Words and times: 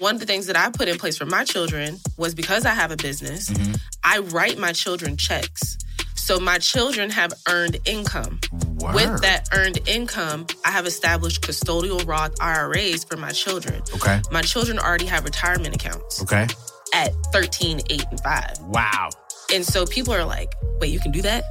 One 0.00 0.14
of 0.14 0.20
the 0.20 0.26
things 0.26 0.46
that 0.46 0.56
I 0.56 0.70
put 0.70 0.88
in 0.88 0.96
place 0.96 1.18
for 1.18 1.26
my 1.26 1.44
children 1.44 1.98
was 2.16 2.34
because 2.34 2.64
I 2.64 2.70
have 2.70 2.90
a 2.90 2.96
business, 2.96 3.50
mm-hmm. 3.50 3.74
I 4.02 4.20
write 4.20 4.56
my 4.56 4.72
children 4.72 5.18
checks. 5.18 5.76
So 6.14 6.40
my 6.40 6.56
children 6.56 7.10
have 7.10 7.34
earned 7.46 7.76
income. 7.84 8.40
Word. 8.78 8.94
With 8.94 9.20
that 9.20 9.50
earned 9.52 9.78
income, 9.86 10.46
I 10.64 10.70
have 10.70 10.86
established 10.86 11.42
custodial 11.42 12.06
Roth 12.06 12.34
IRAs 12.40 13.04
for 13.04 13.18
my 13.18 13.30
children. 13.32 13.82
Okay. 13.94 14.22
My 14.30 14.40
children 14.40 14.78
already 14.78 15.04
have 15.04 15.24
retirement 15.24 15.74
accounts 15.74 16.22
Okay. 16.22 16.46
at 16.94 17.12
13, 17.34 17.82
8, 17.90 18.04
and 18.10 18.20
5. 18.20 18.58
Wow. 18.68 19.10
And 19.52 19.66
so 19.66 19.84
people 19.84 20.14
are 20.14 20.24
like, 20.24 20.54
wait, 20.80 20.92
you 20.92 21.00
can 21.00 21.12
do 21.12 21.20
that? 21.20 21.44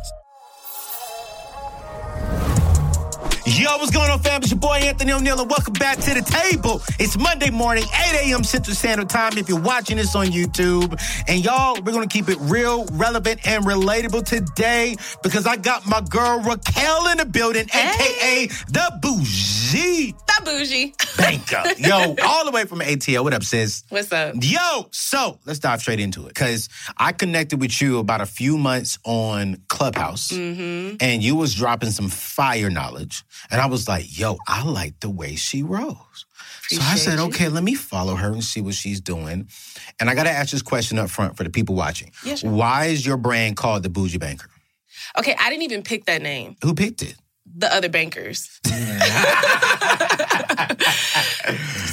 Yo, 3.50 3.78
what's 3.78 3.90
going 3.90 4.12
on, 4.12 4.20
fam? 4.20 4.44
It's 4.44 4.52
your 4.52 4.60
boy 4.60 4.76
Anthony 4.76 5.12
ONeal, 5.12 5.40
and 5.40 5.50
welcome 5.50 5.74
back 5.74 5.98
to 5.98 6.14
the 6.14 6.22
table. 6.22 6.84
It's 7.00 7.18
Monday 7.18 7.50
morning, 7.50 7.84
8 7.84 8.30
a.m. 8.30 8.44
Central 8.44 8.76
Standard 8.76 9.10
Time. 9.10 9.40
If 9.40 9.50
you're 9.50 9.60
watching 9.60 9.98
this 9.98 10.16
on 10.16 10.28
YouTube, 10.28 11.02
and 11.28 11.44
y'all, 11.44 11.74
we're 11.82 11.92
gonna 11.92 12.06
keep 12.06 12.30
it 12.30 12.38
real, 12.42 12.86
relevant, 12.92 13.48
and 13.48 13.66
relatable 13.66 14.24
today 14.26 14.96
because 15.24 15.48
I 15.48 15.56
got 15.56 15.88
my 15.88 16.00
girl 16.02 16.42
Raquel 16.42 17.08
in 17.08 17.18
the 17.18 17.26
building, 17.26 17.66
aka 17.74 18.46
the 18.68 19.00
Boujee 19.02 20.16
That 20.28 20.46
bougie. 20.46 20.94
Banker. 21.18 21.64
Yo, 21.80 22.16
all 22.24 22.46
the 22.46 22.52
way 22.52 22.66
from 22.66 22.80
ATL. 22.82 23.24
What 23.24 23.34
up, 23.34 23.44
sis? 23.44 23.84
What's 23.90 24.12
up? 24.12 24.36
Yo, 24.40 24.90
so 24.92 25.40
let's 25.46 25.60
dive 25.60 25.82
straight 25.82 26.00
into 26.00 26.26
it 26.26 26.30
because 26.30 26.70
I 26.98 27.14
connected 27.14 27.60
with 27.60 27.82
you 27.82 27.98
about 27.98 28.22
a 28.22 28.28
few 28.28 28.60
months 28.60 29.00
on 29.06 29.58
Clubhouse, 29.70 30.32
mm-hmm. 30.32 30.98
and 31.00 31.24
you 31.24 31.36
was 31.36 31.56
dropping 31.56 31.90
some 31.90 32.10
fire 32.10 32.70
knowledge, 32.70 33.24
and 33.52 33.60
I 33.62 33.66
was 33.68 33.88
like, 33.88 34.06
"Yo, 34.18 34.38
I 34.48 34.64
like 34.64 35.00
the 35.00 35.10
way 35.10 35.36
she 35.36 35.64
rolls." 35.64 36.26
so 36.68 36.82
I 36.82 36.96
said, 36.96 37.14
Appreciate 37.16 37.18
you. 37.18 37.24
"Okay, 37.30 37.50
let 37.50 37.64
me 37.64 37.74
follow 37.76 38.16
her 38.16 38.32
and 38.32 38.44
see 38.44 38.62
what 38.62 38.74
she's 38.76 39.02
doing." 39.02 39.48
And 40.00 40.10
I 40.10 40.16
got 40.16 40.24
to 40.24 40.32
ask 40.32 40.52
this 40.52 40.62
question 40.62 41.00
up 41.00 41.10
front 41.10 41.36
for 41.38 41.44
the 41.44 41.50
people 41.50 41.76
watching: 41.76 42.12
Yeah, 42.24 42.36
sure. 42.36 42.52
Why 42.52 42.86
is 42.86 43.06
your 43.06 43.18
brand 43.18 43.58
called 43.58 43.84
the 43.84 43.90
Boujee 43.90 44.20
Banker? 44.20 44.50
Okay, 45.18 45.36
I 45.40 45.50
didn't 45.50 45.64
even 45.64 45.82
pick 45.84 46.06
that 46.06 46.22
name. 46.22 46.56
Who 46.64 46.74
picked 46.76 47.02
it? 47.02 47.16
The 47.58 47.74
other 47.74 47.90
bankers. 47.90 48.60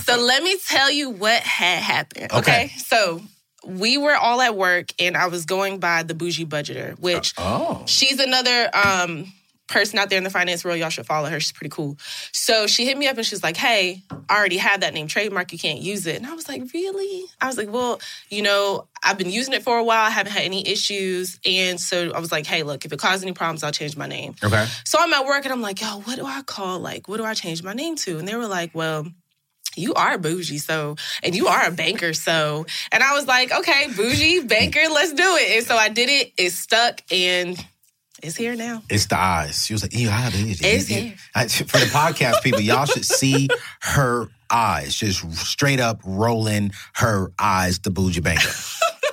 so 0.05 0.17
let 0.21 0.43
me 0.43 0.57
tell 0.67 0.91
you 0.91 1.11
what 1.11 1.41
had 1.43 1.83
happened. 1.83 2.33
Okay. 2.33 2.39
Okay. 2.65 2.69
So 2.77 3.23
we 3.65 3.97
were 3.99 4.15
all 4.15 4.41
at 4.41 4.55
work 4.57 4.91
and 5.01 5.17
I 5.17 5.27
was 5.29 5.45
going 5.47 5.79
by 5.81 6.03
the 6.03 6.15
bougie 6.15 6.45
budgeter, 6.47 6.99
which 7.01 7.33
Oh, 7.39 7.83
she's 7.87 8.21
another 8.21 8.69
um 8.77 9.33
person 9.69 9.99
out 9.99 10.09
there 10.11 10.19
in 10.19 10.25
the 10.25 10.31
finance 10.31 10.65
world. 10.65 10.79
Y'all 10.79 10.91
should 10.91 11.07
follow 11.07 11.29
her. 11.29 11.41
She's 11.41 11.53
pretty 11.53 11.71
cool. 11.71 11.97
So 12.33 12.67
she 12.67 12.85
hit 12.87 12.97
me 12.97 13.09
up 13.09 13.17
and 13.17 13.27
she's 13.27 13.43
like, 13.43 13.57
Hey, 13.57 14.03
I 14.29 14.37
already 14.37 14.59
have 14.59 14.81
that 14.81 14.95
name 14.95 15.09
trademark. 15.09 15.53
You 15.53 15.59
can't 15.59 15.81
use 15.81 16.07
it. 16.07 16.17
And 16.17 16.27
I 16.27 16.35
was 16.35 16.49
like, 16.49 16.63
Really? 16.73 17.25
I 17.41 17.47
was 17.47 17.57
like, 17.57 17.73
Well, 17.73 18.01
you 18.29 18.43
know, 18.43 18.87
I've 19.03 19.19
been 19.19 19.31
using 19.31 19.55
it 19.55 19.63
for 19.63 19.77
a 19.77 19.85
while. 19.85 20.05
I 20.05 20.11
haven't 20.11 20.33
had 20.33 20.43
any 20.43 20.67
issues. 20.67 21.39
And 21.45 21.81
so 21.81 22.13
I 22.13 22.21
was 22.21 22.31
like, 22.33 22.47
Hey, 22.47 22.63
look, 22.63 22.85
if 22.85 22.93
it 22.93 22.99
causes 22.99 23.23
any 23.23 23.33
problems, 23.33 23.63
I'll 23.63 23.73
change 23.73 23.97
my 23.97 24.07
name. 24.07 24.35
okay. 24.43 24.67
So 24.85 24.99
I'm 25.01 25.13
at 25.13 25.25
work 25.27 25.45
and 25.45 25.53
I'm 25.53 25.63
like, 25.63 25.81
Yo, 25.81 26.01
what 26.01 26.17
do 26.17 26.25
I 26.25 26.43
call? 26.43 26.79
Like, 26.79 27.09
what 27.09 27.17
do 27.17 27.25
I 27.25 27.35
change 27.35 27.63
my 27.63 27.73
name 27.73 27.97
to? 27.97 28.19
And 28.19 28.27
they 28.29 28.37
were 28.37 28.47
like, 28.47 28.71
Well, 28.75 29.07
you 29.79 29.93
are 29.93 30.17
bougie, 30.17 30.57
so, 30.57 30.97
and 31.23 31.35
you 31.35 31.49
are 31.49 31.67
a 31.67 31.71
banker, 31.71 32.15
so. 32.15 32.65
And 32.91 33.03
I 33.03 33.13
was 33.13 33.27
like, 33.27 33.53
okay, 33.53 33.89
bougie, 33.95 34.41
banker, 34.41 34.81
let's 34.91 35.13
do 35.13 35.37
it. 35.37 35.59
And 35.59 35.67
so 35.67 35.77
I 35.77 35.91
did 35.91 36.09
it, 36.09 36.33
it 36.39 36.51
stuck, 36.53 37.03
and 37.13 37.63
it's 38.27 38.37
here 38.37 38.57
now. 38.57 38.83
It's 38.91 39.07
the 39.07 39.19
eyes. 39.19 39.65
She 39.67 39.73
was 39.73 39.83
like, 39.83 39.95
yeah, 39.95 40.29
it. 40.29 40.35
It's 40.35 40.61
It- 40.61 40.91
it- 40.91 41.03
here. 41.03 41.15
I- 41.35 41.49
For 41.49 41.79
the 41.79 41.87
podcast 41.87 42.43
people, 42.43 42.61
y'all 42.61 42.87
should 42.87 43.05
see 43.05 43.49
her 43.83 44.29
eyes, 44.51 44.95
just 44.97 45.21
straight 45.37 45.81
up 45.81 46.01
rolling 46.05 46.73
her 46.95 47.33
eyes, 47.39 47.79
the 47.79 47.91
boujee 47.91 48.23
banker. 48.23 48.51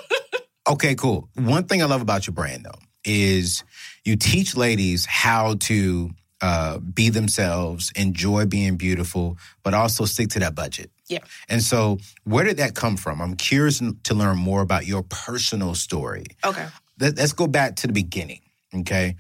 okay, 0.68 0.96
cool. 0.96 1.30
One 1.36 1.66
thing 1.66 1.82
I 1.82 1.86
love 1.86 2.02
about 2.02 2.28
your 2.28 2.34
brand, 2.34 2.66
though, 2.66 2.80
is 3.04 3.64
you 4.06 4.16
teach 4.16 4.56
ladies 4.56 5.06
how 5.06 5.56
to 5.62 6.12
uh, 6.42 6.78
be 6.80 7.10
themselves, 7.10 7.92
enjoy 7.96 8.46
being 8.46 8.76
beautiful, 8.76 9.38
but 9.64 9.74
also 9.74 10.06
stick 10.06 10.30
to 10.30 10.40
that 10.40 10.56
budget. 10.56 10.92
Yeah. 11.08 11.20
And 11.50 11.62
so, 11.62 12.00
where 12.26 12.44
did 12.44 12.58
that 12.58 12.76
come 12.76 12.98
from? 12.98 13.22
I'm 13.22 13.36
curious 13.36 13.80
to 14.04 14.14
learn 14.14 14.38
more 14.38 14.62
about 14.62 14.86
your 14.86 15.04
personal 15.04 15.76
story. 15.76 16.26
Okay. 16.46 16.68
Let's 17.00 17.34
go 17.34 17.48
back 17.48 17.76
to 17.78 17.88
the 17.88 17.94
beginning. 17.94 18.42
Okay. 18.76 19.16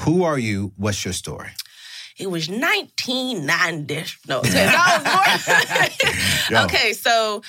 Who 0.00 0.24
are 0.24 0.38
you? 0.38 0.72
What's 0.76 1.04
your 1.04 1.14
story? 1.14 1.50
It 2.18 2.30
was 2.30 2.48
1990. 2.48 4.04
No, 4.28 4.40
I 4.44 5.38
was 5.38 6.50
born. 6.50 6.64
okay, 6.64 6.92
so, 6.92 7.42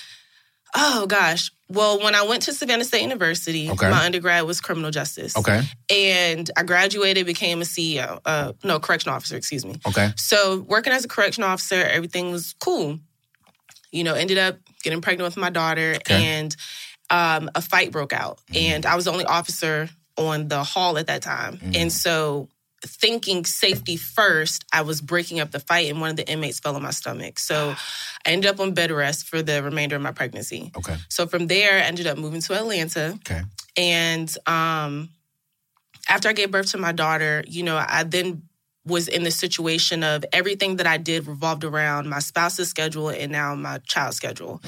oh 0.75 1.05
gosh. 1.07 1.51
Well, 1.69 1.99
when 2.01 2.15
I 2.15 2.23
went 2.23 2.43
to 2.43 2.53
Savannah 2.53 2.85
State 2.85 3.01
University, 3.01 3.69
Okay. 3.69 3.89
my 3.89 4.05
undergrad 4.05 4.45
was 4.45 4.61
criminal 4.61 4.89
justice. 4.91 5.35
Okay. 5.35 5.61
And 5.89 6.49
I 6.57 6.63
graduated, 6.63 7.25
became 7.25 7.61
a 7.61 7.65
CEO, 7.65 8.19
uh, 8.25 8.53
no, 8.63 8.79
correction 8.79 9.11
officer, 9.11 9.35
excuse 9.35 9.65
me. 9.65 9.75
Okay. 9.85 10.11
So 10.15 10.61
working 10.61 10.93
as 10.93 11.03
a 11.03 11.07
correction 11.09 11.43
officer, 11.43 11.75
everything 11.75 12.31
was 12.31 12.53
cool. 12.59 12.99
You 13.91 14.03
know, 14.03 14.13
ended 14.13 14.37
up 14.37 14.57
getting 14.83 15.01
pregnant 15.01 15.27
with 15.27 15.37
my 15.37 15.49
daughter, 15.49 15.95
Okay. 15.97 16.25
and 16.25 16.55
um, 17.09 17.49
a 17.55 17.61
fight 17.61 17.91
broke 17.91 18.11
out, 18.13 18.39
and 18.53 18.85
I 18.85 18.95
was 18.95 19.05
the 19.05 19.11
only 19.11 19.25
officer 19.25 19.89
on 20.17 20.47
the 20.47 20.63
hall 20.63 20.97
at 20.97 21.07
that 21.07 21.21
time, 21.21 21.59
and 21.75 21.91
so 21.91 22.49
thinking 22.85 23.45
safety 23.45 23.97
first, 23.97 24.63
I 24.71 24.81
was 24.81 25.01
breaking 25.01 25.39
up 25.39 25.51
the 25.51 25.59
fight, 25.59 25.89
and 25.89 25.99
one 25.99 26.11
of 26.11 26.15
the 26.15 26.29
inmates 26.29 26.59
fell 26.59 26.75
on 26.75 26.83
my 26.83 26.91
stomach. 26.91 27.39
So 27.39 27.75
I 28.25 28.29
ended 28.31 28.49
up 28.49 28.59
on 28.59 28.73
bed 28.73 28.91
rest 28.91 29.27
for 29.27 29.41
the 29.41 29.63
remainder 29.63 29.95
of 29.95 30.01
my 30.01 30.11
pregnancy. 30.11 30.71
Okay. 30.77 30.95
So 31.09 31.27
from 31.27 31.47
there, 31.47 31.77
I 31.77 31.81
ended 31.81 32.07
up 32.07 32.17
moving 32.17 32.41
to 32.41 32.53
Atlanta. 32.53 33.17
Okay. 33.25 33.41
And 33.75 34.35
um, 34.47 35.09
after 36.09 36.29
I 36.29 36.33
gave 36.33 36.51
birth 36.51 36.71
to 36.71 36.77
my 36.77 36.91
daughter, 36.91 37.43
you 37.47 37.63
know, 37.63 37.77
I 37.77 38.03
then 38.03 38.43
was 38.85 39.09
in 39.09 39.23
the 39.23 39.31
situation 39.31 40.01
of 40.01 40.23
everything 40.31 40.77
that 40.77 40.87
I 40.87 40.95
did 40.95 41.27
revolved 41.27 41.65
around 41.65 42.07
my 42.07 42.19
spouse's 42.19 42.69
schedule 42.69 43.09
and 43.09 43.31
now 43.31 43.53
my 43.53 43.79
child's 43.79 44.15
schedule. 44.15 44.61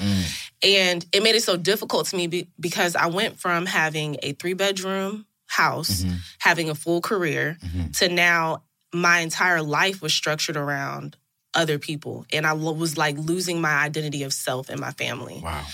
And 0.62 1.06
it 1.12 1.22
made 1.22 1.36
it 1.36 1.42
so 1.42 1.56
difficult 1.56 2.06
to 2.08 2.16
me 2.16 2.26
be- 2.26 2.48
because 2.60 2.94
I 2.96 3.06
went 3.06 3.40
from 3.40 3.64
having 3.64 4.18
a 4.22 4.32
three 4.32 4.52
bedroom 4.52 5.24
house, 5.50 6.02
mm-hmm. 6.02 6.16
having 6.38 6.70
a 6.70 6.74
full 6.74 7.00
career, 7.00 7.58
mm-hmm. 7.60 7.90
to 7.90 8.08
now 8.08 8.62
my 8.94 9.18
entire 9.18 9.62
life 9.62 10.00
was 10.00 10.14
structured 10.14 10.56
around 10.56 11.16
other 11.54 11.78
people. 11.78 12.24
And 12.32 12.46
I 12.46 12.52
was 12.52 12.96
like 12.96 13.18
losing 13.18 13.60
my 13.60 13.72
identity 13.72 14.22
of 14.22 14.32
self 14.32 14.68
and 14.68 14.80
my 14.80 14.92
family 14.92 15.40
Wow. 15.42 15.64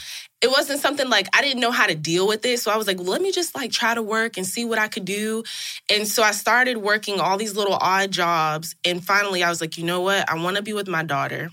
It 0.43 0.51
wasn't 0.51 0.81
something 0.81 1.09
like 1.09 1.29
I 1.35 1.41
didn't 1.43 1.61
know 1.61 1.71
how 1.71 1.87
to 1.87 1.95
deal 1.95 2.27
with 2.27 2.45
it. 2.45 2.61
So 2.61 2.71
I 2.71 2.77
was 2.77 2.87
like, 2.87 2.99
well, 2.99 3.07
let 3.07 3.23
me 3.23 3.33
just 3.33 3.55
like 3.55 3.73
try 3.73 3.95
to 3.95 4.03
work 4.03 4.37
and 4.37 4.47
see 4.47 4.65
what 4.65 4.79
I 4.79 4.87
could 4.89 5.05
do. 5.07 5.43
And 5.91 6.07
so 6.07 6.23
I 6.23 6.33
started 6.33 6.77
working 6.79 7.21
all 7.21 7.39
these 7.39 7.57
little 7.57 7.75
odd 7.81 8.11
jobs. 8.11 8.75
And 8.85 9.03
finally, 9.05 9.43
I 9.43 9.49
was 9.49 9.61
like, 9.61 9.79
you 9.79 9.85
know 9.85 10.03
what? 10.03 10.29
I 10.31 10.35
want 10.43 10.57
to 10.57 10.63
be 10.63 10.73
with 10.75 10.89
my 10.89 11.03
daughter. 11.03 11.51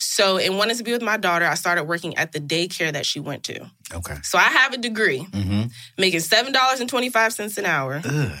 So, 0.00 0.36
in 0.36 0.56
wanting 0.56 0.76
to 0.76 0.82
be 0.84 0.90
with 0.92 1.02
my 1.02 1.16
daughter, 1.16 1.44
I 1.46 1.54
started 1.54 1.84
working 1.84 2.16
at 2.16 2.32
the 2.32 2.40
daycare 2.40 2.92
that 2.92 3.06
she 3.06 3.20
went 3.20 3.44
to. 3.44 3.70
Okay. 3.94 4.16
So 4.22 4.36
I 4.38 4.42
have 4.42 4.72
a 4.72 4.78
degree, 4.78 5.20
Mm-hmm. 5.30 5.68
making 5.96 6.20
$7.25 6.20 7.58
an 7.58 7.64
hour. 7.66 8.02
Ugh. 8.04 8.32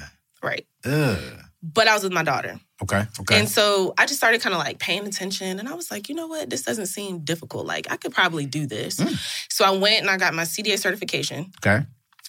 Right. 0.42 0.66
Ugh. 0.84 1.18
But 1.62 1.88
I 1.88 1.94
was 1.94 2.02
with 2.02 2.12
my 2.12 2.22
daughter. 2.24 2.58
Okay. 2.82 3.04
Okay. 3.20 3.38
And 3.38 3.48
so 3.48 3.92
I 3.98 4.06
just 4.06 4.18
started 4.18 4.40
kind 4.40 4.54
of 4.54 4.60
like 4.60 4.78
paying 4.78 5.06
attention 5.06 5.58
and 5.58 5.68
I 5.68 5.74
was 5.74 5.90
like, 5.90 6.08
you 6.08 6.14
know 6.14 6.28
what? 6.28 6.48
This 6.48 6.62
doesn't 6.62 6.86
seem 6.86 7.20
difficult. 7.20 7.66
Like 7.66 7.90
I 7.90 7.96
could 7.96 8.12
probably 8.12 8.46
do 8.46 8.66
this. 8.66 9.00
So 9.48 9.64
I 9.64 9.70
went 9.70 10.00
and 10.00 10.10
I 10.10 10.16
got 10.16 10.34
my 10.34 10.44
CDA 10.44 10.78
certification. 10.78 11.50
okay. 11.64 11.84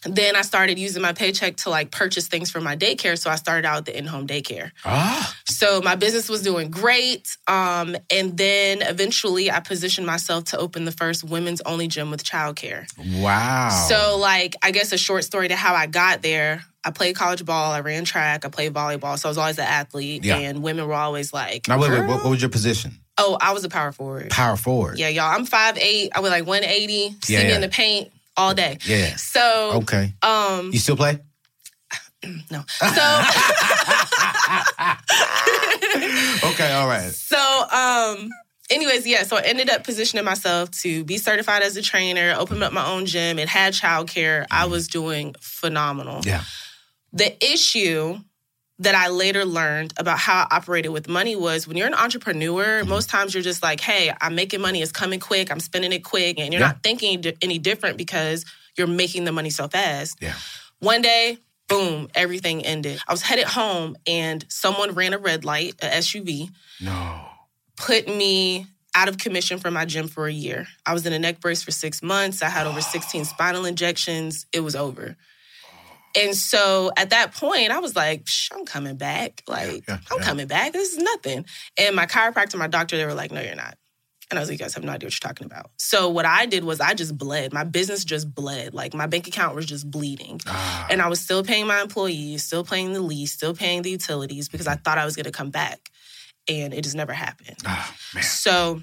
Then 0.06 0.38
I 0.38 0.44
started 0.44 0.80
using 0.80 1.02
my 1.02 1.12
paycheck 1.12 1.58
to 1.58 1.70
like 1.70 1.92
purchase 1.92 2.28
things 2.30 2.50
for 2.50 2.62
my 2.62 2.78
daycare. 2.78 3.18
So 3.20 3.30
I 3.30 3.36
started 3.36 3.68
out 3.68 3.86
the 3.86 3.98
in-home 3.98 4.28
daycare. 4.28 4.72
Ah. 4.86 5.36
So 5.46 5.82
my 5.82 5.96
business 5.96 6.30
was 6.30 6.42
doing 6.42 6.72
great. 6.72 7.36
Um, 7.48 7.98
and 8.10 8.38
then 8.38 8.82
eventually 8.82 9.52
I 9.52 9.60
positioned 9.60 10.08
myself 10.08 10.46
to 10.46 10.58
open 10.58 10.86
the 10.86 10.94
first 10.94 11.26
women's 11.26 11.60
only 11.66 11.90
gym 11.90 12.12
with 12.12 12.24
childcare. 12.24 12.86
Wow. 13.22 13.86
So 13.90 14.18
like 14.18 14.56
I 14.64 14.72
guess 14.72 14.94
a 14.94 14.98
short 14.98 15.26
story 15.26 15.50
to 15.50 15.56
how 15.58 15.76
I 15.76 15.86
got 15.86 16.22
there. 16.22 16.64
I 16.86 16.92
played 16.92 17.16
college 17.16 17.44
ball, 17.46 17.72
I 17.74 17.82
ran 17.82 18.06
track, 18.06 18.46
I 18.46 18.50
played 18.50 18.74
volleyball. 18.74 19.18
So 19.20 19.28
I 19.28 19.32
was 19.32 19.38
always 19.38 19.58
an 19.58 19.66
athlete. 19.66 20.24
Yeah. 20.24 20.38
And 20.38 20.64
women 20.64 20.88
were 20.88 20.94
always 20.94 21.34
like, 21.34 21.68
now 21.68 21.78
wait, 21.80 21.92
wait. 21.92 22.06
What, 22.08 22.24
what 22.24 22.30
was 22.30 22.42
your 22.42 22.50
position? 22.50 22.94
Oh, 23.18 23.38
I 23.42 23.52
was 23.52 23.64
a 23.66 23.70
power 23.70 23.92
forward. 23.92 24.30
Power 24.30 24.56
forward. 24.56 24.98
Yeah, 24.98 25.10
y'all. 25.10 25.26
I'm 25.36 25.46
5'8". 25.46 26.10
I 26.16 26.20
was 26.22 26.32
like 26.32 26.46
180. 26.48 27.16
See 27.22 27.34
Yeah, 27.34 27.44
me 27.44 27.50
yeah. 27.50 27.56
in 27.56 27.62
the 27.62 27.68
paint 27.68 28.12
all 28.38 28.54
day. 28.54 28.78
Yeah. 28.86 29.16
So 29.18 29.72
Okay. 29.84 30.14
um 30.24 30.72
You 30.72 30.80
still 30.80 30.96
play? 30.96 31.20
no. 32.52 32.64
So 32.80 33.22
Okay, 36.52 36.72
all 36.74 36.88
right. 36.88 37.12
so 37.12 37.38
um 37.72 38.30
anyways, 38.70 39.06
yeah, 39.08 39.24
so 39.24 39.38
I 39.38 39.42
ended 39.42 39.70
up 39.70 39.84
positioning 39.84 40.24
myself 40.26 40.72
to 40.82 41.04
be 41.04 41.18
certified 41.18 41.62
as 41.64 41.76
a 41.78 41.82
trainer, 41.82 42.36
open 42.38 42.62
up 42.64 42.72
my 42.74 42.86
own 42.86 43.06
gym. 43.06 43.40
It 43.40 43.50
had 43.50 43.74
childcare. 43.74 44.46
I 44.52 44.66
was 44.66 44.88
doing 44.88 45.36
phenomenal. 45.42 46.22
Yeah. 46.24 46.44
The 47.14 47.36
issue 47.44 48.20
that 48.82 48.96
I 48.96 49.10
later 49.10 49.44
learned 49.44 49.94
about 49.98 50.20
how 50.20 50.48
I 50.50 50.56
operated 50.56 50.92
with 50.92 51.10
money 51.10 51.36
was 51.36 51.68
when 51.68 51.76
you're 51.76 51.88
an 51.88 51.94
entrepreneur, 51.94 52.80
Mm-hmm. 52.82 52.90
most 52.90 53.10
times 53.10 53.34
you're 53.34 53.44
just 53.44 53.62
like, 53.62 53.82
hey, 53.82 54.14
I'm 54.22 54.36
making 54.36 54.62
money, 54.62 54.82
it's 54.82 54.92
coming 54.92 55.20
quick, 55.20 55.52
I'm 55.52 55.60
spending 55.60 55.92
it 55.92 56.04
quick, 56.04 56.40
and 56.40 56.54
you're 56.54 56.62
Yeah. 56.62 56.68
not 56.68 56.84
thinking 56.84 57.22
any 57.42 57.60
different 57.60 57.98
because 57.98 58.46
you're 58.78 58.88
making 58.88 59.26
the 59.26 59.32
money 59.34 59.50
so 59.50 59.68
fast. 59.68 60.18
Yeah. 60.22 60.36
One 60.80 61.02
day, 61.02 61.40
boom, 61.68 62.08
everything 62.16 62.66
ended. 62.66 63.02
I 63.06 63.12
was 63.12 63.22
headed 63.22 63.46
home 63.46 63.98
and 64.08 64.46
someone 64.48 64.94
ran 64.94 65.14
a 65.14 65.18
red 65.18 65.44
light, 65.44 65.76
a 65.82 65.88
SUV, 65.88 66.50
No. 66.80 67.26
put 67.76 68.08
me 68.08 68.66
out 68.96 69.10
of 69.10 69.18
commission 69.18 69.60
from 69.60 69.74
my 69.74 69.84
gym 69.86 70.08
for 70.08 70.26
a 70.28 70.32
year. 70.34 70.68
I 70.86 70.94
was 70.94 71.06
in 71.06 71.12
a 71.14 71.20
neck 71.20 71.42
brace 71.42 71.62
for 71.64 71.72
six 71.72 72.02
months. 72.02 72.42
I 72.42 72.48
had 72.50 72.66
over 72.66 72.82
16 72.82 73.26
spinal 73.26 73.66
injections. 73.66 74.46
It 74.54 74.62
was 74.62 74.76
over. 74.76 75.18
And 76.16 76.36
so 76.36 76.92
at 76.98 77.12
that 77.12 77.34
point, 77.34 77.72
I 77.72 77.80
was 77.80 77.96
like, 77.96 78.26
Psh, 78.26 78.50
I'm 78.54 78.66
coming 78.66 78.96
back. 78.98 79.44
Like, 79.48 79.88
yeah, 79.88 80.00
I'm 80.12 80.20
yeah. 80.20 80.24
coming 80.24 80.48
back. 80.48 80.74
This 80.74 80.94
is 80.94 80.98
nothing. 80.98 81.46
And 81.78 81.96
my 81.96 82.06
chiropractor, 82.06 82.58
my 82.58 82.68
doctor, 82.68 82.98
they 82.98 83.06
were 83.06 83.14
like, 83.14 83.32
no, 83.32 83.42
you're 83.42 83.56
not. 83.56 83.78
And 84.32 84.38
I 84.38 84.42
was 84.42 84.50
like, 84.50 84.60
you 84.60 84.64
guys 84.64 84.76
have 84.76 84.84
no 84.84 84.92
idea 84.92 85.08
what 85.08 85.14
you're 85.14 85.28
talking 85.28 85.46
about. 85.46 85.72
So 85.78 86.10
what 86.10 86.26
I 86.26 86.46
did 86.46 86.64
was 86.64 86.80
I 86.80 86.94
just 86.94 87.18
bled. 87.18 87.52
My 87.52 87.64
business 87.64 88.04
just 88.06 88.34
bled. 88.34 88.76
Like 88.76 88.94
my 88.94 89.08
bank 89.08 89.28
account 89.28 89.56
was 89.56 89.66
just 89.66 89.90
bleeding. 89.90 90.40
Ah, 90.46 90.86
And 90.92 91.02
I 91.02 91.08
was 91.08 91.20
still 91.20 91.44
paying 91.44 91.66
my 91.66 91.82
employees, 91.82 92.44
still 92.44 92.64
paying 92.64 92.94
the 92.94 93.02
lease, 93.02 93.32
still 93.32 93.56
paying 93.56 93.82
the 93.82 93.90
utilities 93.90 94.48
because 94.48 94.68
I 94.68 94.76
thought 94.76 95.00
I 95.00 95.06
was 95.06 95.16
going 95.16 95.26
to 95.26 95.32
come 95.32 95.50
back. 95.50 95.90
And 96.48 96.74
it 96.74 96.84
just 96.84 96.96
never 96.96 97.14
happened. 97.14 97.58
ah. 97.66 97.96
So 98.22 98.82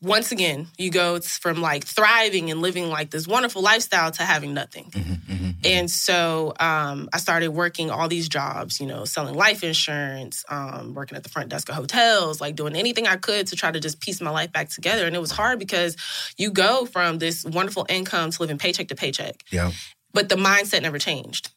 once 0.00 0.30
again, 0.32 0.68
you 0.78 0.90
go 0.90 1.18
from 1.20 1.60
like 1.60 1.84
thriving 1.84 2.50
and 2.50 2.60
living 2.60 2.88
like 2.88 3.10
this 3.10 3.26
wonderful 3.26 3.62
lifestyle 3.62 4.10
to 4.12 4.22
having 4.22 4.52
nothing. 4.54 4.90
Mm-hmm, 4.90 5.50
And 5.64 5.90
so 5.90 6.52
um, 6.60 7.08
I 7.12 7.18
started 7.18 7.48
working 7.48 7.90
all 7.90 8.08
these 8.08 8.28
jobs, 8.28 8.80
you 8.80 8.86
know, 8.86 9.04
selling 9.04 9.34
life 9.34 9.64
insurance, 9.64 10.44
um, 10.48 10.94
working 10.94 11.16
at 11.16 11.22
the 11.22 11.28
front 11.28 11.48
desk 11.48 11.68
of 11.68 11.74
hotels, 11.74 12.40
like 12.40 12.54
doing 12.56 12.76
anything 12.76 13.06
I 13.06 13.16
could 13.16 13.46
to 13.48 13.56
try 13.56 13.70
to 13.70 13.80
just 13.80 14.00
piece 14.00 14.20
my 14.20 14.30
life 14.30 14.52
back 14.52 14.68
together. 14.68 15.06
And 15.06 15.16
it 15.16 15.20
was 15.20 15.30
hard 15.30 15.58
because 15.58 15.96
you 16.36 16.50
go 16.50 16.84
from 16.86 17.18
this 17.18 17.44
wonderful 17.44 17.86
income 17.88 18.30
to 18.30 18.42
living 18.42 18.58
paycheck 18.58 18.88
to 18.88 18.94
paycheck, 18.94 19.36
Yeah. 19.50 19.72
but 20.12 20.28
the 20.28 20.36
mindset 20.36 20.82
never 20.82 20.98
changed. 20.98 21.50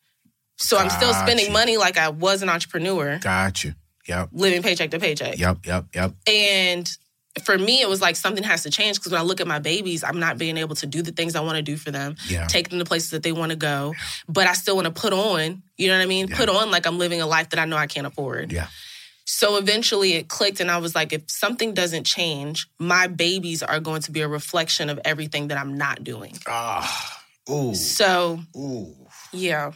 So 0.58 0.78
I'm 0.78 0.90
still 0.90 1.14
spending 1.14 1.46
Gotcha. 1.48 1.54
money 1.54 1.78
like 1.78 1.98
I 1.98 2.10
was 2.10 2.42
an 2.42 2.50
entrepreneur, 2.50 3.20
Got 3.20 3.64
you. 3.64 3.76
Yep. 4.08 4.30
living 4.32 4.64
paycheck 4.64 4.90
to 4.92 5.00
paycheck. 5.00 5.38
Yep. 5.38 5.66
Yep. 5.66 5.86
Yep. 5.94 6.14
And 6.28 6.98
for 7.42 7.58
me, 7.58 7.82
it 7.82 7.90
was 7.90 8.02
like 8.02 8.16
something 8.16 8.44
has 8.44 8.64
to 8.64 8.70
change 8.70 8.98
because 8.98 9.12
when 9.12 9.22
I 9.22 9.24
look 9.24 9.40
at 9.42 9.48
my 9.48 9.60
babies, 9.60 10.04
I'm 10.04 10.20
not 10.20 10.38
being 10.38 10.58
able 10.58 10.76
to 10.76 10.86
do 10.86 11.02
the 11.02 11.12
things 11.12 11.36
I 11.36 11.42
want 11.42 11.56
to 11.58 11.62
do 11.62 11.78
for 11.78 11.92
them, 11.92 12.16
Yeah. 12.28 12.46
take 12.48 12.70
them 12.70 12.80
to 12.80 12.86
places 12.86 13.10
that 13.12 13.24
they 13.24 13.32
want 13.32 13.52
to 13.52 13.56
go, 13.58 13.94
but 14.30 14.48
I 14.48 14.54
still 14.54 14.76
want 14.76 14.86
to 14.86 14.92
put 14.92 15.14
on, 15.14 15.62
you 15.78 15.88
know 15.88 15.98
what 15.98 16.04
I 16.04 16.08
mean? 16.08 16.28
Yeah. 16.28 16.38
Put 16.38 16.50
on 16.50 16.72
like 16.72 16.86
I'm 16.86 16.98
living 16.98 17.22
a 17.22 17.28
life 17.28 17.50
that 17.50 17.60
I 17.60 17.66
know 17.66 17.78
I 17.78 17.88
can't 17.88 18.08
afford. 18.08 18.52
Yeah. 18.52 18.68
So 19.26 19.58
eventually 19.58 20.14
it 20.14 20.30
clicked, 20.30 20.62
and 20.62 20.72
I 20.72 20.78
was 20.78 20.96
like, 20.96 21.12
if 21.12 21.30
something 21.30 21.74
doesn't 21.74 22.06
change, 22.06 22.66
my 22.80 23.08
babies 23.08 23.62
are 23.62 23.80
going 23.82 24.02
to 24.04 24.12
be 24.12 24.22
a 24.22 24.28
reflection 24.28 24.90
of 24.90 25.00
everything 25.04 25.50
that 25.50 25.58
I'm 25.58 25.78
not 25.78 26.04
doing. 26.04 26.38
Ah. 26.48 27.22
Ooh. 27.50 27.76
So, 27.76 28.40
Ooh. 28.56 28.96
yeah. 29.34 29.72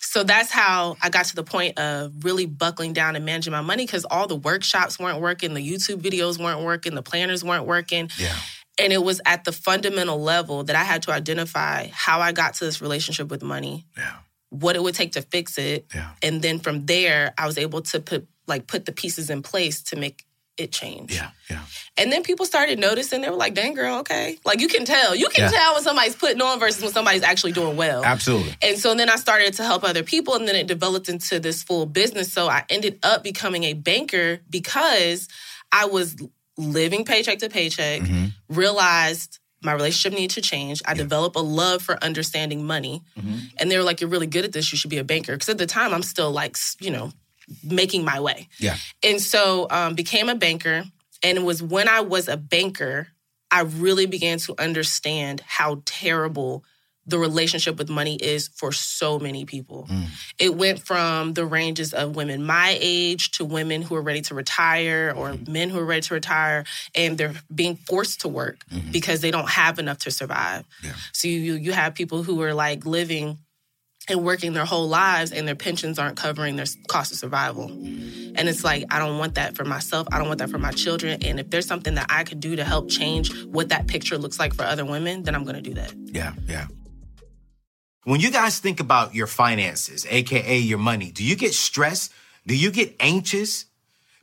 So 0.00 0.24
that's 0.24 0.50
how 0.50 0.96
I 1.02 1.10
got 1.10 1.26
to 1.26 1.36
the 1.36 1.44
point 1.44 1.78
of 1.78 2.24
really 2.24 2.46
buckling 2.46 2.92
down 2.94 3.16
and 3.16 3.24
managing 3.24 3.52
my 3.52 3.60
money 3.60 3.84
because 3.84 4.04
all 4.06 4.26
the 4.26 4.34
workshops 4.36 4.98
weren't 4.98 5.20
working, 5.20 5.54
the 5.54 5.60
YouTube 5.66 6.00
videos 6.00 6.42
weren't 6.42 6.62
working, 6.64 6.94
the 6.94 7.02
planners 7.02 7.44
weren't 7.44 7.66
working. 7.66 8.10
Yeah. 8.18 8.34
And 8.78 8.92
it 8.94 9.02
was 9.04 9.20
at 9.26 9.44
the 9.44 9.52
fundamental 9.52 10.20
level 10.20 10.64
that 10.64 10.74
I 10.74 10.84
had 10.84 11.02
to 11.02 11.12
identify 11.12 11.88
how 11.92 12.20
I 12.20 12.32
got 12.32 12.54
to 12.54 12.64
this 12.64 12.80
relationship 12.80 13.28
with 13.28 13.42
money, 13.42 13.84
Yeah. 13.96 14.16
what 14.48 14.74
it 14.74 14.82
would 14.82 14.94
take 14.94 15.12
to 15.12 15.22
fix 15.22 15.58
it. 15.58 15.86
Yeah. 15.94 16.12
And 16.22 16.40
then 16.40 16.60
from 16.60 16.86
there, 16.86 17.34
I 17.36 17.46
was 17.46 17.58
able 17.58 17.82
to 17.82 18.00
put 18.00 18.26
like 18.46 18.66
put 18.66 18.86
the 18.86 18.92
pieces 18.92 19.28
in 19.30 19.42
place 19.42 19.82
to 19.84 19.96
make 19.96 20.24
it 20.60 20.70
changed. 20.72 21.14
Yeah. 21.14 21.30
Yeah. 21.48 21.62
And 21.96 22.12
then 22.12 22.22
people 22.22 22.46
started 22.46 22.78
noticing. 22.78 23.20
They 23.22 23.30
were 23.30 23.36
like, 23.36 23.54
dang 23.54 23.74
girl, 23.74 23.98
okay. 24.00 24.38
Like 24.44 24.60
you 24.60 24.68
can 24.68 24.84
tell. 24.84 25.14
You 25.14 25.28
can 25.28 25.44
Yeah. 25.44 25.50
tell 25.58 25.74
when 25.74 25.82
somebody's 25.82 26.14
putting 26.14 26.40
on 26.40 26.60
versus 26.60 26.82
when 26.82 26.92
somebody's 26.92 27.22
actually 27.22 27.52
doing 27.52 27.76
well. 27.76 28.04
Absolutely. 28.04 28.54
And 28.62 28.78
so 28.78 28.94
then 28.94 29.08
I 29.10 29.16
started 29.16 29.54
to 29.54 29.64
help 29.64 29.82
other 29.84 30.02
people, 30.02 30.34
and 30.36 30.46
then 30.46 30.54
it 30.56 30.66
developed 30.66 31.08
into 31.08 31.40
this 31.40 31.62
full 31.62 31.86
business. 31.86 32.32
So 32.32 32.48
I 32.48 32.64
ended 32.70 32.98
up 33.02 33.24
becoming 33.24 33.64
a 33.64 33.72
banker 33.74 34.40
because 34.48 35.28
I 35.72 35.86
was 35.86 36.14
living 36.56 37.04
paycheck 37.04 37.38
to 37.38 37.48
paycheck, 37.48 38.02
Mm-hmm. 38.02 38.26
realized 38.48 39.38
my 39.62 39.72
relationship 39.72 40.16
needed 40.18 40.34
to 40.36 40.40
change. 40.40 40.80
I 40.86 40.94
developed 40.94 41.36
a 41.36 41.40
love 41.40 41.82
for 41.82 42.02
understanding 42.02 42.66
money. 42.66 43.02
Mm-hmm. 43.18 43.36
And 43.58 43.70
they 43.70 43.76
were 43.76 43.84
like, 43.84 44.00
You're 44.00 44.08
really 44.10 44.26
good 44.26 44.44
at 44.44 44.52
this. 44.52 44.72
You 44.72 44.78
should 44.78 44.90
be 44.90 44.98
a 44.98 45.04
banker. 45.04 45.32
Because 45.32 45.48
at 45.50 45.58
the 45.58 45.66
time, 45.66 45.92
I'm 45.92 46.02
still 46.02 46.30
like, 46.30 46.56
you 46.80 46.90
know, 46.90 47.12
making 47.64 48.04
my 48.04 48.20
way. 48.20 48.48
Yeah. 48.58 48.76
And 49.02 49.20
so 49.20 49.66
um, 49.70 49.94
became 49.94 50.28
a 50.28 50.34
banker. 50.34 50.84
And 51.22 51.38
it 51.38 51.44
was 51.44 51.62
when 51.62 51.88
I 51.88 52.00
was 52.00 52.28
a 52.28 52.36
banker, 52.36 53.08
I 53.50 53.62
really 53.62 54.06
began 54.06 54.38
to 54.40 54.54
understand 54.58 55.42
how 55.46 55.82
terrible 55.84 56.64
the 57.06 57.18
relationship 57.18 57.76
with 57.76 57.88
money 57.88 58.14
is 58.16 58.48
for 58.48 58.72
so 58.72 59.18
many 59.18 59.44
people. 59.44 59.86
Hmm. 59.86 60.04
It 60.38 60.54
went 60.54 60.80
from 60.80 61.34
the 61.34 61.44
ranges 61.44 61.92
of 61.92 62.14
women 62.14 62.44
my 62.44 62.76
age 62.80 63.32
to 63.32 63.44
women 63.44 63.82
who 63.82 63.96
are 63.96 64.02
ready 64.02 64.20
to 64.22 64.34
retire 64.34 65.12
or 65.16 65.30
mm-hmm. 65.30 65.52
men 65.52 65.70
who 65.70 65.78
are 65.78 65.84
ready 65.84 66.02
to 66.02 66.14
retire 66.14 66.64
and 66.94 67.18
they're 67.18 67.34
being 67.52 67.76
forced 67.76 68.20
to 68.20 68.28
work 68.28 68.64
mm-hmm. 68.68 68.90
because 68.90 69.20
they 69.20 69.30
don't 69.30 69.48
have 69.48 69.78
enough 69.78 69.98
to 69.98 70.10
survive. 70.10 70.64
Yeah. 70.82 70.92
So 71.12 71.28
you 71.28 71.54
you 71.54 71.72
have 71.72 71.94
people 71.94 72.22
who 72.22 72.40
are 72.42 72.54
like 72.54 72.86
living 72.86 73.38
and 74.10 74.24
working 74.24 74.52
their 74.52 74.64
whole 74.64 74.88
lives 74.88 75.32
and 75.32 75.46
their 75.46 75.54
pensions 75.54 75.98
aren't 75.98 76.16
covering 76.16 76.56
their 76.56 76.66
cost 76.88 77.12
of 77.12 77.18
survival. 77.18 77.70
And 77.70 78.48
it's 78.48 78.64
like, 78.64 78.84
I 78.90 78.98
don't 78.98 79.18
want 79.18 79.36
that 79.36 79.56
for 79.56 79.64
myself. 79.64 80.08
I 80.12 80.18
don't 80.18 80.28
want 80.28 80.38
that 80.40 80.50
for 80.50 80.58
my 80.58 80.72
children. 80.72 81.22
And 81.22 81.40
if 81.40 81.50
there's 81.50 81.66
something 81.66 81.94
that 81.94 82.06
I 82.10 82.24
could 82.24 82.40
do 82.40 82.56
to 82.56 82.64
help 82.64 82.90
change 82.90 83.32
what 83.44 83.70
that 83.70 83.86
picture 83.86 84.18
looks 84.18 84.38
like 84.38 84.54
for 84.54 84.64
other 84.64 84.84
women, 84.84 85.22
then 85.22 85.34
I'm 85.34 85.44
going 85.44 85.56
to 85.56 85.62
do 85.62 85.74
that. 85.74 85.94
Yeah. 85.96 86.34
Yeah. 86.46 86.66
When 88.04 88.20
you 88.20 88.30
guys 88.30 88.58
think 88.58 88.80
about 88.80 89.14
your 89.14 89.26
finances, 89.26 90.06
AKA 90.08 90.58
your 90.58 90.78
money, 90.78 91.12
do 91.12 91.22
you 91.22 91.36
get 91.36 91.54
stressed? 91.54 92.12
Do 92.46 92.56
you 92.56 92.70
get 92.70 92.96
anxious? 92.98 93.66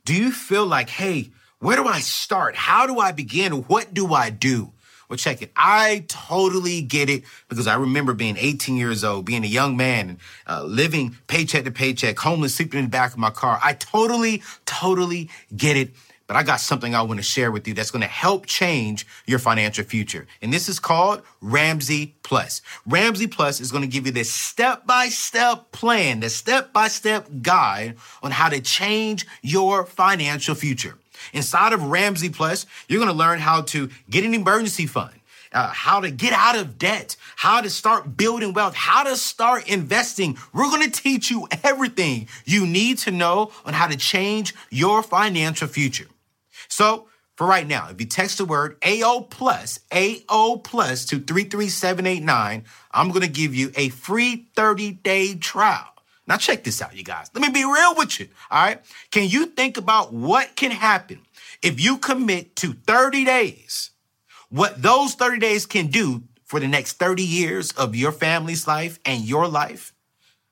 Do 0.04 0.14
you 0.14 0.32
feel 0.32 0.66
like, 0.66 0.90
hey, 0.90 1.30
where 1.60 1.76
do 1.76 1.86
I 1.86 2.00
start? 2.00 2.56
How 2.56 2.86
do 2.86 2.98
I 2.98 3.12
begin? 3.12 3.52
What 3.64 3.94
do 3.94 4.12
I 4.12 4.30
do? 4.30 4.72
Well, 5.08 5.16
check 5.16 5.40
it. 5.40 5.50
I 5.56 6.04
totally 6.08 6.82
get 6.82 7.08
it 7.08 7.24
because 7.48 7.66
I 7.66 7.76
remember 7.76 8.12
being 8.12 8.36
18 8.36 8.76
years 8.76 9.04
old, 9.04 9.24
being 9.24 9.42
a 9.42 9.48
young 9.48 9.76
man, 9.76 10.18
uh, 10.46 10.64
living 10.64 11.16
paycheck 11.28 11.64
to 11.64 11.70
paycheck, 11.70 12.18
homeless, 12.18 12.54
sleeping 12.54 12.78
in 12.80 12.84
the 12.86 12.90
back 12.90 13.12
of 13.12 13.18
my 13.18 13.30
car. 13.30 13.58
I 13.62 13.72
totally, 13.72 14.42
totally 14.66 15.30
get 15.56 15.76
it. 15.76 15.90
But 16.26 16.36
I 16.36 16.42
got 16.42 16.60
something 16.60 16.94
I 16.94 17.00
want 17.00 17.18
to 17.18 17.24
share 17.24 17.50
with 17.50 17.66
you 17.66 17.72
that's 17.72 17.90
going 17.90 18.02
to 18.02 18.06
help 18.06 18.44
change 18.44 19.06
your 19.26 19.38
financial 19.38 19.82
future. 19.82 20.26
And 20.42 20.52
this 20.52 20.68
is 20.68 20.78
called 20.78 21.22
Ramsey 21.40 22.16
Plus. 22.22 22.60
Ramsey 22.86 23.26
Plus 23.26 23.62
is 23.62 23.72
going 23.72 23.80
to 23.80 23.88
give 23.88 24.04
you 24.04 24.12
this 24.12 24.30
step 24.30 24.86
by 24.86 25.08
step 25.08 25.72
plan, 25.72 26.20
the 26.20 26.28
step 26.28 26.74
by 26.74 26.88
step 26.88 27.28
guide 27.40 27.96
on 28.22 28.30
how 28.30 28.50
to 28.50 28.60
change 28.60 29.26
your 29.40 29.86
financial 29.86 30.54
future. 30.54 30.98
Inside 31.32 31.72
of 31.72 31.82
Ramsey 31.82 32.28
Plus, 32.30 32.66
you're 32.88 33.00
going 33.00 33.10
to 33.10 33.16
learn 33.16 33.38
how 33.38 33.62
to 33.62 33.90
get 34.10 34.24
an 34.24 34.34
emergency 34.34 34.86
fund. 34.86 35.14
Uh, 35.50 35.68
how 35.68 35.98
to 36.00 36.10
get 36.10 36.34
out 36.34 36.56
of 36.56 36.76
debt, 36.76 37.16
how 37.36 37.62
to 37.62 37.70
start 37.70 38.18
building 38.18 38.52
wealth, 38.52 38.74
how 38.74 39.02
to 39.02 39.16
start 39.16 39.66
investing. 39.66 40.36
We're 40.52 40.68
going 40.68 40.90
to 40.90 40.90
teach 40.90 41.30
you 41.30 41.48
everything 41.64 42.28
you 42.44 42.66
need 42.66 42.98
to 42.98 43.10
know 43.10 43.50
on 43.64 43.72
how 43.72 43.86
to 43.86 43.96
change 43.96 44.54
your 44.68 45.02
financial 45.02 45.66
future. 45.66 46.06
So, 46.68 47.08
for 47.38 47.46
right 47.46 47.66
now, 47.66 47.88
if 47.88 48.00
you 48.00 48.06
text 48.06 48.38
the 48.38 48.44
word 48.44 48.76
AO 48.84 49.20
plus, 49.30 49.78
AO 49.92 50.56
plus 50.56 51.06
to 51.06 51.20
33789, 51.20 52.64
I'm 52.90 53.08
going 53.08 53.22
to 53.22 53.28
give 53.28 53.54
you 53.54 53.70
a 53.76 53.90
free 53.90 54.48
30 54.54 54.90
day 54.90 55.34
trial. 55.36 55.86
Now, 56.28 56.36
check 56.36 56.62
this 56.62 56.82
out, 56.82 56.94
you 56.94 57.02
guys. 57.02 57.30
Let 57.32 57.40
me 57.40 57.48
be 57.48 57.64
real 57.64 57.94
with 57.96 58.20
you. 58.20 58.28
All 58.50 58.62
right. 58.62 58.80
Can 59.10 59.28
you 59.28 59.46
think 59.46 59.78
about 59.78 60.12
what 60.12 60.54
can 60.56 60.70
happen 60.70 61.20
if 61.62 61.80
you 61.80 61.96
commit 61.96 62.54
to 62.56 62.74
30 62.74 63.24
days? 63.24 63.90
What 64.50 64.82
those 64.82 65.14
30 65.14 65.38
days 65.38 65.64
can 65.64 65.86
do 65.86 66.24
for 66.44 66.60
the 66.60 66.68
next 66.68 66.94
30 66.94 67.22
years 67.22 67.72
of 67.72 67.96
your 67.96 68.12
family's 68.12 68.68
life 68.68 69.00
and 69.06 69.24
your 69.24 69.48
life? 69.48 69.94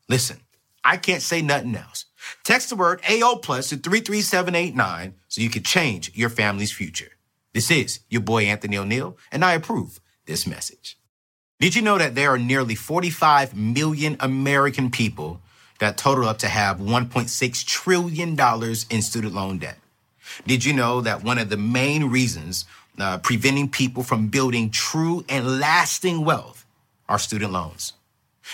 Listen, 0.09 0.41
I 0.83 0.97
can't 0.97 1.23
say 1.23 1.43
nothing 1.43 1.77
else. 1.77 2.07
Text 2.43 2.71
the 2.71 2.77
word 2.77 3.03
AO 3.09 3.37
Plus 3.37 3.69
to 3.69 3.77
33789 3.77 5.15
so 5.29 5.43
you 5.43 5.51
can 5.51 5.63
change 5.63 6.11
your 6.15 6.31
family's 6.31 6.73
future. 6.73 7.13
This 7.53 7.71
is 7.71 8.01
your 8.09 8.23
boy 8.23 8.45
Anthony 8.45 8.77
ONeal, 8.77 9.17
and 9.31 9.45
I 9.45 9.53
approve 9.53 10.01
this 10.25 10.47
message. 10.47 10.99
Did 11.61 11.75
you 11.75 11.83
know 11.83 11.99
that 11.99 12.15
there 12.15 12.31
are 12.31 12.39
nearly 12.39 12.75
45 12.75 13.57
million 13.57 14.17
American 14.21 14.91
people 14.91 15.41
that 15.79 15.97
total 15.97 16.29
up 16.29 16.39
to 16.39 16.49
have 16.49 16.79
$1.6 16.79 17.67
trillion 17.67 18.31
in 18.91 19.03
student 19.03 19.35
loan 19.35 19.59
debt? 19.59 19.79
Did 20.47 20.65
you 20.65 20.73
know 20.73 21.01
that 21.01 21.23
one 21.23 21.39
of 21.39 21.49
the 21.49 21.57
main 21.57 22.05
reasons 22.11 22.65
uh, 22.99 23.19
preventing 23.19 23.69
people 23.69 24.03
from 24.03 24.29
building 24.29 24.71
true 24.71 25.25
and 25.29 25.61
lasting 25.61 26.25
wealth 26.25 26.67
are 27.09 27.19
student 27.19 27.53
loans? 27.53 27.93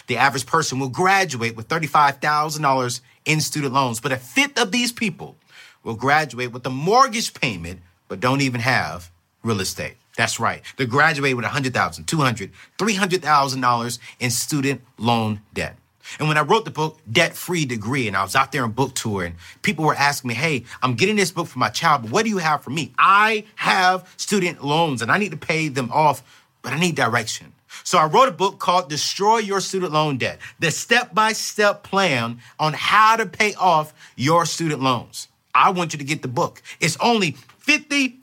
The 0.07 0.17
average 0.17 0.47
person 0.47 0.79
will 0.79 0.88
graduate 0.88 1.57
with 1.57 1.69
$35,000 1.69 3.00
in 3.25 3.41
student 3.41 3.73
loans, 3.73 4.00
but 4.00 4.12
a 4.12 4.17
fifth 4.17 4.59
of 4.59 4.73
these 4.73 4.93
people 4.93 5.37
will 5.85 5.95
graduate 5.95 6.52
with 6.52 6.67
a 6.67 6.71
mortgage 6.71 7.35
payment, 7.35 7.81
but 8.09 8.21
don't 8.21 8.41
even 8.41 8.61
have 8.61 9.11
real 9.43 9.61
estate. 9.61 9.97
That's 10.17 10.38
right. 10.38 10.62
They 10.76 10.87
graduate 10.87 11.37
with 11.37 11.45
$100,000, 11.45 11.73
$200,000, 12.05 12.50
$300,000 12.79 13.99
in 14.21 14.31
student 14.31 14.83
loan 14.99 15.41
debt. 15.55 15.76
And 16.18 16.28
when 16.28 16.38
I 16.38 16.42
wrote 16.42 16.64
the 16.64 16.71
book, 16.71 16.99
Debt 17.11 17.35
Free 17.35 17.64
Degree, 17.64 18.09
and 18.09 18.16
I 18.16 18.23
was 18.23 18.35
out 18.35 18.52
there 18.52 18.64
on 18.64 18.73
book 18.73 18.94
tour, 18.94 19.25
and 19.25 19.35
people 19.62 19.85
were 19.85 19.94
asking 19.94 20.28
me, 20.28 20.35
Hey, 20.35 20.64
I'm 20.82 20.94
getting 20.94 21.16
this 21.16 21.30
book 21.30 21.47
for 21.47 21.59
my 21.59 21.68
child, 21.68 22.02
but 22.02 22.11
what 22.11 22.25
do 22.25 22.30
you 22.30 22.38
have 22.38 22.62
for 22.62 22.71
me? 22.71 22.92
I 22.99 23.44
have 23.56 24.12
student 24.16 24.64
loans 24.64 25.02
and 25.02 25.11
I 25.11 25.18
need 25.18 25.30
to 25.30 25.37
pay 25.37 25.68
them 25.68 25.90
off, 25.92 26.23
but 26.62 26.73
I 26.73 26.78
need 26.78 26.97
direction. 26.97 27.52
So 27.85 27.99
I 27.99 28.06
wrote 28.06 28.28
a 28.28 28.32
book 28.32 28.59
called 28.59 28.88
Destroy 28.88 29.38
Your 29.38 29.61
Student 29.61 29.92
Loan 29.92 30.18
Debt, 30.18 30.38
the 30.61 30.71
step 30.71 31.14
by 31.14 31.32
step 31.32 31.82
plan 31.82 32.38
on 32.59 32.75
how 32.75 33.16
to 33.16 33.26
pay 33.26 33.54
off 33.54 33.94
your 34.16 34.44
student 34.44 34.82
loans. 34.82 35.28
I 35.54 35.71
want 35.71 35.92
you 35.92 35.99
to 35.99 36.04
get 36.04 36.23
the 36.23 36.28
book. 36.28 36.62
It's 36.80 36.97
only 37.00 37.37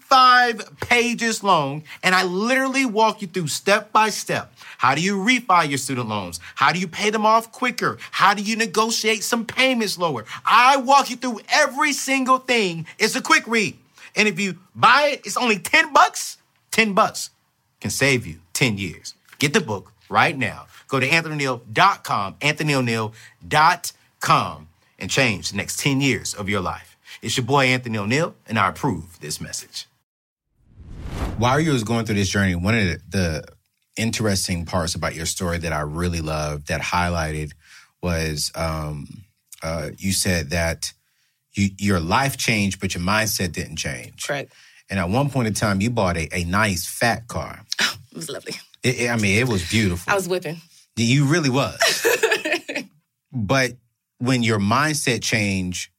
55 0.10 0.80
pages 0.80 1.44
long, 1.44 1.84
and 2.02 2.16
I 2.16 2.24
literally 2.24 2.86
walk 2.86 3.22
you 3.22 3.28
through 3.28 3.48
step 3.48 3.92
by 3.92 4.10
step. 4.10 4.54
How 4.80 4.96
do 4.96 5.02
you 5.02 5.18
refi 5.18 5.70
your 5.70 5.78
student 5.78 6.10
loans? 6.10 6.40
How 6.56 6.72
do 6.72 6.80
you 6.80 6.88
pay 6.88 7.12
them 7.12 7.28
off 7.28 7.52
quicker? 7.52 8.00
How 8.12 8.34
do 8.34 8.42
you 8.42 8.56
negotiate 8.56 9.24
some 9.24 9.46
payments 9.46 10.00
lower? 10.00 10.26
I 10.46 10.78
walk 10.78 11.12
you 11.12 11.16
through 11.16 11.42
every 11.50 11.94
single 11.94 12.40
thing. 12.40 12.88
It's 12.98 13.16
a 13.16 13.22
quick 13.22 13.46
read. 13.46 13.78
And 14.16 14.28
if 14.28 14.40
you 14.40 14.58
buy 14.74 15.12
it, 15.14 15.22
it's 15.26 15.38
only 15.38 15.60
10 15.60 15.94
bucks. 15.94 16.38
10 16.72 16.94
bucks 16.94 17.30
can 17.80 17.92
save 17.92 18.26
you 18.26 18.40
10 18.54 18.80
years. 18.80 19.14
Get 19.38 19.54
the 19.54 19.62
book 19.62 19.94
right 20.10 20.36
now. 20.38 20.66
Go 20.88 21.00
to 21.00 21.08
anthonyoneal.com, 21.08 22.34
anthonyoneal.com, 22.36 24.68
and 24.98 25.12
change 25.12 25.52
the 25.52 25.58
next 25.58 25.80
10 25.80 26.02
years 26.02 26.34
of 26.34 26.50
your 26.50 26.62
life. 26.62 26.98
It's 27.22 27.38
your 27.38 27.46
boy 27.46 27.66
Anthony 27.66 28.00
ONeal, 28.00 28.34
and 28.48 28.58
I 28.58 28.70
approve 28.70 29.20
this 29.20 29.40
message. 29.40 29.86
While 31.40 31.62
you 31.62 31.72
was 31.72 31.86
going 31.86 32.06
through 32.06 32.16
this 32.16 32.28
journey, 32.30 32.54
one 32.56 32.78
of 32.78 32.84
the, 32.86 33.00
the 33.08 33.44
interesting 33.96 34.66
parts 34.66 34.94
about 34.96 35.16
your 35.16 35.26
story 35.26 35.58
that 35.60 35.72
I 35.72 35.82
really 35.82 36.20
loved 36.20 36.68
that 36.68 36.82
highlighted 36.82 37.52
was 38.04 38.52
um, 38.56 39.08
uh, 39.64 39.90
you 39.98 40.12
said 40.12 40.50
that 40.50 40.92
you, 41.54 41.70
your 41.78 42.02
life 42.02 42.36
changed, 42.36 42.82
but 42.82 42.94
your 42.94 43.04
mindset 43.04 43.54
didn't 43.54 43.78
change. 43.78 44.28
Correct. 44.28 44.52
And 44.90 45.00
at 45.00 45.10
one 45.10 45.30
point 45.30 45.48
in 45.48 45.54
time, 45.54 45.80
you 45.80 45.90
bought 45.90 46.18
a, 46.18 46.28
a 46.36 46.44
nice 46.44 46.86
fat 46.86 47.28
car. 47.30 47.62
It 47.80 48.16
was 48.18 48.30
lovely. 48.30 48.56
It, 48.84 49.02
it- 49.02 49.10
I 49.10 49.16
mean, 49.16 49.40
it 49.40 49.48
was 49.48 49.68
beautiful. 49.70 50.12
I 50.12 50.16
was 50.16 50.28
whipping. 50.28 50.58
You 50.98 51.26
really 51.26 51.50
was. 51.50 51.80
but 53.32 53.78
when 54.18 54.44
your 54.44 54.60
mindset 54.60 55.22
changed, 55.24 55.90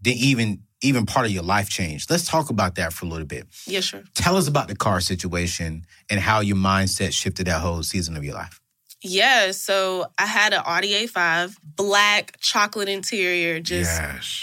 then 0.00 0.14
even 0.16 0.62
even 0.82 1.06
part 1.06 1.26
of 1.26 1.32
your 1.32 1.42
life 1.42 1.68
changed. 1.68 2.10
Let's 2.10 2.26
talk 2.26 2.50
about 2.50 2.76
that 2.76 2.92
for 2.92 3.06
a 3.06 3.08
little 3.08 3.26
bit. 3.26 3.46
Yeah, 3.66 3.80
sure. 3.80 4.02
Tell 4.14 4.36
us 4.36 4.48
about 4.48 4.68
the 4.68 4.76
car 4.76 5.00
situation 5.00 5.84
and 6.08 6.20
how 6.20 6.40
your 6.40 6.56
mindset 6.56 7.12
shifted 7.12 7.46
that 7.46 7.60
whole 7.60 7.82
season 7.82 8.16
of 8.16 8.24
your 8.24 8.34
life. 8.34 8.60
Yeah, 9.02 9.52
so 9.52 10.06
I 10.18 10.26
had 10.26 10.52
an 10.52 10.60
Audi 10.64 11.06
A5, 11.06 11.56
black 11.64 12.38
chocolate 12.38 12.88
interior, 12.88 13.58
just 13.58 13.98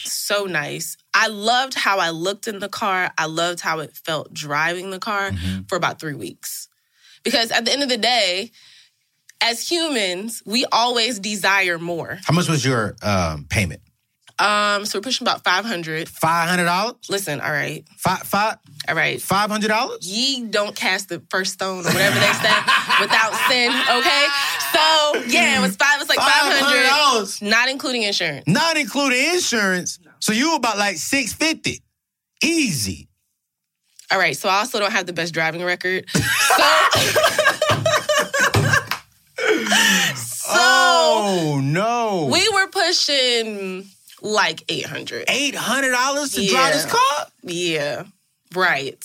so 0.08 0.46
nice. 0.46 0.98
I 1.13 1.27
loved 1.27 1.75
how 1.75 2.00
I 2.00 2.10
looked 2.10 2.48
in 2.48 2.58
the 2.58 2.70
car. 2.70 3.12
I 3.20 3.25
loved 3.27 3.62
how 3.62 3.79
it 3.79 3.96
felt 3.96 4.34
driving 4.34 4.89
the 4.89 4.98
car 4.98 5.32
for 5.67 5.75
about 5.75 6.00
three 6.00 6.15
weeks. 6.15 6.70
Because 7.24 7.51
at 7.51 7.65
the 7.65 7.72
end 7.72 7.84
of 7.84 7.89
the 7.89 7.98
day, 7.98 8.51
as 9.41 9.70
humans, 9.70 10.41
we 10.46 10.65
always 10.72 11.20
desire 11.20 11.77
more. 11.77 12.17
How 12.24 12.34
much 12.34 12.50
was 12.50 12.65
your 12.65 12.96
um, 13.03 13.46
payment? 13.48 13.82
Um, 14.39 14.86
so 14.86 15.00
we're 15.00 15.03
pushing 15.03 15.25
about 15.25 15.44
500. 15.44 16.08
Five 16.10 16.48
hundred 16.50 16.65
dollars. 16.65 16.96
Listen, 17.10 17.41
all 17.41 17.51
right, 17.51 17.84
Five 17.98 18.20
five 18.20 18.58
all 18.88 18.96
right. 18.96 19.20
five 19.22 19.50
hundred 19.50 19.70
dollars. 19.70 20.08
Ye 20.08 20.44
don't 20.46 20.75
cast 20.75 21.10
the 21.10 21.22
first 21.32 21.53
stone 21.53 21.79
or 21.79 21.88
whatever 21.89 22.20
they 22.20 22.34
say 22.34 22.53
without 23.01 23.34
sin, 23.50 23.72
okay? 23.72 24.25
So 24.74 25.24
yeah, 25.34 25.58
it 25.58 25.62
was 25.62 25.75
five, 25.75 25.96
it 25.96 26.00
was 26.00 26.10
like 26.10 26.20
500, 26.20 26.88
dollars, 26.88 27.41
not 27.41 27.67
including 27.70 28.03
insurance. 28.03 28.44
not 28.48 28.77
including 28.77 29.34
insurance. 29.34 29.98
So 30.20 30.34
you 30.34 30.56
about 30.56 30.77
like 30.77 30.98
six 30.98 31.34
fifty, 31.34 31.82
easy. 32.44 33.10
All 34.12 34.20
right, 34.20 34.38
so 34.38 34.48
I 34.50 34.60
also 34.60 34.79
don't 34.79 34.91
have 34.91 35.06
the 35.08 35.13
best 35.13 35.34
driving 35.34 35.63
record. 35.63 36.06
So, 36.58 36.63
so 40.15 40.50
oh 40.50 41.62
no! 41.63 42.29
we 42.32 42.48
were 42.50 42.67
pushing 42.70 43.86
like 44.21 44.63
800. 44.69 45.25
eight 45.29 45.55
hundred 45.55 45.91
dollars 45.91 46.31
to 46.31 46.45
drive 46.47 46.74
this 46.74 46.86
Yeah. 46.86 46.89
car. 46.91 47.27
Yeah, 47.43 48.03
right. 48.55 49.03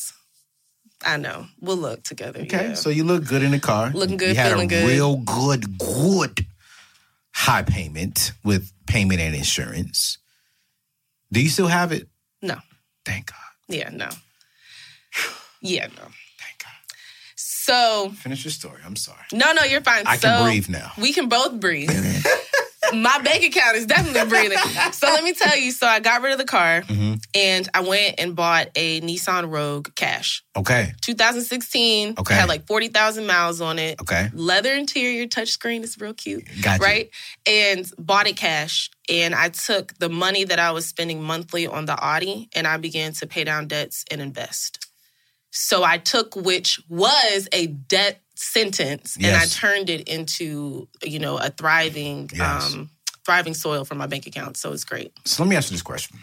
I 1.04 1.16
know. 1.16 1.46
We'll 1.60 1.76
look 1.76 2.02
together. 2.04 2.40
Okay, 2.42 2.68
yeah. 2.68 2.74
so 2.74 2.88
you 2.88 3.02
look 3.04 3.24
good 3.26 3.42
in 3.42 3.50
the 3.50 3.58
car. 3.60 3.90
Looking 3.92 4.16
good, 4.16 4.30
You 4.30 4.34
had 4.36 4.50
feeling 4.52 4.66
a 4.66 4.68
good. 4.70 4.86
real 4.88 5.16
good, 5.16 5.78
good 5.78 6.46
high 7.34 7.62
payment 7.62 8.32
with 8.44 8.72
payment 8.86 9.20
and 9.20 9.34
insurance. 9.34 10.18
Do 11.32 11.40
you 11.42 11.48
still 11.48 11.66
have 11.68 11.92
it? 11.92 12.08
no. 12.40 12.56
Thank 13.04 13.26
God. 13.26 13.38
Yeah, 13.68 13.88
no. 13.90 14.08
Yeah, 15.60 15.86
no. 15.86 16.02
Thank 16.02 16.58
God. 16.62 16.72
So 17.36 18.10
Finish 18.16 18.44
your 18.44 18.52
story. 18.52 18.80
I'm 18.84 18.94
sorry. 18.96 19.24
No, 19.32 19.52
no, 19.52 19.64
you're 19.64 19.80
fine. 19.80 20.04
I 20.06 20.16
so, 20.18 20.28
can 20.28 20.44
breathe 20.44 20.68
now. 20.68 20.92
We 20.98 21.12
can 21.12 21.28
both 21.28 21.58
breathe. 21.58 21.90
My 22.92 23.18
bank 23.22 23.44
account 23.44 23.76
is 23.76 23.86
definitely 23.86 24.28
breathing. 24.28 24.58
So 24.92 25.06
let 25.06 25.24
me 25.24 25.32
tell 25.32 25.56
you. 25.56 25.70
So 25.72 25.86
I 25.86 26.00
got 26.00 26.22
rid 26.22 26.32
of 26.32 26.38
the 26.38 26.44
car 26.44 26.82
Mm-hmm. 26.82 27.14
and 27.34 27.68
I 27.74 27.80
went 27.80 28.16
and 28.18 28.36
bought 28.36 28.68
a 28.76 29.00
Nissan 29.00 29.50
Rogue 29.50 29.88
cash. 29.94 30.42
Okay. 30.56 30.92
2016. 31.00 32.14
Okay. 32.18 32.34
Had 32.34 32.48
like 32.48 32.66
40,000 32.66 33.26
miles 33.26 33.60
on 33.60 33.78
it. 33.78 34.00
Okay. 34.00 34.30
Leather 34.34 34.72
interior, 34.74 35.26
touchscreen. 35.26 35.82
It's 35.82 36.00
real 36.00 36.14
cute. 36.14 36.44
Gotcha. 36.62 36.82
Right? 36.82 37.10
And 37.46 37.90
bought 37.98 38.26
it 38.26 38.36
cash. 38.36 38.90
And 39.08 39.34
I 39.34 39.48
took 39.48 39.94
the 39.98 40.08
money 40.08 40.44
that 40.44 40.58
I 40.58 40.70
was 40.72 40.86
spending 40.86 41.22
monthly 41.22 41.66
on 41.66 41.86
the 41.86 41.96
Audi 42.02 42.48
and 42.54 42.66
I 42.66 42.76
began 42.76 43.12
to 43.14 43.26
pay 43.26 43.44
down 43.44 43.68
debts 43.68 44.04
and 44.10 44.20
invest. 44.20 44.86
So 45.50 45.84
I 45.84 45.98
took 45.98 46.34
which 46.34 46.80
was 46.88 47.46
a 47.52 47.66
debt 47.66 48.21
sentence 48.42 49.16
and 49.16 49.36
I 49.36 49.44
turned 49.46 49.88
it 49.88 50.08
into, 50.08 50.88
you 51.02 51.18
know, 51.18 51.38
a 51.38 51.48
thriving 51.50 52.28
Yes. 52.34 52.74
um 52.74 52.90
thriving 53.24 53.54
soil 53.54 53.84
for 53.84 53.94
my 53.94 54.06
bank 54.06 54.26
account. 54.26 54.56
So 54.56 54.72
it's 54.72 54.84
great. 54.84 55.12
So 55.24 55.42
let 55.44 55.48
me 55.48 55.54
ask 55.56 55.70
you 55.70 55.74
this 55.74 55.82
question, 55.82 56.18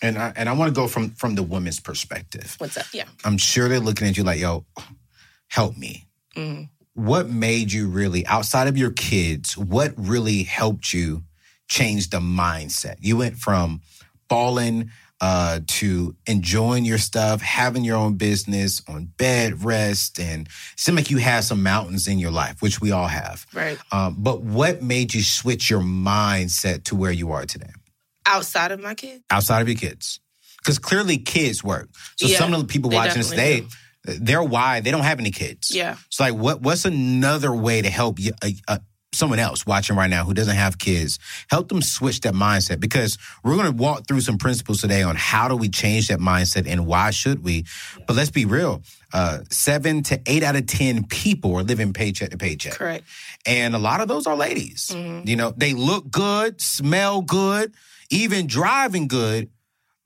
and 0.00 0.16
I, 0.16 0.32
and 0.34 0.48
I 0.48 0.52
want 0.52 0.74
to 0.74 0.80
go 0.80 0.88
from 0.88 1.10
from 1.10 1.34
the 1.34 1.42
woman's 1.42 1.78
perspective. 1.80 2.54
What's 2.58 2.76
up? 2.78 2.86
Yeah. 2.94 3.04
I'm 3.24 3.36
sure 3.38 3.68
they're 3.68 3.80
looking 3.80 4.08
at 4.08 4.16
you 4.16 4.24
like, 4.24 4.40
"Yo, 4.40 4.64
help 5.48 5.76
me." 5.76 6.06
Mhm. 6.36 6.70
What 6.94 7.28
made 7.28 7.70
you 7.70 7.88
really, 7.88 8.26
outside 8.26 8.66
of 8.66 8.76
your 8.76 8.90
kids, 8.90 9.56
what 9.56 9.92
really 9.96 10.42
helped 10.42 10.92
you 10.92 11.22
change 11.68 12.10
the 12.10 12.18
mindset? 12.20 12.96
You 13.00 13.16
went 13.18 13.36
from 13.38 13.82
balling 14.28 14.90
uh, 15.20 15.60
to 15.66 16.14
enjoying 16.26 16.84
your 16.84 16.98
stuff, 16.98 17.40
having 17.40 17.84
your 17.84 17.96
own 17.96 18.14
business, 18.14 18.82
on 18.88 19.06
bed 19.16 19.64
rest, 19.64 20.20
and 20.20 20.46
it 20.46 20.52
seemed 20.76 20.96
like 20.96 21.10
you 21.10 21.18
had 21.18 21.44
some 21.44 21.62
mountains 21.62 22.06
in 22.06 22.18
your 22.18 22.30
life, 22.30 22.62
which 22.62 22.80
we 22.80 22.92
all 22.92 23.08
have. 23.08 23.46
Right. 23.52 23.78
Um, 23.90 24.16
but 24.18 24.42
what 24.42 24.82
made 24.82 25.14
you 25.14 25.22
switch 25.22 25.70
your 25.70 25.80
mindset 25.80 26.84
to 26.84 26.96
where 26.96 27.12
you 27.12 27.32
are 27.32 27.46
today? 27.46 27.70
Outside 28.26 28.72
of 28.72 28.80
my 28.80 28.94
kids. 28.94 29.24
outside 29.30 29.60
of 29.62 29.68
your 29.68 29.78
kids? 29.78 30.20
Because 30.58 30.78
clearly 30.78 31.18
kids 31.18 31.64
work. 31.64 31.88
So 32.16 32.26
Yeah, 32.28 32.38
some 32.38 32.52
of 32.52 32.60
the 32.60 32.66
people 32.66 32.90
watching 32.90 33.18
this 33.18 33.30
today, 33.30 33.60
definitely 33.60 33.78
they're 34.04 34.42
why 34.42 34.80
they 34.80 34.90
don't 34.90 35.02
have 35.02 35.18
any 35.18 35.30
kids. 35.30 35.74
Yeah. 35.74 35.96
So 36.10 36.24
like, 36.24 36.34
what 36.34 36.62
what's 36.62 36.84
another 36.84 37.54
way 37.54 37.82
to 37.82 37.90
help 37.90 38.18
you? 38.18 38.32
Uh, 38.42 38.50
uh, 38.66 38.78
Someone 39.14 39.38
else 39.38 39.64
watching 39.64 39.96
right 39.96 40.10
now 40.10 40.24
who 40.24 40.34
doesn't 40.34 40.54
have 40.54 40.78
kids, 40.78 41.18
help 41.50 41.68
them 41.68 41.80
switch 41.80 42.20
that 42.20 42.34
mindset 42.34 42.78
because 42.78 43.16
we're 43.42 43.56
going 43.56 43.70
to 43.70 43.76
walk 43.76 44.06
through 44.06 44.20
some 44.20 44.36
principles 44.36 44.82
today 44.82 45.02
on 45.02 45.16
how 45.16 45.48
do 45.48 45.56
we 45.56 45.70
change 45.70 46.08
that 46.08 46.18
mindset 46.18 46.66
and 46.66 46.86
why 46.86 47.10
should 47.10 47.42
we. 47.42 47.64
But 48.06 48.16
let's 48.16 48.30
be 48.30 48.44
real: 48.44 48.82
uh, 49.14 49.38
seven 49.50 50.02
to 50.04 50.20
eight 50.26 50.42
out 50.42 50.56
of 50.56 50.66
ten 50.66 51.04
people 51.04 51.56
are 51.56 51.62
living 51.62 51.94
paycheck 51.94 52.30
to 52.30 52.36
paycheck. 52.36 52.74
Correct. 52.74 53.04
And 53.46 53.74
a 53.74 53.78
lot 53.78 54.02
of 54.02 54.08
those 54.08 54.26
are 54.26 54.36
ladies. 54.36 54.90
Mm-hmm. 54.92 55.26
You 55.26 55.36
know, 55.36 55.54
they 55.56 55.72
look 55.72 56.10
good, 56.10 56.60
smell 56.60 57.22
good, 57.22 57.72
even 58.10 58.46
driving 58.46 59.08
good, 59.08 59.48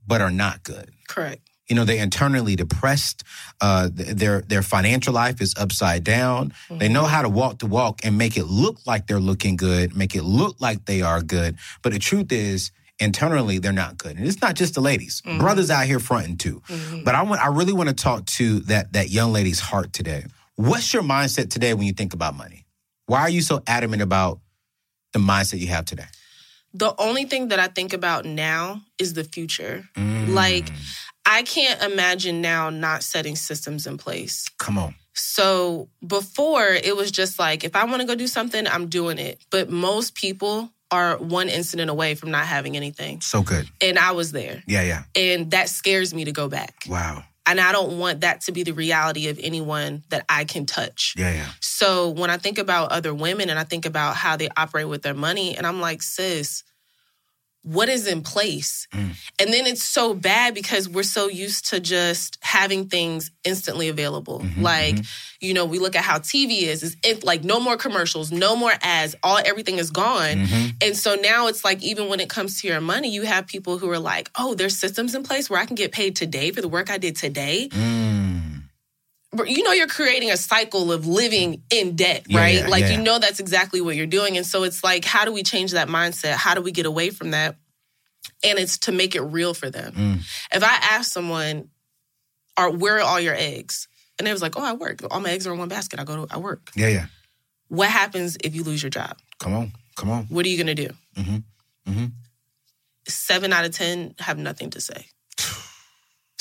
but 0.06 0.20
are 0.20 0.30
not 0.30 0.62
good. 0.62 0.90
Correct. 1.08 1.40
You 1.68 1.76
know, 1.76 1.84
they're 1.84 2.02
internally 2.02 2.56
depressed. 2.56 3.24
Uh, 3.60 3.88
their 3.92 4.42
their 4.42 4.62
financial 4.62 5.14
life 5.14 5.40
is 5.40 5.54
upside 5.56 6.04
down. 6.04 6.52
They 6.70 6.88
know 6.88 7.04
how 7.04 7.22
to 7.22 7.28
walk 7.28 7.60
the 7.60 7.66
walk 7.66 8.00
and 8.04 8.18
make 8.18 8.36
it 8.36 8.44
look 8.44 8.78
like 8.86 9.06
they're 9.06 9.20
looking 9.20 9.56
good, 9.56 9.96
make 9.96 10.14
it 10.14 10.24
look 10.24 10.60
like 10.60 10.84
they 10.86 11.02
are 11.02 11.22
good. 11.22 11.56
But 11.82 11.92
the 11.92 11.98
truth 11.98 12.32
is, 12.32 12.72
internally, 12.98 13.58
they're 13.58 13.72
not 13.72 13.96
good. 13.96 14.16
And 14.16 14.26
it's 14.26 14.42
not 14.42 14.54
just 14.54 14.74
the 14.74 14.80
ladies. 14.80 15.22
Brothers 15.38 15.70
out 15.70 15.86
here 15.86 16.00
fronting 16.00 16.36
too. 16.36 16.62
But 17.04 17.14
I 17.14 17.22
want 17.22 17.40
I 17.40 17.48
really 17.48 17.72
want 17.72 17.88
to 17.88 17.94
talk 17.94 18.26
to 18.26 18.60
that 18.60 18.92
that 18.92 19.10
young 19.10 19.32
lady's 19.32 19.60
heart 19.60 19.92
today. 19.92 20.24
What's 20.56 20.92
your 20.92 21.02
mindset 21.02 21.50
today 21.50 21.74
when 21.74 21.86
you 21.86 21.92
think 21.92 22.12
about 22.12 22.36
money? 22.36 22.66
Why 23.06 23.20
are 23.20 23.30
you 23.30 23.40
so 23.42 23.62
adamant 23.66 24.02
about 24.02 24.40
the 25.12 25.18
mindset 25.18 25.58
you 25.58 25.68
have 25.68 25.84
today? 25.84 26.06
The 26.74 26.94
only 26.98 27.24
thing 27.24 27.48
that 27.48 27.58
I 27.58 27.66
think 27.66 27.92
about 27.92 28.24
now 28.24 28.80
is 28.98 29.12
the 29.12 29.24
future. 29.24 29.84
Mm. 29.94 30.32
Like, 30.32 30.70
I 31.24 31.42
can't 31.42 31.82
imagine 31.82 32.40
now 32.40 32.70
not 32.70 33.02
setting 33.02 33.36
systems 33.36 33.86
in 33.86 33.98
place. 33.98 34.48
Come 34.58 34.78
on. 34.78 34.94
So 35.14 35.88
before 36.06 36.66
it 36.66 36.96
was 36.96 37.10
just 37.10 37.38
like, 37.38 37.64
if 37.64 37.76
I 37.76 37.84
want 37.84 38.00
to 38.00 38.06
go 38.06 38.14
do 38.14 38.26
something, 38.26 38.66
I'm 38.66 38.88
doing 38.88 39.18
it. 39.18 39.38
But 39.50 39.70
most 39.70 40.14
people 40.14 40.72
are 40.90 41.16
one 41.16 41.48
incident 41.48 41.90
away 41.90 42.14
from 42.14 42.30
not 42.30 42.46
having 42.46 42.76
anything. 42.76 43.20
So 43.20 43.42
good. 43.42 43.68
And 43.80 43.98
I 43.98 44.12
was 44.12 44.32
there. 44.32 44.62
Yeah, 44.66 44.82
yeah. 44.82 45.02
And 45.14 45.50
that 45.52 45.68
scares 45.68 46.12
me 46.12 46.24
to 46.24 46.32
go 46.32 46.48
back. 46.48 46.84
Wow. 46.88 47.24
And 47.44 47.60
I 47.60 47.72
don't 47.72 47.98
want 47.98 48.20
that 48.20 48.42
to 48.42 48.52
be 48.52 48.62
the 48.62 48.72
reality 48.72 49.28
of 49.28 49.38
anyone 49.42 50.04
that 50.10 50.24
I 50.28 50.44
can 50.44 50.64
touch. 50.64 51.14
Yeah, 51.18 51.32
yeah. 51.32 51.48
So 51.60 52.10
when 52.10 52.30
I 52.30 52.36
think 52.36 52.58
about 52.58 52.92
other 52.92 53.12
women 53.12 53.50
and 53.50 53.58
I 53.58 53.64
think 53.64 53.84
about 53.84 54.16
how 54.16 54.36
they 54.36 54.48
operate 54.56 54.88
with 54.88 55.02
their 55.02 55.14
money, 55.14 55.56
and 55.56 55.66
I'm 55.66 55.80
like, 55.80 56.02
sis, 56.02 56.62
what 57.62 57.88
is 57.88 58.06
in 58.06 58.22
place? 58.22 58.88
Mm. 58.92 59.10
And 59.38 59.52
then 59.52 59.66
it's 59.66 59.82
so 59.82 60.14
bad 60.14 60.54
because 60.54 60.88
we're 60.88 61.02
so 61.02 61.28
used 61.28 61.68
to 61.70 61.80
just 61.80 62.38
having 62.42 62.88
things 62.88 63.30
instantly 63.44 63.88
available. 63.88 64.40
Mm-hmm, 64.40 64.62
like, 64.62 64.96
you 65.40 65.54
know, 65.54 65.64
we 65.64 65.78
look 65.78 65.94
at 65.94 66.04
how 66.04 66.18
TV 66.18 66.62
is, 66.62 66.82
is 66.82 66.96
it 67.04 67.24
like 67.24 67.44
no 67.44 67.60
more 67.60 67.76
commercials, 67.76 68.32
no 68.32 68.56
more 68.56 68.72
ads, 68.82 69.14
all 69.22 69.38
everything 69.44 69.78
is 69.78 69.90
gone. 69.90 70.38
Mm-hmm. 70.38 70.68
And 70.82 70.96
so 70.96 71.14
now 71.14 71.46
it's 71.46 71.64
like 71.64 71.82
even 71.82 72.08
when 72.08 72.20
it 72.20 72.28
comes 72.28 72.60
to 72.60 72.68
your 72.68 72.80
money, 72.80 73.10
you 73.10 73.22
have 73.22 73.46
people 73.46 73.78
who 73.78 73.88
are 73.90 73.98
like, 73.98 74.30
oh, 74.36 74.54
there's 74.54 74.76
systems 74.76 75.14
in 75.14 75.22
place 75.22 75.48
where 75.48 75.60
I 75.60 75.66
can 75.66 75.76
get 75.76 75.92
paid 75.92 76.16
today 76.16 76.50
for 76.50 76.60
the 76.60 76.68
work 76.68 76.90
I 76.90 76.98
did 76.98 77.16
today. 77.16 77.68
Mm. 77.70 78.31
You 79.46 79.62
know 79.62 79.72
you're 79.72 79.86
creating 79.86 80.30
a 80.30 80.36
cycle 80.36 80.92
of 80.92 81.06
living 81.06 81.62
in 81.70 81.96
debt, 81.96 82.24
Yeah, 82.28 82.38
right? 82.40 82.54
yeah, 82.56 82.66
like 82.68 82.82
yeah. 82.82 82.90
you 82.90 83.02
know 83.02 83.18
that's 83.18 83.40
exactly 83.40 83.80
what 83.80 83.96
you're 83.96 84.06
doing. 84.06 84.36
And 84.36 84.44
so 84.44 84.62
it's 84.64 84.84
like, 84.84 85.06
how 85.06 85.24
do 85.24 85.32
we 85.32 85.42
change 85.42 85.72
that 85.72 85.88
mindset? 85.88 86.34
How 86.34 86.54
do 86.54 86.60
we 86.60 86.70
get 86.70 86.84
away 86.84 87.08
from 87.10 87.30
that? 87.30 87.56
And 88.44 88.58
it's 88.58 88.78
to 88.80 88.92
make 88.92 89.14
it 89.14 89.22
real 89.22 89.54
for 89.54 89.70
them. 89.70 89.92
Mm. 89.94 90.18
If 90.54 90.62
I 90.62 90.74
ask 90.92 91.10
someone, 91.10 91.68
"Are 92.56 92.70
where 92.70 92.98
are 92.98 93.00
all 93.00 93.20
your 93.20 93.34
eggs?" 93.34 93.88
and 94.18 94.26
they 94.26 94.32
was 94.32 94.42
like, 94.42 94.56
"Oh, 94.56 94.62
I 94.62 94.74
work. 94.74 95.00
All 95.10 95.20
my 95.20 95.30
eggs 95.30 95.46
are 95.46 95.52
in 95.52 95.58
one 95.58 95.68
basket. 95.68 95.98
I 95.98 96.04
go 96.04 96.26
to 96.26 96.34
I 96.34 96.38
work." 96.38 96.70
Yeah, 96.76 96.88
yeah. 96.88 97.06
What 97.68 97.88
happens 97.88 98.36
if 98.44 98.54
you 98.54 98.64
lose 98.64 98.82
your 98.82 98.90
job? 98.90 99.16
Come 99.38 99.54
on. 99.54 99.72
Come 99.96 100.10
on. 100.10 100.24
What 100.26 100.44
are 100.44 100.48
you 100.50 100.58
gonna 100.58 100.74
do? 100.74 100.90
Mm-hmm. 101.16 101.90
Mm-hmm. 101.90 102.06
Seven 103.08 103.52
out 103.52 103.64
of 103.64 103.72
ten 103.72 104.14
have 104.18 104.38
nothing 104.38 104.70
to 104.70 104.80
say. 104.80 105.06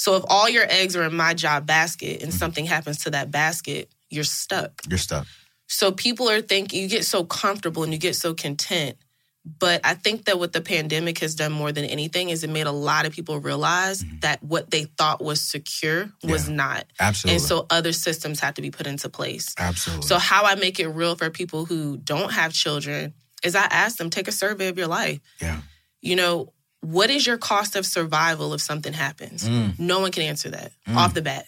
So 0.02 0.16
if 0.16 0.24
all 0.28 0.50
your 0.50 0.66
eggs 0.68 0.96
are 0.96 1.04
in 1.04 1.14
my 1.14 1.36
job 1.36 1.68
basket 1.68 2.24
and 2.24 2.32
mm-hmm. 2.32 2.40
something 2.40 2.66
happens 2.66 3.04
to 3.04 3.12
that 3.12 3.30
basket, 3.30 3.92
you're 4.10 4.24
stuck. 4.24 4.82
You're 4.90 4.98
stuck. 4.98 5.28
So 5.68 5.92
people 5.92 6.28
are 6.28 6.42
thinking 6.42 6.82
you 6.82 6.88
get 6.88 7.06
so 7.06 7.24
comfortable 7.24 7.84
and 7.84 7.94
you 7.94 8.00
get 8.00 8.16
so 8.16 8.34
content. 8.34 8.98
But 9.46 9.82
I 9.84 9.94
think 9.94 10.26
that 10.26 10.40
what 10.40 10.54
the 10.54 10.62
pandemic 10.62 11.20
has 11.20 11.36
done 11.36 11.52
more 11.52 11.72
than 11.72 11.86
anything 11.86 12.32
is 12.32 12.44
it 12.44 12.50
made 12.50 12.66
a 12.66 12.72
lot 12.72 13.06
of 13.06 13.14
people 13.14 13.38
realize 13.38 14.04
mm-hmm. 14.04 14.22
that 14.22 14.42
what 14.42 14.72
they 14.72 14.86
thought 14.86 15.22
was 15.24 15.40
secure 15.40 16.12
was 16.24 16.50
Yeah. 16.50 16.56
not. 16.56 16.86
Absolutely. 17.00 17.36
And 17.36 17.44
so 17.44 17.68
other 17.70 17.94
systems 17.94 18.40
have 18.40 18.56
to 18.56 18.64
be 18.64 18.72
put 18.72 18.88
into 18.88 19.08
place. 19.08 19.54
Absolutely. 19.60 20.08
So 20.08 20.18
how 20.18 20.46
I 20.46 20.56
make 20.56 20.80
it 20.80 20.88
real 20.88 21.16
for 21.16 21.30
people 21.30 21.66
who 21.66 21.98
don't 21.98 22.32
have 22.32 22.54
children 22.54 23.14
is 23.44 23.56
I 23.56 23.66
ask 23.66 23.98
them 23.98 24.10
take 24.10 24.28
a 24.28 24.32
survey 24.32 24.68
of 24.70 24.80
your 24.80 24.88
life. 24.88 25.20
yeah. 25.40 25.62
You 26.02 26.16
know, 26.16 26.54
what 26.82 27.10
is 27.10 27.26
your 27.26 27.38
cost 27.38 27.76
of 27.76 27.86
survival 27.86 28.54
if 28.54 28.62
something 28.62 28.94
happens? 28.94 29.48
Mm. 29.48 29.80
No 29.80 30.00
one 30.00 30.12
can 30.12 30.24
answer 30.24 30.50
that 30.50 30.72
off 30.88 31.14
the 31.14 31.22
bat. 31.22 31.46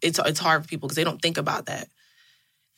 It's 0.00 0.18
it's 0.24 0.38
hard 0.38 0.62
for 0.62 0.68
people 0.68 0.88
because 0.88 0.96
they 0.96 1.04
don't 1.04 1.20
think 1.20 1.36
about 1.36 1.66
that. 1.66 1.88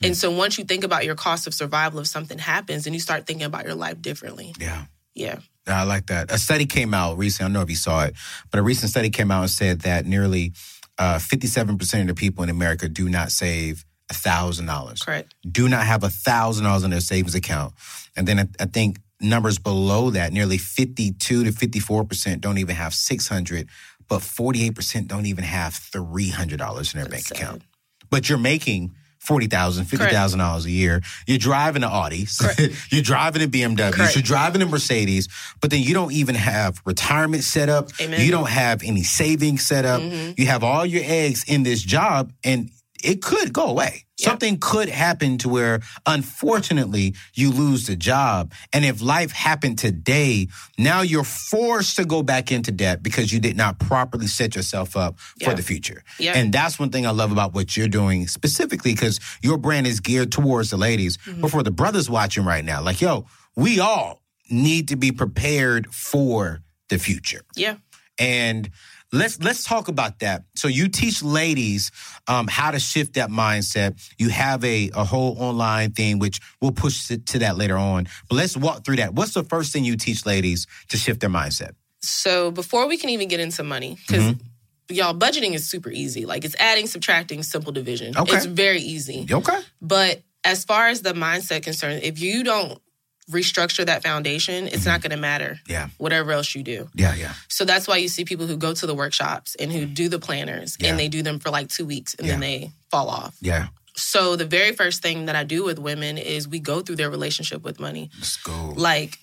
Mm. 0.02 0.08
And 0.08 0.16
so 0.16 0.30
once 0.30 0.58
you 0.58 0.64
think 0.64 0.84
about 0.84 1.04
your 1.04 1.14
cost 1.14 1.46
of 1.46 1.54
survival 1.54 2.00
if 2.00 2.06
something 2.06 2.38
happens, 2.38 2.86
and 2.86 2.94
you 2.94 3.00
start 3.00 3.26
thinking 3.26 3.46
about 3.46 3.64
your 3.64 3.74
life 3.74 4.00
differently. 4.02 4.54
Yeah. 4.58 4.84
Yeah. 5.14 5.38
I 5.66 5.84
like 5.84 6.06
that. 6.06 6.32
A 6.32 6.38
study 6.38 6.66
came 6.66 6.92
out 6.94 7.18
recently. 7.18 7.44
I 7.44 7.48
don't 7.48 7.52
know 7.52 7.62
if 7.62 7.70
you 7.70 7.76
saw 7.76 8.04
it, 8.04 8.14
but 8.50 8.58
a 8.58 8.62
recent 8.62 8.90
study 8.90 9.10
came 9.10 9.30
out 9.30 9.42
and 9.42 9.50
said 9.50 9.82
that 9.82 10.06
nearly 10.06 10.54
uh, 10.98 11.16
57% 11.18 12.00
of 12.00 12.06
the 12.08 12.14
people 12.14 12.42
in 12.42 12.50
America 12.50 12.88
do 12.88 13.08
not 13.08 13.30
save 13.30 13.84
$1,000. 14.10 15.04
Correct. 15.04 15.34
Do 15.48 15.68
not 15.68 15.86
have 15.86 16.00
$1,000 16.00 16.84
in 16.84 16.90
their 16.90 17.00
savings 17.00 17.34
account. 17.34 17.74
And 18.16 18.26
then 18.26 18.40
I, 18.40 18.46
I 18.60 18.66
think 18.66 18.98
numbers 19.22 19.58
below 19.58 20.10
that, 20.10 20.32
nearly 20.32 20.58
52 20.58 21.44
to 21.44 21.50
54% 21.50 22.40
don't 22.40 22.58
even 22.58 22.74
have 22.74 22.94
600 22.94 23.68
but 24.08 24.20
48% 24.20 25.06
don't 25.06 25.24
even 25.24 25.42
have 25.42 25.72
$300 25.72 26.94
in 26.94 27.00
their 27.00 27.08
bank 27.08 27.24
sad. 27.24 27.38
account. 27.38 27.62
But 28.10 28.28
you're 28.28 28.36
making 28.36 28.94
$40,000, 29.26 29.84
$50,000 29.84 30.64
a 30.64 30.70
year. 30.70 31.00
You're 31.26 31.38
driving 31.38 31.82
an 31.82 31.88
Audi. 31.90 32.26
you're 32.90 33.02
driving 33.02 33.42
a 33.42 33.46
BMW. 33.46 33.90
Correct. 33.90 34.14
You're 34.14 34.22
driving 34.22 34.60
a 34.60 34.66
Mercedes. 34.66 35.28
But 35.62 35.70
then 35.70 35.80
you 35.80 35.94
don't 35.94 36.12
even 36.12 36.34
have 36.34 36.82
retirement 36.84 37.42
set 37.44 37.70
up. 37.70 37.88
Amen. 38.00 38.20
You 38.20 38.30
don't 38.32 38.50
have 38.50 38.82
any 38.82 39.02
savings 39.02 39.64
set 39.64 39.86
up. 39.86 40.02
Mm-hmm. 40.02 40.32
You 40.36 40.46
have 40.46 40.62
all 40.62 40.84
your 40.84 41.04
eggs 41.04 41.44
in 41.46 41.62
this 41.62 41.80
job 41.80 42.32
and 42.44 42.68
it 43.02 43.22
could 43.22 43.52
go 43.52 43.66
away. 43.68 44.04
Yeah. 44.22 44.30
Something 44.30 44.58
could 44.60 44.88
happen 44.88 45.38
to 45.38 45.48
where, 45.48 45.80
unfortunately, 46.06 47.14
you 47.34 47.50
lose 47.50 47.86
the 47.86 47.96
job. 47.96 48.52
And 48.72 48.84
if 48.84 49.02
life 49.02 49.32
happened 49.32 49.78
today, 49.78 50.48
now 50.78 51.00
you're 51.02 51.24
forced 51.24 51.96
to 51.96 52.04
go 52.04 52.22
back 52.22 52.52
into 52.52 52.70
debt 52.70 53.02
because 53.02 53.32
you 53.32 53.40
did 53.40 53.56
not 53.56 53.78
properly 53.78 54.28
set 54.28 54.54
yourself 54.54 54.96
up 54.96 55.18
for 55.42 55.54
the 55.54 55.62
future. 55.62 56.04
Yeah. 56.18 56.34
And 56.36 56.52
that's 56.52 56.78
one 56.78 56.90
thing 56.90 57.06
I 57.06 57.10
love 57.10 57.32
about 57.32 57.52
what 57.52 57.76
you're 57.76 57.88
doing 57.88 58.28
specifically 58.28 58.92
because 58.92 59.18
your 59.42 59.58
brand 59.58 59.86
is 59.86 60.00
geared 60.00 60.30
towards 60.30 60.70
the 60.70 60.76
ladies. 60.76 61.16
Mm-hmm. 61.18 61.40
But 61.40 61.50
for 61.50 61.62
the 61.62 61.72
brothers 61.72 62.08
watching 62.08 62.44
right 62.44 62.64
now, 62.64 62.80
like, 62.80 63.00
yo, 63.00 63.26
we 63.56 63.80
all 63.80 64.22
need 64.50 64.88
to 64.88 64.96
be 64.96 65.10
prepared 65.12 65.92
for 65.92 66.62
the 66.88 66.98
future. 66.98 67.42
Yeah. 67.56 67.76
And 68.18 68.70
let's 69.12 69.38
let's 69.40 69.64
talk 69.64 69.88
about 69.88 70.18
that. 70.20 70.44
So 70.54 70.68
you 70.68 70.88
teach 70.88 71.22
ladies 71.22 71.90
um, 72.26 72.48
how 72.48 72.70
to 72.70 72.78
shift 72.78 73.14
that 73.14 73.30
mindset. 73.30 74.00
You 74.18 74.30
have 74.30 74.64
a, 74.64 74.90
a 74.94 75.04
whole 75.04 75.36
online 75.38 75.92
thing, 75.92 76.18
which 76.18 76.40
we'll 76.60 76.72
push 76.72 77.08
to, 77.08 77.18
to 77.18 77.38
that 77.40 77.56
later 77.56 77.76
on. 77.76 78.08
But 78.28 78.36
let's 78.36 78.56
walk 78.56 78.84
through 78.84 78.96
that. 78.96 79.14
What's 79.14 79.34
the 79.34 79.44
first 79.44 79.72
thing 79.72 79.84
you 79.84 79.96
teach 79.96 80.26
ladies 80.26 80.66
to 80.88 80.96
shift 80.96 81.20
their 81.20 81.30
mindset? 81.30 81.72
So 82.00 82.50
before 82.50 82.88
we 82.88 82.96
can 82.96 83.10
even 83.10 83.28
get 83.28 83.40
into 83.40 83.62
money, 83.62 83.98
because 84.06 84.22
Mm-hmm. 84.24 84.94
y'all 84.94 85.14
budgeting 85.14 85.54
is 85.54 85.68
super 85.68 85.90
easy. 85.90 86.26
Like 86.26 86.44
it's 86.44 86.56
adding, 86.58 86.86
subtracting, 86.86 87.42
simple 87.42 87.72
division. 87.72 88.16
Okay. 88.16 88.36
It's 88.36 88.46
very 88.46 88.80
easy. 88.80 89.26
Okay. 89.30 89.60
But 89.80 90.22
as 90.44 90.64
far 90.64 90.88
as 90.88 91.02
the 91.02 91.12
mindset 91.12 91.62
concerned, 91.62 92.02
if 92.02 92.20
you 92.20 92.42
don't 92.42 92.80
restructure 93.30 93.86
that 93.86 94.02
foundation, 94.02 94.66
it's 94.66 94.84
not 94.86 95.00
going 95.00 95.10
to 95.10 95.16
matter. 95.16 95.60
Mm-hmm. 95.64 95.72
Yeah. 95.72 95.88
Whatever 95.98 96.32
else 96.32 96.54
you 96.54 96.62
do. 96.62 96.88
Yeah. 96.94 97.14
Yeah. 97.14 97.32
So 97.48 97.64
that's 97.64 97.86
why 97.86 97.96
you 97.98 98.08
see 98.08 98.24
people 98.24 98.46
who 98.46 98.56
go 98.56 98.74
to 98.74 98.86
the 98.86 98.94
workshops 98.94 99.54
and 99.56 99.70
who 99.72 99.86
do 99.86 100.08
the 100.08 100.18
planners 100.18 100.76
Yeah. 100.80 100.90
and 100.90 100.98
they 100.98 101.08
do 101.08 101.22
them 101.22 101.38
for 101.38 101.50
like 101.50 101.68
two 101.68 101.86
weeks 101.86 102.14
and 102.14 102.28
then 102.28 102.40
they 102.40 102.72
fall 102.90 103.08
off. 103.08 103.36
Yeah. 103.40 103.68
So 103.94 104.36
the 104.36 104.46
very 104.46 104.72
first 104.72 105.02
thing 105.02 105.26
that 105.26 105.36
I 105.36 105.44
do 105.44 105.64
with 105.64 105.78
women 105.78 106.16
is 106.18 106.48
we 106.48 106.58
go 106.60 106.80
through 106.80 106.96
their 106.96 107.10
relationship 107.10 107.62
with 107.62 107.78
money. 107.78 108.10
Let's 108.18 108.38
go. 108.38 108.72
Like, 108.74 109.18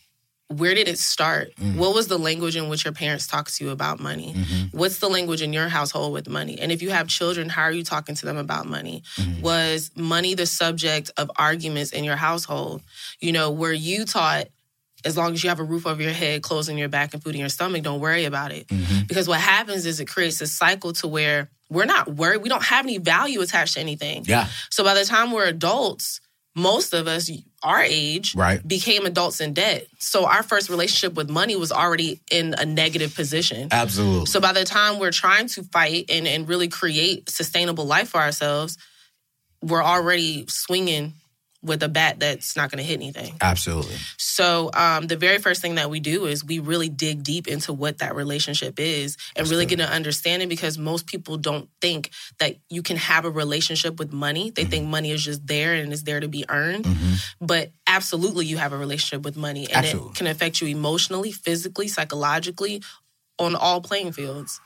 where 0.50 0.74
did 0.74 0.88
it 0.88 0.98
start? 0.98 1.56
Mm. 1.56 1.76
What 1.78 1.94
was 1.94 2.08
the 2.08 2.18
language 2.18 2.56
in 2.56 2.70
which 2.70 2.84
your 2.84 2.94
parents 2.94 3.28
talked 3.28 3.56
to 3.58 3.64
you 3.64 3.70
about 3.70 4.00
money? 4.00 4.34
Mm-hmm. 4.36 4.78
What's 4.78 4.98
the 4.98 5.08
language 5.08 5.44
in 5.44 5.54
your 5.54 5.70
household 5.70 6.12
with 6.12 6.28
money? 6.28 6.60
And 6.60 6.72
if 6.72 6.82
you 6.82 6.90
have 6.90 7.08
children, 7.08 7.50
how 7.50 7.64
are 7.64 7.72
you 7.72 7.84
talking 7.84 8.16
to 8.16 8.26
them 8.26 8.38
about 8.38 8.66
money? 8.66 9.04
Mm-hmm. 9.16 9.42
Was 9.42 9.92
money 9.96 10.34
the 10.34 10.48
subject 10.48 11.12
of 11.18 11.30
arguments 11.36 11.92
in 11.92 12.04
your 12.04 12.16
household? 12.16 12.82
You 13.20 13.32
know, 13.32 13.52
were 13.52 13.72
you 13.72 14.06
taught 14.06 14.48
as 15.06 15.16
long 15.16 15.34
as 15.34 15.44
you 15.44 15.50
have 15.50 15.60
a 15.60 15.64
roof 15.64 15.88
over 15.88 16.02
your 16.02 16.12
head, 16.12 16.42
clothes 16.42 16.68
on 16.68 16.78
your 16.78 16.90
back, 16.90 17.14
and 17.14 17.24
food 17.24 17.36
in 17.36 17.40
your 17.40 17.50
stomach, 17.50 17.84
don't 17.84 18.02
worry 18.02 18.26
about 18.26 18.52
it. 18.52 18.68
Mm-hmm. 18.68 19.06
Because 19.08 19.28
what 19.28 19.40
happens 19.40 19.86
is 19.86 20.00
it 20.00 20.08
creates 20.08 20.42
a 20.42 20.48
cycle 20.48 20.94
to 20.94 21.08
where 21.08 21.50
we're 21.70 21.86
not 21.86 22.16
worried. 22.16 22.42
We 22.42 22.50
don't 22.50 22.64
have 22.64 22.86
any 22.86 22.98
value 22.98 23.40
attached 23.42 23.76
to 23.76 23.80
anything. 23.80 24.26
Yeah. 24.28 24.48
So 24.70 24.84
by 24.84 24.96
the 24.96 25.06
time 25.06 25.32
we're 25.32 25.46
adults, 25.46 26.20
most 26.56 26.94
of 26.94 27.08
us, 27.08 27.32
our 27.64 27.82
age, 27.82 28.36
Right. 28.36 28.66
became 28.68 29.06
adults 29.06 29.42
in 29.42 29.54
debt. 29.54 29.88
So 30.00 30.26
our 30.26 30.44
first 30.44 30.70
relationship 30.70 31.14
with 31.16 31.30
money 31.30 31.56
was 31.56 31.72
already 31.72 32.22
in 32.32 32.56
a 32.58 32.66
negative 32.66 33.14
position. 33.16 33.68
Absolutely. 33.72 34.26
So 34.28 34.40
by 34.40 34.54
the 34.54 34.64
time 34.64 35.00
we're 35.00 35.12
trying 35.12 35.48
to 35.50 35.64
fight 35.64 36.06
and, 36.10 36.28
and 36.28 36.48
really 36.48 36.68
create 36.70 37.30
sustainable 37.30 37.86
life 37.86 38.10
for 38.10 38.20
ourselves, 38.20 38.78
we're 39.62 39.84
already 39.84 40.46
swinging 40.48 41.14
with 41.62 41.84
a 41.84 41.90
bat 41.90 42.20
that's 42.20 42.56
not 42.56 42.72
going 42.72 42.78
to 42.78 42.84
hit 42.84 42.94
anything. 42.96 43.36
Absolutely. 43.42 43.96
So 44.18 44.70
um, 44.74 45.08
the 45.08 45.18
very 45.18 45.40
first 45.40 45.62
thing 45.62 45.76
that 45.76 45.90
we 45.90 46.00
do 46.00 46.26
is 46.26 46.44
we 46.46 46.60
really 46.60 46.88
dig 46.88 47.22
deep 47.22 47.48
into 47.48 47.74
what 47.74 47.98
that 47.98 48.16
relationship 48.16 48.80
is 48.80 49.18
and 49.36 49.44
That's 49.44 49.52
really 49.52 49.66
good. 49.66 49.80
get 49.80 49.88
an 49.90 49.94
understanding 49.94 50.48
because 50.48 50.78
most 50.78 51.06
people 51.06 51.36
don't 51.38 51.70
think 51.82 52.12
that 52.40 52.56
you 52.70 52.82
can 52.82 52.96
have 52.96 53.26
a 53.26 53.30
relationship 53.30 54.00
with 54.00 54.14
money. 54.14 54.52
They 54.52 54.64
think 54.64 54.88
money 54.88 55.12
is 55.12 55.24
just 55.24 55.46
there 55.46 55.74
and 55.74 55.92
is 55.92 56.04
there 56.06 56.22
to 56.22 56.30
be 56.30 56.46
earned. 56.48 56.86
hmm 56.86 57.14
But 57.42 57.72
absolutely, 57.88 58.46
you 58.46 58.58
have 58.58 58.72
a 58.72 58.78
relationship 58.78 59.26
with 59.26 59.36
money, 59.36 59.68
and 59.68 59.86
Absolutely. 59.86 60.12
it 60.12 60.16
can 60.16 60.28
affect 60.28 60.62
you 60.62 60.68
emotionally, 60.68 61.32
physically, 61.34 61.88
psychologically, 61.88 62.82
on 63.38 63.56
all 63.56 63.82
playing 63.82 64.14
fields. 64.14 64.62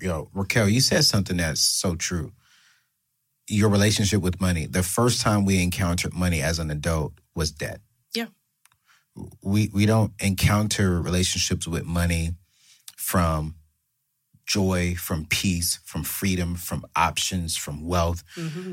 Yo, 0.00 0.28
Raquel, 0.34 0.68
you 0.68 0.80
said 0.80 1.04
something 1.04 1.38
that's 1.38 1.60
so 1.60 1.96
true. 1.96 2.32
Your 3.48 3.68
relationship 3.68 4.22
with 4.22 4.40
money. 4.40 4.66
The 4.66 4.82
first 4.82 5.20
time 5.20 5.44
we 5.44 5.62
encountered 5.62 6.12
money 6.12 6.42
as 6.42 6.58
an 6.58 6.70
adult 6.70 7.12
was 7.34 7.52
debt. 7.52 7.80
Yeah. 8.14 8.26
We 9.42 9.70
we 9.72 9.86
don't 9.86 10.12
encounter 10.20 11.00
relationships 11.00 11.66
with 11.68 11.84
money 11.84 12.34
from 12.96 13.54
joy, 14.46 14.94
from 14.96 15.26
peace, 15.26 15.78
from 15.84 16.02
freedom, 16.02 16.56
from 16.56 16.84
options, 16.96 17.56
from 17.56 17.86
wealth. 17.86 18.24
hmm 18.34 18.72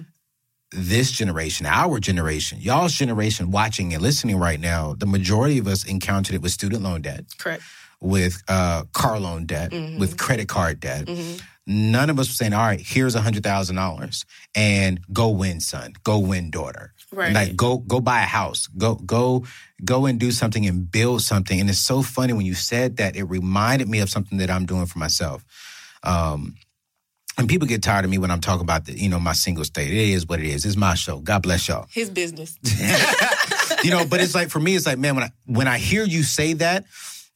This 0.71 1.11
generation, 1.11 1.67
our 1.67 1.99
generation, 1.99 2.59
y'all's 2.59 2.93
generation 2.97 3.51
watching 3.51 3.93
and 3.93 4.01
listening 4.01 4.37
right 4.39 4.59
now, 4.59 4.95
the 4.97 5.05
majority 5.05 5.59
of 5.59 5.67
us 5.67 5.85
encountered 5.85 6.33
it 6.35 6.41
with 6.41 6.51
student 6.51 6.81
loan 6.81 7.01
debt, 7.03 7.25
Correct. 7.37 7.61
with 8.01 8.41
uh, 8.47 8.83
car 8.91 9.19
loan 9.19 9.45
debt, 9.45 9.69
Mhm. 9.71 9.99
with 9.99 10.17
credit 10.17 10.47
card 10.47 10.79
debt 10.79 11.07
hmm 11.07 11.35
none 11.65 12.09
of 12.09 12.19
us 12.19 12.27
were 12.27 12.33
saying, 12.33 12.53
all 12.53 12.65
right, 12.65 12.81
here's 12.81 13.15
a 13.15 13.21
hundred 13.21 13.43
thousand 13.43 13.75
dollars 13.75 14.25
and 14.55 14.99
go 15.11 15.29
win, 15.29 15.59
son. 15.59 15.93
Go 16.03 16.19
win, 16.19 16.51
daughter. 16.51 16.93
Right. 17.11 17.33
Like 17.33 17.55
go 17.55 17.77
go 17.77 17.99
buy 17.99 18.21
a 18.21 18.25
house. 18.25 18.67
Go 18.67 18.95
go 18.95 19.45
go 19.83 20.05
and 20.05 20.19
do 20.19 20.31
something 20.31 20.65
and 20.65 20.89
build 20.89 21.21
something. 21.21 21.59
And 21.59 21.69
it's 21.69 21.79
so 21.79 22.01
funny 22.01 22.33
when 22.33 22.45
you 22.45 22.55
said 22.55 22.97
that, 22.97 23.15
it 23.15 23.23
reminded 23.23 23.87
me 23.87 23.99
of 23.99 24.09
something 24.09 24.37
that 24.39 24.49
I'm 24.49 24.65
doing 24.65 24.85
for 24.85 24.99
myself. 24.99 25.45
Um 26.03 26.55
and 27.37 27.49
people 27.49 27.67
get 27.67 27.81
tired 27.81 28.05
of 28.05 28.11
me 28.11 28.19
when 28.19 28.29
I'm 28.29 28.41
talking 28.41 28.61
about 28.61 28.85
the, 28.85 28.93
you 28.93 29.09
know, 29.09 29.19
my 29.19 29.33
single 29.33 29.63
state. 29.63 29.89
It 29.89 30.09
is 30.09 30.27
what 30.27 30.39
it 30.39 30.45
is. 30.45 30.65
It's 30.65 30.75
my 30.75 30.93
show. 30.93 31.17
God 31.17 31.41
bless 31.41 31.67
y'all. 31.67 31.87
His 31.89 32.09
business. 32.11 32.59
you 33.83 33.89
know, 33.89 34.05
but 34.05 34.21
it's 34.21 34.35
like 34.35 34.49
for 34.49 34.59
me, 34.59 34.75
it's 34.75 34.85
like, 34.85 34.97
man, 34.97 35.15
when 35.15 35.23
I 35.23 35.29
when 35.45 35.67
I 35.67 35.77
hear 35.77 36.03
you 36.03 36.23
say 36.23 36.53
that, 36.53 36.85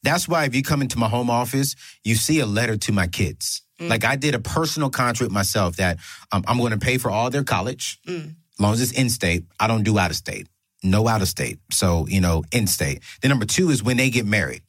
that's 0.02 0.28
why 0.28 0.44
if 0.44 0.54
you 0.54 0.62
come 0.62 0.82
into 0.82 0.98
my 0.98 1.08
home 1.08 1.30
office, 1.30 1.74
you 2.04 2.14
see 2.14 2.40
a 2.40 2.46
letter 2.46 2.76
to 2.76 2.92
my 2.92 3.06
kids. 3.06 3.62
Mm. 3.78 3.88
Like 3.88 4.04
I 4.04 4.16
did 4.16 4.34
a 4.34 4.40
personal 4.40 4.90
contract 4.90 5.32
myself 5.32 5.76
that 5.76 5.98
um, 6.32 6.44
I'm 6.46 6.58
going 6.58 6.72
to 6.72 6.78
pay 6.78 6.98
for 6.98 7.10
all 7.10 7.30
their 7.30 7.44
college, 7.44 7.98
Mm. 8.06 8.34
as 8.54 8.60
long 8.60 8.72
as 8.72 8.80
it's 8.80 8.92
in 8.92 9.08
state. 9.10 9.44
I 9.60 9.66
don't 9.66 9.84
do 9.84 9.98
out 9.98 10.10
of 10.10 10.16
state. 10.16 10.48
No 10.82 11.08
out 11.08 11.22
of 11.22 11.28
state. 11.28 11.58
So 11.70 12.06
you 12.08 12.20
know, 12.20 12.44
in 12.52 12.66
state. 12.66 13.02
Then 13.22 13.28
number 13.30 13.46
two 13.46 13.70
is 13.70 13.82
when 13.82 13.96
they 13.96 14.10
get 14.10 14.26
married, 14.26 14.62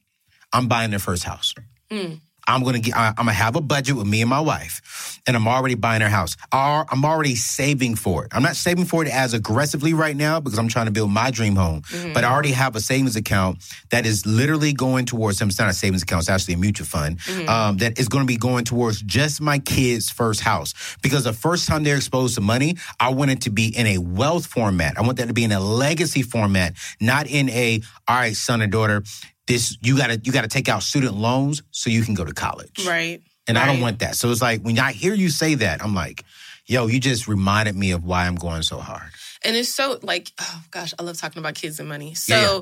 I'm 0.54 0.68
buying 0.68 0.90
their 0.92 1.00
first 1.00 1.24
house. 1.24 1.54
Mm. 1.92 2.20
I'm 2.48 2.64
gonna 2.64 2.80
get. 2.80 2.96
I'm 2.96 3.14
gonna 3.16 3.32
have 3.34 3.56
a 3.56 3.62
budget 3.62 3.96
with 3.96 4.08
me 4.08 4.22
and 4.22 4.30
my 4.30 4.40
wife, 4.40 5.22
and 5.28 5.36
I'm 5.36 5.48
already 5.48 5.76
buying 5.76 6.00
their 6.00 6.10
house. 6.10 6.36
I'm 6.52 7.06
already 7.06 7.36
saving 7.36 7.96
for 7.96 8.26
it. 8.26 8.32
I'm 8.34 8.44
not 8.44 8.56
saving 8.56 8.86
for 8.86 9.04
it 9.04 9.10
as 9.10 9.34
aggressively 9.34 9.94
right 9.94 10.16
now 10.16 10.40
because 10.40 10.60
I'm 10.60 10.68
trying 10.68 10.86
to 10.88 10.92
build 10.92 11.12
my 11.12 11.32
dream 11.32 11.56
home. 11.56 11.82
Mm-hmm. 11.84 12.14
But 12.14 12.24
I 12.24 12.32
already 12.32 12.52
have 12.52 12.76
a 12.76 12.82
savings 12.82 13.16
account 13.16 13.60
that 13.92 14.06
is 14.06 14.26
literally 14.26 14.74
going 14.74 15.06
towards. 15.06 15.42
It's 15.42 15.60
not 15.60 15.70
a 15.70 15.74
savings 15.74 16.04
account; 16.04 16.22
it's 16.22 16.30
actually 16.30 16.56
a 16.56 16.58
mutual 16.58 16.86
fund 16.86 17.20
Mm-hmm. 17.20 17.50
um, 17.50 17.78
that 17.78 18.00
is 18.00 18.08
going 18.08 18.24
to 18.24 18.28
be 18.28 18.38
going 18.38 18.66
towards 18.66 19.02
just 19.02 19.42
my 19.42 19.60
kids' 19.60 20.10
first 20.10 20.42
house. 20.42 20.74
Because 21.02 21.24
the 21.24 21.34
first 21.34 21.68
time 21.68 21.84
they're 21.84 21.96
exposed 21.96 22.36
to 22.36 22.42
money, 22.42 22.78
I 23.00 23.10
want 23.10 23.32
it 23.32 23.42
to 23.42 23.50
be 23.50 23.68
in 23.76 23.88
a 23.88 23.98
wealth 23.98 24.46
format. 24.46 24.98
I 24.98 25.02
want 25.02 25.18
that 25.18 25.28
to 25.28 25.34
be 25.34 25.44
in 25.44 25.52
a 25.52 25.60
legacy 25.60 26.22
format, 26.22 26.74
not 27.00 27.28
in 27.28 27.50
a 27.50 27.82
all 28.08 28.16
right, 28.16 28.36
son 28.36 28.62
or 28.62 28.68
daughter. 28.68 29.04
This 29.50 29.78
you 29.82 29.98
gotta 29.98 30.22
you 30.24 30.32
gotta 30.32 30.48
take 30.48 30.70
out 30.70 30.84
student 30.84 31.16
loans 31.16 31.64
so 31.72 31.90
you 31.90 32.04
can 32.04 32.14
go 32.14 32.24
to 32.24 32.34
college. 32.34 32.86
Right. 32.86 33.20
And 33.48 33.58
I 33.58 33.66
don't 33.66 33.82
want 33.82 34.00
that. 34.00 34.16
So 34.16 34.30
it's 34.30 34.44
like 34.44 34.62
when 34.62 34.78
I 34.78 34.92
hear 34.92 35.16
you 35.16 35.30
say 35.30 35.56
that, 35.56 35.84
I'm 35.84 35.96
like, 35.96 36.24
yo, 36.68 36.86
you 36.86 37.00
just 37.00 37.28
reminded 37.28 37.76
me 37.76 37.92
of 37.92 38.06
why 38.06 38.28
I'm 38.28 38.36
going 38.36 38.62
so 38.62 38.78
hard. 38.78 39.10
And 39.44 39.56
it's 39.56 39.74
so 39.74 39.98
like, 40.04 40.32
oh 40.40 40.62
gosh, 40.70 40.94
I 41.00 41.04
love 41.04 41.18
talking 41.18 41.40
about 41.40 41.56
kids 41.56 41.80
and 41.80 41.90
money. 41.90 42.14
So 42.14 42.36
Yeah, 42.36 42.42
yeah. 42.42 42.62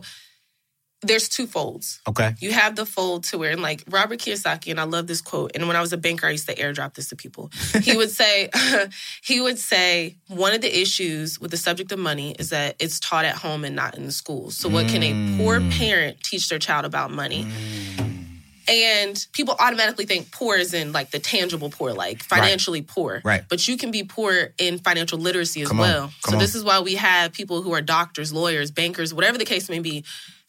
There's 1.03 1.29
two 1.29 1.45
folds. 1.45 1.99
Okay. 2.07 2.33
You 2.39 2.51
have 2.53 2.75
the 2.75 2.86
fold 2.86 3.23
to 3.25 3.38
where, 3.38 3.51
and 3.51 3.62
like 3.62 3.83
Robert 3.89 4.19
Kiyosaki, 4.19 4.71
and 4.71 4.79
I 4.79 4.83
love 4.83 5.05
this 5.05 5.21
quote. 5.21 5.51
And 5.53 5.67
when 5.67 5.75
I 5.77 5.81
was 5.81 5.93
a 5.93 5.97
banker, 5.97 6.25
I 6.25 6.31
used 6.31 6.47
to 6.49 6.55
airdrop 6.55 6.95
this 6.95 7.10
to 7.10 7.15
people. 7.15 7.51
He 7.83 7.95
would 7.95 8.10
say, 8.10 8.49
he 9.23 9.39
would 9.39 9.60
say, 9.60 10.15
one 10.27 10.53
of 10.55 10.62
the 10.62 10.81
issues 10.81 11.39
with 11.39 11.51
the 11.51 11.57
subject 11.57 11.91
of 11.91 11.99
money 11.99 12.36
is 12.39 12.49
that 12.49 12.75
it's 12.79 12.99
taught 12.99 13.25
at 13.25 13.36
home 13.36 13.63
and 13.63 13.75
not 13.75 13.95
in 13.95 14.05
the 14.05 14.12
schools. 14.12 14.57
So, 14.57 14.69
what 14.69 14.88
can 14.88 15.03
a 15.03 15.38
poor 15.38 15.60
Mm. 15.60 15.71
parent 15.77 16.23
teach 16.23 16.49
their 16.49 16.60
child 16.60 16.83
about 16.86 17.12
money? 17.12 17.45
And 18.69 19.25
people 19.31 19.55
automatically 19.60 20.05
think 20.05 20.29
poor 20.31 20.57
is 20.57 20.73
in 20.73 20.91
like 20.91 21.12
the 21.12 21.19
tangible 21.19 21.69
poor, 21.69 21.93
like 21.93 22.21
financially 22.21 22.81
poor. 22.81 23.21
Right. 23.23 23.43
But 23.47 23.65
you 23.65 23.77
can 23.77 23.91
be 23.91 24.03
poor 24.03 24.49
in 24.57 24.79
financial 24.79 25.17
literacy 25.17 25.62
as 25.62 25.69
Come 25.69 25.77
well. 25.77 26.12
So 26.25 26.33
on. 26.33 26.39
this 26.39 26.53
is 26.53 26.65
why 26.65 26.81
we 26.81 26.95
have 26.95 27.31
people 27.31 27.62
who 27.62 27.71
are 27.73 27.81
doctors, 27.81 28.33
lawyers, 28.33 28.69
bankers, 28.71 29.13
whatever 29.13 29.38
the 29.38 29.45
case 29.45 29.69
may 29.69 29.79
be, 29.79 30.03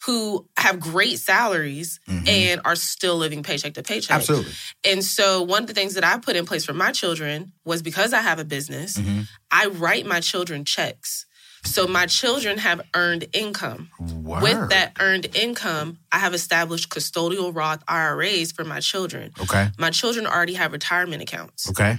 who 0.05 0.47
have 0.57 0.79
great 0.79 1.19
salaries 1.19 1.99
and 2.07 2.61
are 2.63 2.75
still 2.75 3.17
living 3.17 3.43
paycheck 3.43 3.73
to 3.73 3.83
paycheck. 3.83 4.21
Mm-hmm. 4.21 4.31
Absolutely. 4.31 4.51
And 4.85 5.03
so 5.03 5.41
one 5.43 5.63
of 5.63 5.67
the 5.67 5.73
things 5.73 5.95
that 5.95 6.03
I 6.05 6.17
put 6.19 6.35
in 6.35 6.45
place 6.45 6.65
for 6.65 6.73
my 6.73 6.91
children 6.91 7.51
was 7.65 7.81
because 7.81 8.13
I 8.13 8.21
have 8.21 8.39
a 8.39 8.45
business, 8.45 8.97
Mm-hmm. 8.97 9.21
I 9.51 9.65
write 9.67 10.05
my 10.05 10.19
children 10.21 10.63
checks. 10.63 11.25
So 11.65 11.85
my 11.87 12.05
children 12.05 12.57
have 12.59 12.79
earned 12.95 13.25
income. 13.33 13.89
Word. 13.99 14.41
With 14.43 14.69
that 14.69 14.93
earned 15.01 15.35
income, 15.35 15.97
I 16.09 16.19
have 16.19 16.33
established 16.33 16.87
custodial 16.89 17.53
Roth 17.53 17.83
IRAs 17.85 18.53
for 18.53 18.63
my 18.63 18.79
children. 18.79 19.33
Okay. 19.41 19.67
My 19.77 19.89
children 19.89 20.25
already 20.25 20.53
have 20.53 20.71
retirement 20.71 21.21
accounts 21.21 21.69
Okay. 21.69 21.97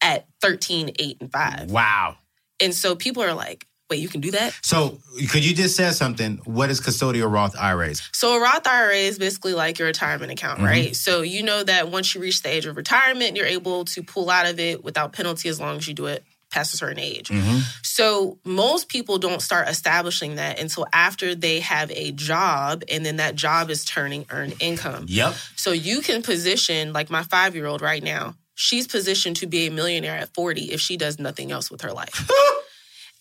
at 0.00 0.26
13, 0.40 0.92
8, 0.96 1.16
and 1.20 1.32
5. 1.32 1.70
Wow. 1.72 2.16
And 2.60 2.72
so 2.72 2.94
people 2.94 3.24
are 3.24 3.34
like, 3.34 3.66
wait, 3.92 4.00
you 4.00 4.08
can 4.08 4.22
do 4.22 4.30
that? 4.30 4.58
So 4.62 4.98
could 5.30 5.44
you 5.44 5.54
just 5.54 5.76
say 5.76 5.90
something? 5.90 6.40
What 6.44 6.70
is 6.70 6.80
custodial 6.80 7.30
Roth 7.30 7.54
IRAs? 7.58 8.00
So 8.12 8.36
a 8.36 8.40
Roth 8.40 8.66
IRA 8.66 8.94
is 8.94 9.18
basically 9.18 9.52
like 9.54 9.78
your 9.78 9.86
retirement 9.86 10.32
account, 10.32 10.58
Mm-hmm. 10.58 10.66
right? 10.66 10.96
So 10.96 11.20
you 11.20 11.42
know 11.42 11.62
that 11.62 11.90
once 11.90 12.14
you 12.14 12.20
reach 12.20 12.42
the 12.42 12.48
age 12.48 12.64
of 12.66 12.76
retirement, 12.76 13.36
you're 13.36 13.46
able 13.46 13.84
to 13.86 14.02
pull 14.02 14.30
out 14.30 14.46
of 14.46 14.58
it 14.58 14.82
without 14.82 15.12
penalty 15.12 15.48
as 15.50 15.60
long 15.60 15.76
as 15.76 15.86
you 15.86 15.92
do 15.94 16.06
it 16.06 16.24
past 16.50 16.74
a 16.74 16.76
certain 16.76 16.98
age. 16.98 17.28
Mm-hmm. 17.28 17.58
So 17.82 18.38
most 18.44 18.88
people 18.88 19.18
don't 19.18 19.40
start 19.42 19.68
establishing 19.68 20.36
that 20.36 20.58
until 20.60 20.86
after 20.92 21.34
they 21.34 21.60
have 21.60 21.90
a 21.90 22.12
job 22.12 22.82
and 22.90 23.04
then 23.06 23.16
that 23.16 23.34
job 23.34 23.70
is 23.70 23.84
turning 23.84 24.26
earned 24.30 24.54
income. 24.60 25.06
Yep. 25.08 25.34
So 25.56 25.72
you 25.72 26.00
can 26.02 26.22
position 26.22 26.92
like 26.92 27.10
my 27.10 27.22
5-year-old 27.22 27.80
right 27.80 28.02
now. 28.02 28.34
She's 28.54 28.86
positioned 28.86 29.36
to 29.36 29.46
be 29.46 29.66
a 29.66 29.70
millionaire 29.70 30.16
at 30.16 30.34
40 30.34 30.72
if 30.72 30.80
she 30.80 30.98
does 30.98 31.18
nothing 31.18 31.50
else 31.50 31.70
with 31.70 31.80
her 31.80 31.92
life. 31.92 32.30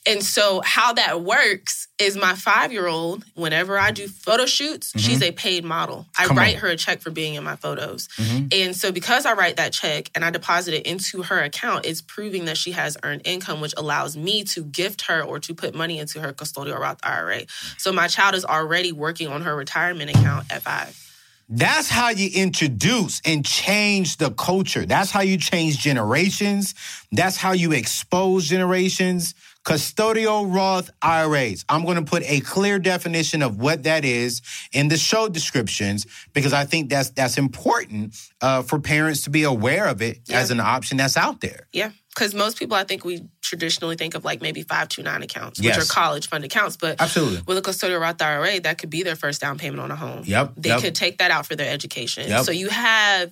And 0.07 0.23
so, 0.23 0.61
how 0.65 0.93
that 0.93 1.21
works 1.21 1.87
is 1.99 2.17
my 2.17 2.33
five 2.33 2.71
year 2.71 2.87
old, 2.87 3.23
whenever 3.35 3.77
I 3.77 3.91
do 3.91 4.07
photo 4.07 4.47
shoots, 4.47 4.91
she's 4.99 5.21
a 5.21 5.31
paid 5.31 5.63
model. 5.63 6.07
I 6.17 6.21
Mm-hmm. 6.23 6.27
Come 6.29 6.37
write 6.37 6.55
on. 6.55 6.61
her 6.61 6.67
a 6.69 6.75
check 6.75 7.01
for 7.01 7.11
being 7.11 7.35
in 7.35 7.43
my 7.43 7.55
photos. 7.55 8.07
Mhm. 8.17 8.51
And 8.51 8.75
so, 8.75 8.91
because 8.91 9.27
I 9.27 9.33
write 9.33 9.57
that 9.57 9.73
check 9.73 10.09
and 10.15 10.25
I 10.25 10.31
deposit 10.31 10.73
it 10.73 10.87
into 10.87 11.21
her 11.21 11.39
account, 11.43 11.85
it's 11.85 12.01
proving 12.01 12.45
that 12.45 12.57
she 12.57 12.71
has 12.71 12.97
earned 13.03 13.21
income, 13.25 13.61
which 13.61 13.75
allows 13.77 14.17
me 14.17 14.43
to 14.45 14.63
gift 14.63 15.03
her 15.03 15.21
or 15.21 15.39
to 15.39 15.53
put 15.53 15.75
money 15.75 15.99
into 15.99 16.19
her 16.19 16.33
custodial 16.33 16.79
Roth 16.79 16.99
IRA. 17.03 17.41
So, 17.77 17.91
my 17.93 18.07
child 18.07 18.33
is 18.33 18.43
already 18.43 18.91
working 18.91 19.27
on 19.27 19.41
her 19.43 19.55
retirement 19.55 20.09
account 20.09 20.51
at 20.51 20.63
five. 20.63 20.97
That's 21.53 21.89
how 21.89 22.09
you 22.09 22.29
introduce 22.33 23.21
and 23.25 23.45
change 23.45 24.17
the 24.17 24.31
culture. 24.31 24.85
That's 24.85 25.11
how 25.11 25.19
you 25.19 25.37
change 25.37 25.77
generations. 25.79 26.73
That's 27.11 27.35
how 27.35 27.51
you 27.51 27.73
expose 27.73 28.47
generations. 28.47 29.35
Custodial 29.63 30.53
Roth 30.53 30.89
IRAs. 31.01 31.65
I'm 31.69 31.85
going 31.85 31.97
to 31.97 32.03
put 32.03 32.23
a 32.25 32.39
clear 32.41 32.79
definition 32.79 33.41
of 33.41 33.59
what 33.59 33.83
that 33.83 34.03
is 34.03 34.41
in 34.71 34.87
the 34.87 34.97
show 34.97 35.29
descriptions 35.29 36.07
because 36.33 36.51
I 36.51 36.65
think 36.65 36.89
that's 36.89 37.11
that's 37.11 37.37
important 37.37 38.15
uh, 38.41 38.63
for 38.63 38.79
parents 38.79 39.23
to 39.25 39.29
be 39.29 39.43
aware 39.43 39.87
of 39.87 40.01
it 40.01 40.21
Yeah. 40.25 40.39
as 40.39 40.49
an 40.51 40.59
option 40.59 40.97
that's 40.97 41.15
out 41.17 41.41
there. 41.41 41.67
Yeah. 41.73 41.91
Because 42.09 42.33
most 42.35 42.57
people, 42.59 42.75
I 42.75 42.83
think 42.83 43.05
we 43.05 43.23
traditionally 43.41 43.95
think 43.95 44.15
of 44.15 44.25
like 44.25 44.41
maybe 44.41 44.63
529 44.63 45.23
accounts, 45.23 45.59
which 45.59 45.67
Yes. 45.67 45.77
are 45.89 45.93
college 45.93 46.27
fund 46.27 46.43
accounts. 46.43 46.75
But 46.75 46.99
Absolutely. 46.99 47.41
with 47.47 47.57
a 47.57 47.61
custodial 47.61 48.01
Roth 48.01 48.21
IRA, 48.21 48.59
that 48.61 48.79
could 48.79 48.89
be 48.89 49.03
their 49.03 49.15
first 49.15 49.39
down 49.39 49.57
payment 49.57 49.79
on 49.79 49.91
a 49.91 49.95
home. 49.95 50.23
Yep, 50.25 50.53
They 50.57 50.69
yep. 50.69 50.81
could 50.81 50.95
take 50.95 51.19
that 51.19 51.31
out 51.31 51.45
for 51.45 51.55
their 51.55 51.71
education. 51.71 52.27
Yep. 52.27 52.43
So 52.45 52.51
you 52.51 52.67
have 52.69 53.31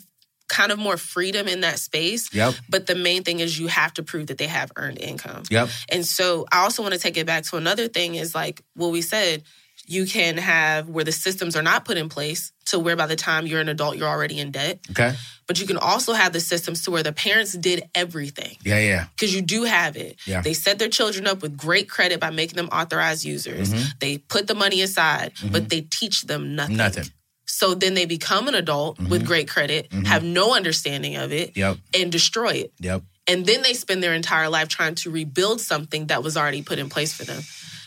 kind 0.50 0.72
of 0.72 0.80
more 0.80 0.98
freedom 0.98 1.48
in 1.48 1.62
that 1.62 1.80
space. 1.80 2.34
Yep. 2.34 2.56
But 2.68 2.88
the 2.88 2.96
main 2.96 3.24
thing 3.24 3.40
is 3.40 3.58
you 3.58 3.68
have 3.68 3.94
to 3.94 4.04
prove 4.04 4.28
that 4.28 4.38
they 4.38 4.48
have 4.48 4.72
earned 4.76 5.00
income. 5.00 5.44
Yep. 5.50 5.70
And 5.90 6.06
so 6.06 6.46
I 6.52 6.64
also 6.64 6.82
want 6.82 6.94
to 6.96 7.00
take 7.00 7.16
it 7.18 7.26
back 7.26 7.44
to 7.46 7.58
another 7.58 7.88
thing 7.88 8.16
is 8.16 8.36
like 8.36 8.62
what 8.76 8.92
we 8.92 9.02
said. 9.02 9.44
You 9.88 10.06
can 10.06 10.38
have 10.38 10.88
where 10.88 11.06
the 11.06 11.12
systems 11.12 11.56
are 11.56 11.64
not 11.64 11.84
put 11.84 11.98
in 11.98 12.10
place 12.10 12.52
to 12.66 12.78
where 12.78 12.96
by 12.96 13.08
the 13.08 13.16
time 13.16 13.48
you're 13.48 13.62
an 13.62 13.70
adult, 13.70 13.98
you're 13.98 14.08
already 14.08 14.38
in 14.40 14.52
debt. 14.52 14.82
Okay. 14.92 15.16
But 15.48 15.60
you 15.60 15.66
can 15.66 15.78
also 15.78 16.14
have 16.14 16.32
the 16.32 16.40
systems 16.40 16.84
to 16.84 16.92
where 16.92 17.02
the 17.02 17.14
parents 17.14 17.54
did 17.54 17.84
everything 17.96 18.58
Yeah, 18.64 18.80
yeah. 18.80 19.06
because 19.16 19.34
you 19.34 19.42
do 19.42 19.64
have 19.64 19.98
it. 19.98 20.18
Yeah. 20.28 20.42
They 20.42 20.54
set 20.54 20.78
their 20.78 20.90
children 20.90 21.26
up 21.26 21.42
with 21.42 21.58
great 21.58 21.90
credit 21.90 22.20
by 22.20 22.30
making 22.30 22.58
them 22.58 22.68
authorized 22.68 23.26
users. 23.26 23.74
Mm-hmm. 23.74 23.90
They 24.00 24.20
put 24.20 24.46
the 24.46 24.54
money 24.54 24.84
aside, 24.84 25.34
but 25.52 25.70
they 25.70 25.82
teach 25.82 26.24
them 26.24 26.56
nothing. 26.56 26.78
Nothing. 26.78 27.06
So 27.52 27.74
then 27.74 27.94
they 27.96 28.06
become 28.06 28.48
an 28.48 28.56
adult 28.56 28.98
Mm-hmm. 29.00 29.10
with 29.10 29.26
great 29.26 29.48
credit, 29.50 29.92
have 30.06 30.24
no 30.24 30.56
understanding 30.56 31.16
of 31.18 31.32
it, 31.34 31.58
Yep. 31.58 31.78
and 32.00 32.12
destroy 32.12 32.52
it. 32.52 32.74
Yep. 32.80 33.02
And 33.28 33.46
then 33.46 33.62
they 33.64 33.74
spend 33.74 34.02
their 34.04 34.14
entire 34.14 34.50
life 34.50 34.68
trying 34.70 34.96
to 34.96 35.10
rebuild 35.12 35.60
something 35.62 36.08
that 36.08 36.24
was 36.24 36.38
already 36.38 36.62
put 36.62 36.80
in 36.80 36.90
place 36.90 37.12
for 37.14 37.26
them. 37.26 37.42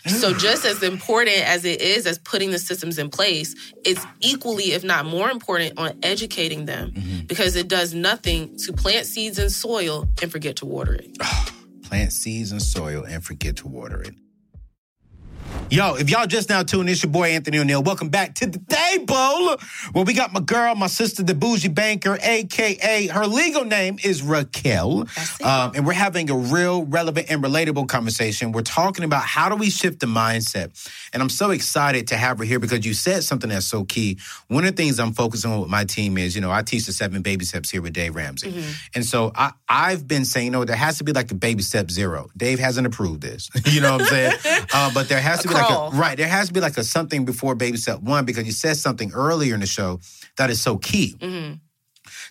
So 0.07 0.33
just 0.49 0.65
as 0.65 0.83
important 0.83 1.39
as 1.49 1.65
it 1.65 1.81
is 1.81 2.07
as 2.07 2.19
putting 2.19 2.51
the 2.51 2.59
systems 2.59 2.99
in 2.99 3.09
place, 3.09 3.55
it's 3.85 4.05
equally, 4.21 4.73
if 4.73 4.83
not 4.85 5.05
more 5.07 5.31
important, 5.31 5.79
on 5.79 5.99
educating 6.03 6.65
them 6.67 6.91
Mm-hmm. 6.93 7.27
because 7.27 7.55
it 7.57 7.69
does 7.69 7.95
nothing 7.95 8.57
to 8.65 8.73
plant 8.73 9.07
seeds 9.07 9.39
in 9.39 9.49
soil 9.51 10.09
and 10.21 10.31
forget 10.33 10.57
to 10.57 10.67
water 10.67 10.95
it. 10.95 11.17
Plant 11.85 12.13
seeds 12.13 12.53
in 12.53 12.61
soil 12.61 13.05
and 13.05 13.23
forget 13.23 13.57
to 13.57 13.69
water 13.69 14.01
it. 14.03 14.15
Yo, 15.73 15.95
if 15.95 16.11
y'all 16.11 16.27
just 16.27 16.51
now 16.51 16.63
tuned 16.63 16.89
in, 16.89 16.93
it's 16.93 17.03
your 17.03 17.11
boy 17.11 17.31
Anthony 17.31 17.57
ONeal. 17.57 17.83
Welcome 17.83 18.11
back 18.11 18.35
to 18.35 18.47
the 18.47 18.59
table 18.59 19.57
where 19.93 20.05
we 20.05 20.13
got 20.13 20.31
my 20.33 20.41
girl, 20.41 20.75
my 20.75 20.87
sister, 20.87 21.23
the 21.23 21.33
boujee 21.33 21.75
banker, 21.75 22.19
aka 22.23 23.07
her 23.07 23.27
legal 23.27 23.65
name 23.65 23.99
is 24.05 24.23
Raquel. 24.23 25.07
Um, 25.43 25.73
and 25.75 25.87
we're 25.87 25.95
having 25.95 26.29
a 26.31 26.37
real, 26.37 26.85
relevant, 26.85 27.31
and 27.31 27.43
relatable 27.43 27.89
conversation. 27.89 28.53
We're 28.53 28.61
talking 28.63 29.05
about 29.05 29.23
how 29.23 29.49
do 29.49 29.57
we 29.57 29.71
shift 29.71 30.01
the 30.01 30.07
mindset. 30.07 30.73
And 31.15 31.23
I'm 31.23 31.31
so 31.31 31.51
excited 31.51 32.09
to 32.09 32.17
have 32.17 32.39
her 32.39 32.45
here 32.45 32.59
because 32.59 32.85
you 32.85 32.93
said 32.93 33.25
something 33.25 33.49
that's 33.49 33.67
so 33.67 33.85
key. 33.85 34.19
One 34.49 34.65
of 34.65 34.77
the 34.77 34.83
things 34.83 35.01
I'm 35.01 35.13
focusing 35.13 35.51
on 35.51 35.61
with 35.61 35.71
my 35.71 35.85
team 35.85 36.19
is, 36.19 36.35
you 36.35 36.43
know, 36.43 36.51
I 36.51 36.63
teach 36.63 36.85
the 36.85 36.93
seven 36.93 37.23
baby 37.23 37.47
steps 37.47 37.71
here 37.71 37.81
with 37.81 37.95
Dave 37.95 38.15
Ramsey. 38.15 38.63
And 38.95 39.07
so 39.07 39.33
I, 39.35 39.53
I've 39.69 40.07
been 40.07 40.27
saying, 40.27 40.53
no, 40.53 40.67
there 40.67 40.77
has 40.77 40.99
to 40.99 41.05
be 41.05 41.13
like 41.13 41.31
a 41.31 41.35
baby 41.35 41.63
step 41.63 41.91
zero. 41.91 42.29
Dave 42.37 42.59
hasn't 42.59 42.87
approved 42.87 43.23
this. 43.23 43.49
you 43.65 43.81
know 43.81 43.93
what 43.93 44.03
I'm 44.03 44.07
saying? 44.09 44.33
uh, 44.75 44.91
but 44.93 45.09
there 45.09 45.21
has 45.21 45.42
to 45.43 45.49
be 45.49 45.55
like 45.55 45.71
a, 45.71 45.97
right, 45.97 46.17
there 46.17 46.29
has 46.29 46.49
to 46.49 46.55
be 46.55 46.61
like 46.61 46.77
a 46.77 46.85
something 46.85 47.25
before 47.25 47.55
baby 47.55 47.77
step 47.77 48.01
one 48.01 48.25
because 48.25 48.47
you 48.47 48.53
said 48.53 48.77
something 48.77 49.13
earlier 49.13 49.55
in 49.55 49.61
the 49.61 49.67
show 49.67 50.01
that 50.37 50.51
is 50.51 50.61
so 50.61 50.79
key 50.79 51.15
mm-hmm. 51.19 51.55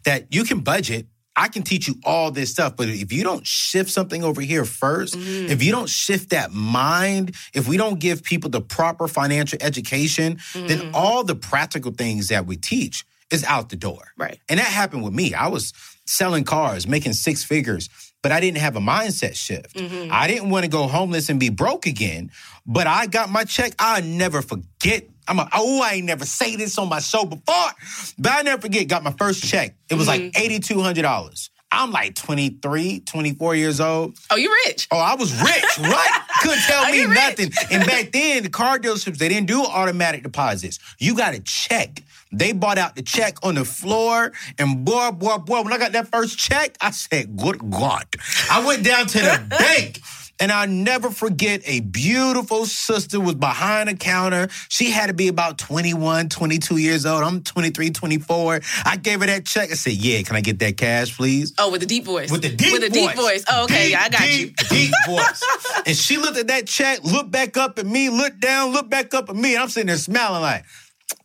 that 0.05 0.33
you 0.33 0.43
can 0.43 0.61
budget. 0.61 1.07
I 1.33 1.47
can 1.47 1.63
teach 1.63 1.87
you 1.87 1.95
all 2.03 2.29
this 2.29 2.51
stuff, 2.51 2.75
but 2.75 2.89
if 2.89 3.13
you 3.13 3.23
don't 3.23 3.47
shift 3.47 3.89
something 3.89 4.21
over 4.21 4.41
here 4.41 4.63
1st 4.63 5.15
mm-hmm. 5.15 5.49
if 5.49 5.63
you 5.63 5.71
don't 5.71 5.89
shift 5.89 6.31
that 6.31 6.51
mind, 6.51 7.35
if 7.53 7.69
we 7.69 7.77
don't 7.77 7.99
give 7.99 8.21
people 8.21 8.49
the 8.49 8.59
proper 8.59 9.07
financial 9.07 9.57
education, 9.61 10.39
then 10.53 10.79
mm-hmm. 10.79 10.91
all 10.93 11.23
the 11.23 11.35
practical 11.35 11.93
things 11.93 12.27
that 12.27 12.45
we 12.45 12.57
teach 12.57 13.05
is 13.31 13.45
out 13.45 13.69
the 13.69 13.77
door. 13.77 14.11
Right. 14.17 14.39
And 14.49 14.59
that 14.59 14.67
happened 14.67 15.03
with 15.03 15.13
me. 15.13 15.33
I 15.33 15.47
was 15.47 15.73
selling 16.05 16.43
cars, 16.43 16.85
making 16.85 17.13
six 17.13 17.43
figures, 17.43 17.89
but 18.21 18.31
I 18.31 18.39
didn't 18.39 18.59
have 18.59 18.75
a 18.75 18.79
mindset 18.79 19.35
shift. 19.35 19.75
Mm-hmm. 19.75 20.09
I 20.11 20.27
didn't 20.27 20.49
want 20.49 20.65
to 20.65 20.69
go 20.69 20.87
homeless 20.87 21.29
and 21.29 21.39
be 21.39 21.49
broke 21.49 21.85
again, 21.85 22.31
but 22.65 22.87
I 22.87 23.07
got 23.07 23.29
my 23.29 23.43
check. 23.43 23.73
I'll 23.79 24.03
never 24.03 24.41
forget. 24.41 25.07
I'm 25.27 25.39
a, 25.39 25.47
oh, 25.53 25.81
I 25.81 25.93
ain't 25.93 26.05
never 26.05 26.25
say 26.25 26.55
this 26.55 26.77
on 26.77 26.89
my 26.89 26.99
show 26.99 27.25
before, 27.25 27.69
but 28.17 28.31
I 28.31 28.41
never 28.41 28.61
forget, 28.61 28.87
got 28.87 29.03
my 29.03 29.11
first 29.11 29.43
check. 29.43 29.75
It 29.89 29.95
was 29.95 30.07
like 30.07 30.21
mm-hmm. 30.21 30.79
$8,200. 30.79 31.49
I'm 31.73 31.91
like 31.91 32.15
23, 32.15 32.99
24 32.99 33.55
years 33.55 33.79
old. 33.79 34.17
Oh, 34.29 34.35
you 34.35 34.53
rich. 34.65 34.89
Oh, 34.91 34.97
I 34.97 35.15
was 35.15 35.31
rich, 35.41 35.77
right? 35.79 36.21
Couldn't 36.41 36.59
tell 36.63 36.83
Are 36.83 36.91
me 36.91 37.05
nothing. 37.05 37.51
And 37.71 37.85
back 37.85 38.11
then, 38.11 38.43
the 38.43 38.49
car 38.49 38.77
dealerships, 38.77 39.17
they 39.17 39.29
didn't 39.29 39.47
do 39.47 39.63
automatic 39.63 40.23
deposits. 40.23 40.79
You 40.99 41.15
got 41.15 41.33
a 41.33 41.39
check. 41.39 42.03
They 42.31 42.51
bought 42.53 42.77
out 42.77 42.95
the 42.95 43.01
check 43.01 43.37
on 43.43 43.55
the 43.55 43.65
floor. 43.65 44.31
And 44.57 44.85
boy, 44.85 45.11
boy, 45.11 45.37
boy, 45.37 45.61
when 45.63 45.73
I 45.73 45.77
got 45.77 45.91
that 45.93 46.07
first 46.07 46.37
check, 46.37 46.77
I 46.81 46.91
said, 46.91 47.35
good 47.37 47.69
God. 47.69 48.05
I 48.49 48.65
went 48.65 48.83
down 48.83 49.07
to 49.07 49.17
the 49.19 49.45
bank. 49.49 49.99
And 50.39 50.51
I'll 50.51 50.67
never 50.67 51.11
forget 51.11 51.61
a 51.65 51.81
beautiful 51.81 52.65
sister 52.65 53.19
was 53.19 53.35
behind 53.35 53.89
the 53.89 53.93
counter. 53.93 54.47
She 54.69 54.89
had 54.89 55.05
to 55.07 55.13
be 55.13 55.27
about 55.27 55.59
21, 55.59 56.29
22 56.29 56.77
years 56.77 57.05
old. 57.05 57.21
I'm 57.21 57.43
23, 57.43 57.91
24. 57.91 58.59
I 58.83 58.97
gave 58.97 59.19
her 59.19 59.27
that 59.27 59.45
check. 59.45 59.69
I 59.69 59.75
said, 59.75 59.93
yeah, 59.93 60.23
can 60.23 60.35
I 60.35 60.41
get 60.41 60.57
that 60.57 60.77
cash, 60.77 61.15
please? 61.15 61.53
Oh, 61.59 61.69
with 61.69 61.81
the 61.81 61.85
deep 61.85 62.05
voice. 62.05 62.31
With 62.31 62.41
the 62.41 62.49
deep 62.55 62.73
With 62.73 62.81
the 62.81 62.89
deep 62.89 63.13
voice. 63.13 63.43
Oh, 63.51 63.65
okay. 63.65 63.83
Deep, 63.83 63.91
yeah, 63.91 64.01
I 64.03 64.09
got 64.09 64.21
you. 64.33 64.45
deep, 64.47 64.57
Deep 64.69 64.93
voice. 65.05 65.43
and 65.85 65.95
she 65.95 66.17
looked 66.17 66.39
at 66.39 66.47
that 66.47 66.65
check, 66.65 67.03
looked 67.03 67.29
back 67.29 67.55
up 67.55 67.77
at 67.77 67.85
me, 67.85 68.09
looked 68.09 68.39
down, 68.39 68.71
looked 68.71 68.89
back 68.89 69.13
up 69.13 69.29
at 69.29 69.35
me, 69.35 69.53
and 69.53 69.61
I'm 69.61 69.69
sitting 69.69 69.87
there 69.87 69.97
smiling 69.97 70.41
like, 70.41 70.65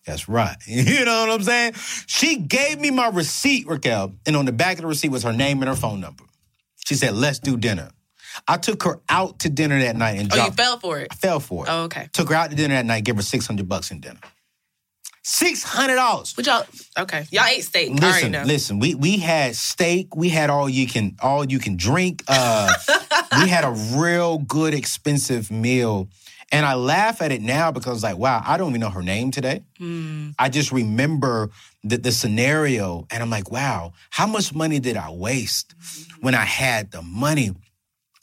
that's 0.07 0.29
right. 0.29 0.57
You 0.67 1.05
know 1.05 1.27
what 1.27 1.31
I'm 1.31 1.43
saying? 1.43 1.75
She 2.07 2.37
gave 2.37 2.81
me 2.81 2.91
my 2.91 3.09
receipt, 3.09 3.67
Raquel, 3.67 4.15
and 4.27 4.37
on 4.37 4.45
the 4.45 4.53
back 4.53 4.77
of 4.77 4.83
the 4.83 4.87
receipt 4.89 5.11
was 5.11 5.23
her 5.23 5.33
name 5.33 5.63
and 5.63 5.69
her 5.69 5.77
phone 5.77 6.01
number. 6.01 6.25
She 6.87 6.95
said, 6.95 7.15
let's 7.15 7.39
do 7.39 7.57
dinner. 7.57 7.91
I 8.47 8.59
took 8.59 8.83
her 8.85 9.01
out 9.09 9.41
to 9.41 9.49
dinner 9.49 9.79
that 9.81 9.97
night 9.97 10.19
and 10.19 10.33
Oh, 10.33 10.45
you 10.45 10.51
fell 10.53 10.79
for 10.79 10.99
it. 11.01 11.09
I 11.11 11.15
fell 11.15 11.41
for 11.41 11.65
it. 11.65 11.71
Oh, 11.71 11.85
okay. 11.85 12.09
Took 12.13 12.29
her 12.29 12.35
out 12.35 12.51
to 12.51 12.57
dinner 12.57 12.75
that 12.75 12.87
night, 12.87 13.05
gave 13.05 13.17
her 13.17 13.23
600 13.23 13.69
bucks 13.69 13.91
in 13.91 14.01
dinner. 14.01 14.21
$600. 15.25 16.37
Would 16.37 16.47
y'all? 16.47 16.65
Okay, 16.97 17.27
y'all 17.33 17.47
ate 17.47 17.65
steak. 17.65 17.91
Listen, 18.01 18.33
listen. 18.47 18.79
We 18.79 18.95
we 18.95 19.17
had 19.19 19.57
steak. 19.57 20.15
We 20.15 20.29
had 20.29 20.51
all 20.51 20.69
you 20.69 20.87
can 20.87 21.17
all 21.21 21.45
you 21.45 21.59
can 21.59 21.77
drink. 21.77 22.23
Uh, 22.29 22.73
we 23.41 23.49
had 23.49 23.65
a 23.65 23.73
real 23.99 24.39
good 24.39 24.73
expensive 24.73 25.51
meal, 25.51 26.09
and 26.53 26.65
I 26.65 26.75
laugh 26.75 27.23
at 27.23 27.33
it 27.33 27.43
now 27.43 27.73
because 27.73 28.03
like, 28.03 28.19
wow, 28.19 28.43
I 28.45 28.57
don't 28.57 28.71
even 28.71 28.81
know 28.81 28.91
her 28.91 29.03
name 29.03 29.31
today. 29.31 29.65
Mm. 29.81 30.35
I 30.39 30.49
just 30.49 30.73
remember 30.73 31.51
the 31.83 31.99
the 31.99 32.13
scenario, 32.13 33.07
and 33.11 33.23
I'm 33.23 33.31
like, 33.31 33.51
wow, 33.51 33.93
how 34.11 34.27
much 34.27 34.55
money 34.55 34.79
did 34.79 34.97
I 34.97 35.11
waste 35.11 35.75
when 36.21 36.35
I 36.35 36.45
had 36.45 36.93
the 36.93 37.03
money? 37.03 37.53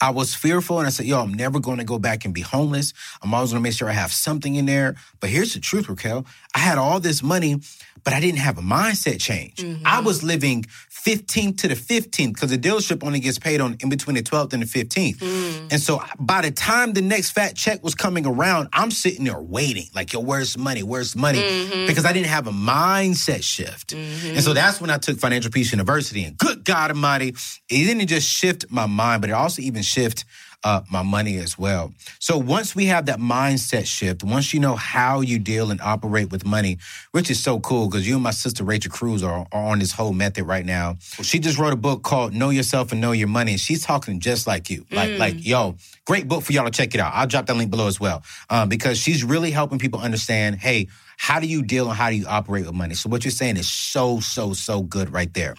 I 0.00 0.10
was 0.10 0.34
fearful 0.34 0.78
and 0.78 0.86
I 0.86 0.90
said, 0.90 1.06
yo, 1.06 1.20
I'm 1.20 1.32
never 1.32 1.60
going 1.60 1.78
to 1.78 1.84
go 1.84 1.98
back 1.98 2.26
and 2.26 2.34
be 2.34 2.42
homeless. 2.42 2.92
I'm 3.22 3.32
always 3.32 3.52
going 3.52 3.62
to 3.62 3.66
make 3.66 3.72
sure 3.72 3.88
I 3.88 3.92
have 3.92 4.12
something 4.12 4.54
in 4.54 4.66
there. 4.66 4.96
But 5.20 5.30
here's 5.30 5.54
the 5.54 5.60
truth, 5.60 5.88
Raquel. 5.88 6.26
I 6.54 6.58
had 6.58 6.76
all 6.76 7.00
this 7.00 7.22
money, 7.22 7.60
but 8.04 8.12
I 8.12 8.20
didn't 8.20 8.38
have 8.38 8.58
a 8.58 8.62
mindset 8.62 9.20
change. 9.20 9.56
Mm-hmm. 9.56 9.86
I 9.86 10.00
was 10.00 10.22
living 10.22 10.64
15th 10.90 11.58
to 11.58 11.68
the 11.68 11.74
15th 11.74 12.34
because 12.34 12.50
the 12.50 12.58
dealership 12.58 13.04
only 13.04 13.20
gets 13.20 13.38
paid 13.38 13.60
on 13.60 13.76
in 13.80 13.88
between 13.88 14.16
the 14.16 14.22
12th 14.22 14.52
and 14.52 14.62
the 14.62 14.66
15th. 14.66 15.16
Mm. 15.16 15.72
And 15.72 15.80
so 15.80 16.02
by 16.18 16.42
the 16.42 16.50
time 16.50 16.92
the 16.92 17.02
next 17.02 17.32
fat 17.32 17.56
check 17.56 17.82
was 17.82 17.94
coming 17.94 18.26
around, 18.26 18.68
I'm 18.72 18.90
sitting 18.90 19.24
there 19.24 19.40
waiting, 19.40 19.86
like, 19.94 20.12
yo, 20.12 20.20
where's 20.20 20.56
money? 20.56 20.82
Where's 20.82 21.16
money? 21.16 21.40
Mm-hmm. 21.40 21.86
Because 21.86 22.04
I 22.04 22.12
didn't 22.12 22.28
have 22.28 22.46
a 22.46 22.52
mindset 22.52 23.42
shift. 23.42 23.94
Mm-hmm. 23.94 24.36
And 24.36 24.42
so 24.42 24.54
that's 24.54 24.80
when 24.80 24.90
I 24.90 24.98
took 24.98 25.18
Financial 25.18 25.50
Peace 25.50 25.72
University. 25.72 26.24
And 26.24 26.36
good 26.36 26.64
God 26.64 26.90
Almighty, 26.90 27.28
it 27.28 27.36
didn't 27.68 28.06
just 28.06 28.28
shift 28.28 28.66
my 28.70 28.86
mind, 28.86 29.20
but 29.20 29.30
it 29.30 29.34
also 29.34 29.62
even 29.62 29.82
shift 29.82 30.24
uh, 30.64 30.80
my 30.90 31.02
money 31.02 31.36
as 31.36 31.58
well. 31.58 31.92
So 32.18 32.38
once 32.38 32.74
we 32.74 32.86
have 32.86 33.06
that 33.06 33.18
mindset 33.18 33.86
shift, 33.86 34.24
once 34.24 34.54
you 34.54 34.60
know 34.60 34.74
how 34.74 35.20
you 35.20 35.38
deal 35.38 35.70
and 35.70 35.80
operate 35.80 36.32
with 36.32 36.46
money, 36.46 36.78
which 37.12 37.30
is 37.30 37.40
so 37.40 37.60
cool 37.60 37.88
because 37.88 38.08
you 38.08 38.14
and 38.14 38.22
my 38.22 38.30
sister 38.30 38.64
Rachel 38.64 38.90
Cruz 38.90 39.22
are, 39.22 39.46
are 39.52 39.64
on 39.70 39.78
this 39.78 39.92
whole 39.92 40.14
method 40.14 40.44
right 40.44 40.64
now. 40.64 40.96
She 41.22 41.38
just 41.38 41.58
wrote 41.58 41.74
a 41.74 41.76
book 41.76 42.02
called 42.02 42.32
Know 42.32 42.48
Yourself 42.50 42.92
and 42.92 43.00
Know 43.00 43.12
Your 43.12 43.28
Money, 43.28 43.52
and 43.52 43.60
she's 43.60 43.84
talking 43.84 44.20
just 44.20 44.46
like 44.46 44.70
you. 44.70 44.86
Like, 44.90 45.18
like, 45.18 45.34
yo, 45.44 45.76
great 46.06 46.28
book 46.28 46.42
for 46.42 46.52
y'all 46.52 46.64
to 46.64 46.70
check 46.70 46.94
it 46.94 47.00
out. 47.00 47.12
I'll 47.14 47.26
drop 47.26 47.46
that 47.46 47.56
link 47.56 47.70
below 47.70 47.86
as 47.86 48.00
well 48.00 48.22
um, 48.48 48.68
because 48.70 48.98
she's 48.98 49.22
really 49.22 49.50
helping 49.50 49.78
people 49.78 50.00
understand, 50.00 50.56
hey, 50.56 50.88
how 51.16 51.38
do 51.40 51.46
you 51.46 51.62
deal 51.62 51.88
and 51.88 51.96
how 51.96 52.08
do 52.10 52.16
you 52.16 52.26
operate 52.26 52.64
with 52.64 52.74
money? 52.74 52.94
So 52.94 53.08
what 53.10 53.24
you're 53.24 53.32
saying 53.32 53.58
is 53.58 53.70
so, 53.70 54.20
so, 54.20 54.54
so 54.54 54.82
good 54.82 55.12
right 55.12 55.32
there. 55.34 55.54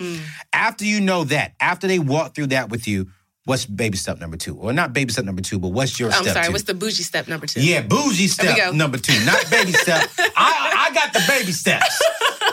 After 0.52 0.84
you 0.84 1.00
know 1.00 1.24
that, 1.26 1.54
after 1.60 1.88
they 1.88 2.00
walk 2.00 2.34
through 2.36 2.48
that 2.48 2.70
with 2.70 2.88
you, 2.88 3.08
what's 3.46 3.66
baby 3.66 3.98
step 3.98 4.20
number 4.20 4.38
two? 4.38 4.56
Or 4.58 4.74
not 4.74 4.92
baby 4.94 5.12
step 5.12 5.26
number 5.26 5.42
two, 5.42 5.58
but 5.60 5.70
what's 5.70 6.00
your 6.00 6.12
step? 6.12 6.26
I'm 6.28 6.34
sorry. 6.34 6.46
two? 6.48 6.52
What's 6.52 6.64
the 6.66 6.74
bougie 6.74 7.04
step 7.04 7.28
number 7.28 7.46
two? 7.48 7.62
yeah, 7.64 7.82
bougie 7.82 8.28
step 8.28 8.74
number 8.74 8.98
two, 8.98 9.14
not 9.26 9.50
baby 9.50 9.72
step. 9.86 10.10
I, 10.36 10.88
I 10.90 10.94
got 10.94 11.14
the 11.14 11.24
baby 11.28 11.52
steps. 11.52 12.02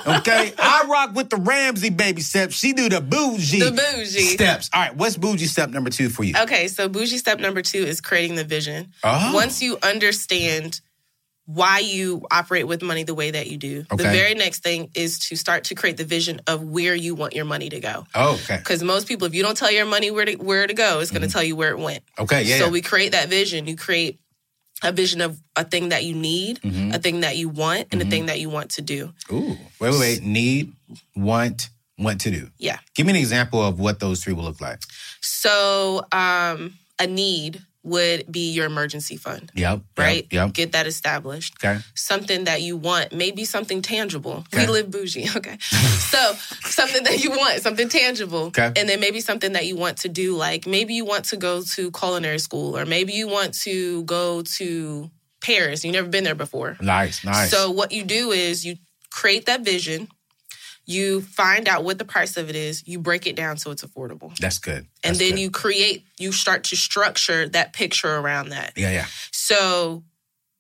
Okay, 0.07 0.52
I 0.59 0.85
rock 0.88 1.14
with 1.14 1.31
the 1.31 1.37
Ramsey 1.37 1.90
baby 1.90 2.22
steps. 2.22 2.55
She 2.55 2.72
do 2.72 2.88
the 2.88 3.00
bougie, 3.00 3.61
The 3.61 3.70
bougie. 3.72 4.20
steps. 4.35 4.70
All 4.72 4.81
right, 4.81 4.96
what's 4.96 5.16
bougie 5.16 5.46
step 5.46 5.70
number 5.70 5.90
two 5.90 6.09
for 6.09 6.24
you? 6.24 6.35
Okay, 6.42 6.68
so 6.68 6.88
bougie 6.88 7.18
step 7.18 7.38
number 7.40 7.62
two 7.62 7.78
is 7.85 8.00
creating 8.00 8.37
the 8.37 8.44
vision. 8.44 8.92
Oh. 9.05 9.33
Once 9.35 9.62
you 9.62 9.78
understand 9.83 10.81
why 11.46 11.81
you 11.81 12.24
operate 12.31 12.66
with 12.68 12.83
money 12.83 13.02
the 13.02 13.14
way 13.14 13.33
that 13.33 13.48
you 13.48 13.57
do, 13.57 13.83
the 13.90 14.05
very 14.05 14.35
next 14.35 14.62
thing 14.62 14.90
is 14.94 15.18
to 15.28 15.37
start 15.37 15.64
to 15.64 15.74
create 15.74 15.96
the 15.96 16.05
vision 16.05 16.40
of 16.46 16.62
where 16.62 16.94
you 16.94 17.14
want 17.16 17.35
your 17.35 17.44
money 17.44 17.68
to 17.68 17.81
go. 17.81 18.07
Oh, 18.14 18.35
okay, 18.44 18.59
Because 18.59 18.83
most 18.83 19.09
people, 19.09 19.26
if 19.26 19.35
you 19.35 19.42
don't 19.42 19.57
tell 19.57 19.70
your 19.72 19.85
money 19.85 20.11
where 20.12 20.24
to 20.24 20.37
where 20.37 20.66
to 20.66 20.74
go, 20.74 21.00
it's 21.00 21.11
going 21.11 21.22
to 21.22 21.28
tell 21.28 21.42
you 21.42 21.57
where 21.57 21.70
it 21.70 21.78
went. 21.78 22.05
okay, 22.18 22.42
yeah. 22.44 22.59
So 22.59 22.66
yeah. 22.66 22.70
we 22.70 22.81
create 22.81 23.12
that 23.12 23.28
vision. 23.28 23.66
You 23.66 23.76
create 23.76 24.20
a 24.85 24.92
vision 24.92 25.20
of 25.20 25.40
a 25.57 25.64
thing 25.64 25.88
that 25.90 26.05
you 26.05 26.14
need, 26.14 26.61
Mm-hmm. 26.61 26.92
a 26.92 26.98
thing 26.98 27.20
that 27.20 27.37
you 27.37 27.48
want, 27.48 27.88
and 27.92 28.00
a 28.02 28.05
thing 28.05 28.26
that 28.26 28.38
you 28.40 28.48
want 28.48 28.70
to 28.72 28.83
do. 28.83 29.12
Ooh, 29.33 29.57
wait, 29.81 29.90
wait, 29.90 30.00
wait. 30.00 30.22
Need, 30.22 30.72
want, 31.16 31.70
want 31.98 32.20
to 32.22 32.31
do. 32.31 32.48
Yeah. 32.59 32.78
Give 32.94 33.07
me 33.07 33.12
an 33.12 33.18
example 33.18 33.61
of 33.62 33.78
what 33.81 33.98
those 34.00 34.22
three 34.22 34.33
will 34.33 34.44
look 34.44 34.61
like. 34.61 34.81
So 35.20 36.05
um, 36.12 36.74
a 36.98 37.07
need 37.07 37.62
would 37.82 38.30
be 38.30 38.52
your 38.52 38.66
emergency 38.66 39.16
fund. 39.16 39.50
Yep. 39.54 39.80
Right? 39.96 40.26
Yep. 40.30 40.32
yep. 40.32 40.52
Get 40.52 40.72
that 40.72 40.86
established. 40.86 41.54
Okay. 41.62 41.80
Something 41.94 42.44
that 42.44 42.62
you 42.62 42.76
want, 42.76 43.12
maybe 43.12 43.44
something 43.44 43.82
tangible. 43.82 44.44
Okay. 44.52 44.66
We 44.66 44.72
live 44.72 44.90
bougie. 44.90 45.28
Okay. 45.42 45.58
so 45.58 46.34
something 46.60 47.02
that 47.04 47.24
you 47.24 47.30
want, 47.30 47.60
something 47.62 47.88
tangible. 47.88 48.44
Okay. 48.46 48.72
And 48.76 48.88
then 48.88 49.00
maybe 49.00 49.20
something 49.20 49.52
that 49.52 49.66
you 49.66 49.76
want 49.76 49.98
to 49.98 50.08
do, 50.08 50.36
like 50.36 50.66
maybe 50.66 50.94
you 50.94 51.04
want 51.04 51.24
to 51.26 51.36
go 51.36 51.62
to 51.74 51.90
culinary 51.90 52.38
school, 52.38 52.76
or 52.76 52.84
maybe 52.86 53.12
you 53.12 53.28
want 53.28 53.54
to 53.62 54.04
go 54.04 54.42
to 54.42 55.10
Paris. 55.42 55.84
You've 55.84 55.94
never 55.94 56.08
been 56.08 56.22
there 56.24 56.36
before. 56.36 56.76
Nice. 56.80 57.24
Nice. 57.24 57.50
So 57.50 57.70
what 57.70 57.90
you 57.92 58.04
do 58.04 58.30
is 58.30 58.64
you 58.64 58.76
create 59.10 59.46
that 59.46 59.62
vision, 59.62 60.08
you 60.92 61.20
find 61.22 61.68
out 61.68 61.85
what 61.85 61.98
the 61.98 62.05
price 62.05 62.37
of 62.37 62.48
it 62.50 62.57
is, 62.57 62.87
you 62.87 62.98
break 62.98 63.26
it 63.26 63.35
down 63.37 63.57
so 63.57 63.70
it's 63.70 63.85
affordable. 63.85 64.37
that's 64.38 64.59
good. 64.59 64.87
and 65.05 65.16
then 65.16 65.31
good. 65.33 65.40
you 65.40 65.50
create 65.50 66.05
you 66.18 66.33
start 66.33 66.64
to 66.64 66.76
structure 66.76 67.48
that 67.48 67.72
picture 67.72 68.14
around 68.16 68.50
that. 68.50 68.72
Yeah. 68.76 68.90
Yeah. 68.92 69.07
So 69.31 70.05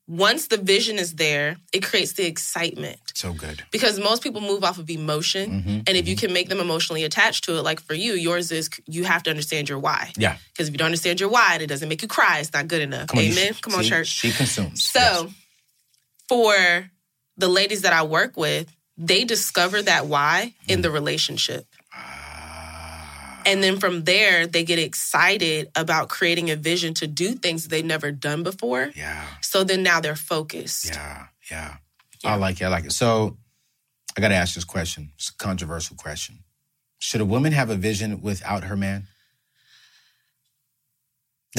once 0.08 0.48
the 0.48 0.56
vision 0.56 0.98
is 0.98 1.14
there, 1.14 1.56
it 1.72 1.82
creates 1.84 2.12
the 2.14 2.26
excitement. 2.26 2.98
So 3.14 3.32
good. 3.32 3.62
Because 3.70 4.00
most 4.00 4.22
people 4.22 4.40
move 4.40 4.64
off 4.64 4.78
of 4.78 4.90
emotion. 4.90 5.50
Mm-hmm, 5.62 5.78
And 5.86 5.96
if 5.96 6.08
you 6.08 6.16
can 6.16 6.32
make 6.32 6.48
them 6.48 6.58
emotionally 6.58 7.04
attached 7.04 7.44
to 7.44 7.56
it, 7.56 7.62
like 7.62 7.80
for 7.80 7.94
you, 7.94 8.14
yours 8.14 8.50
is 8.50 8.68
you 8.86 9.04
have 9.04 9.22
to 9.22 9.30
understand 9.30 9.68
your 9.68 9.78
why. 9.78 10.10
Yeah. 10.16 10.36
Because 10.52 10.66
if 10.68 10.74
you 10.74 10.78
don't 10.78 10.86
understand 10.86 11.20
your 11.20 11.30
why 11.30 11.50
and 11.54 11.62
it 11.62 11.68
doesn't 11.68 11.88
make 11.88 12.02
you 12.02 12.08
cry, 12.08 12.40
it's 12.40 12.52
not 12.52 12.66
good 12.66 12.82
enough. 12.82 13.06
Come 13.06 13.20
on, 13.20 13.24
Amen. 13.26 13.54
Come 13.62 13.74
on, 13.74 13.84
church. 13.84 14.08
She 14.08 14.32
consumes. 14.32 14.84
So, 14.84 14.98
Yes. 15.00 15.26
for 16.28 16.90
the 17.36 17.48
ladies 17.48 17.82
that 17.82 17.92
I 17.92 18.02
work 18.02 18.36
with, 18.36 18.74
they 19.02 19.24
discover 19.24 19.82
that 19.82 20.06
why 20.06 20.54
in 20.68 20.80
the 20.80 20.90
relationship. 20.90 21.66
And 23.44 23.60
then 23.60 23.80
from 23.80 24.04
there, 24.04 24.46
they 24.46 24.62
get 24.62 24.78
excited 24.78 25.68
about 25.74 26.08
creating 26.08 26.50
a 26.50 26.56
vision 26.56 26.94
to 26.94 27.08
do 27.08 27.32
things 27.32 27.66
they've 27.66 27.84
never 27.84 28.12
done 28.12 28.44
before. 28.44 28.92
Yeah. 28.94 29.24
So 29.40 29.64
then 29.64 29.82
now 29.82 30.00
they're 30.00 30.14
focused. 30.14 30.86
Yeah. 30.94 31.26
Yeah. 31.50 31.76
I 32.24 32.36
like 32.36 32.60
it. 32.60 32.64
I 32.64 32.68
like 32.68 32.84
it. 32.84 32.92
So 32.92 33.36
I 34.16 34.20
got 34.20 34.28
to 34.28 34.36
ask 34.36 34.54
this 34.54 34.62
question. 34.64 35.10
It's 35.16 35.30
a 35.30 35.36
controversial 35.36 35.96
question. 35.96 36.44
Should 37.00 37.20
a 37.20 37.24
woman 37.24 37.52
have 37.52 37.68
a 37.68 37.74
vision 37.74 38.22
without 38.22 38.62
her 38.64 38.76
man? 38.76 39.08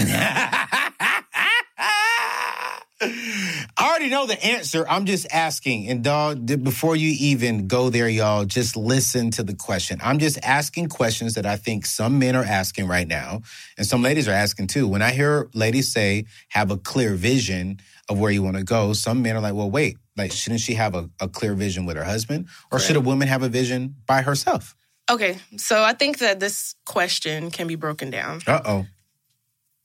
I 3.75 3.92
already 4.03 4.15
know 4.15 4.27
the 4.27 4.45
answer. 4.45 4.85
I'm 4.87 5.05
just 5.05 5.27
asking. 5.31 5.87
And 5.87 6.03
dog, 6.03 6.45
before 6.63 6.95
you 6.95 7.15
even 7.19 7.67
go 7.67 7.89
there, 7.89 8.09
y'all, 8.09 8.45
just 8.45 8.75
listen 8.75 9.31
to 9.31 9.43
the 9.43 9.55
question. 9.55 9.99
I'm 10.03 10.19
just 10.19 10.37
asking 10.43 10.89
questions 10.89 11.35
that 11.35 11.45
I 11.45 11.55
think 11.55 11.85
some 11.85 12.19
men 12.19 12.35
are 12.35 12.43
asking 12.43 12.87
right 12.87 13.07
now, 13.07 13.41
and 13.77 13.87
some 13.87 14.01
ladies 14.01 14.27
are 14.27 14.33
asking 14.33 14.67
too. 14.67 14.87
When 14.87 15.01
I 15.01 15.11
hear 15.11 15.49
ladies 15.53 15.91
say, 15.91 16.25
have 16.49 16.71
a 16.71 16.77
clear 16.77 17.15
vision 17.15 17.79
of 18.09 18.19
where 18.19 18.31
you 18.31 18.43
want 18.43 18.57
to 18.57 18.63
go, 18.63 18.93
some 18.93 19.21
men 19.21 19.37
are 19.37 19.41
like, 19.41 19.53
well, 19.53 19.71
wait, 19.71 19.97
like, 20.17 20.31
shouldn't 20.31 20.61
she 20.61 20.73
have 20.73 20.95
a, 20.95 21.09
a 21.21 21.29
clear 21.29 21.53
vision 21.53 21.85
with 21.85 21.95
her 21.95 22.03
husband? 22.03 22.47
Or 22.71 22.79
should 22.79 22.97
a 22.97 23.01
woman 23.01 23.27
have 23.27 23.43
a 23.43 23.49
vision 23.49 23.95
by 24.05 24.21
herself? 24.21 24.75
Okay. 25.09 25.37
So 25.57 25.83
I 25.83 25.93
think 25.93 26.19
that 26.19 26.39
this 26.39 26.75
question 26.85 27.51
can 27.51 27.67
be 27.67 27.75
broken 27.75 28.09
down. 28.09 28.41
Uh 28.47 28.61
oh. 28.65 28.85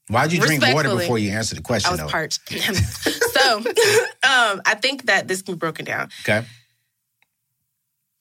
Why'd 0.09 0.33
you 0.33 0.41
drink 0.41 0.63
water 0.73 0.95
before 0.95 1.19
you 1.19 1.29
answered 1.31 1.59
the 1.59 1.61
question? 1.61 1.89
I 1.89 1.91
was 1.91 1.99
though? 1.99 2.07
parched. 2.07 2.41
so 3.49 3.57
um, 4.23 4.61
I 4.65 4.75
think 4.81 5.05
that 5.07 5.27
this 5.27 5.41
can 5.41 5.55
be 5.55 5.57
broken 5.59 5.85
down. 5.85 6.09
Okay. 6.23 6.45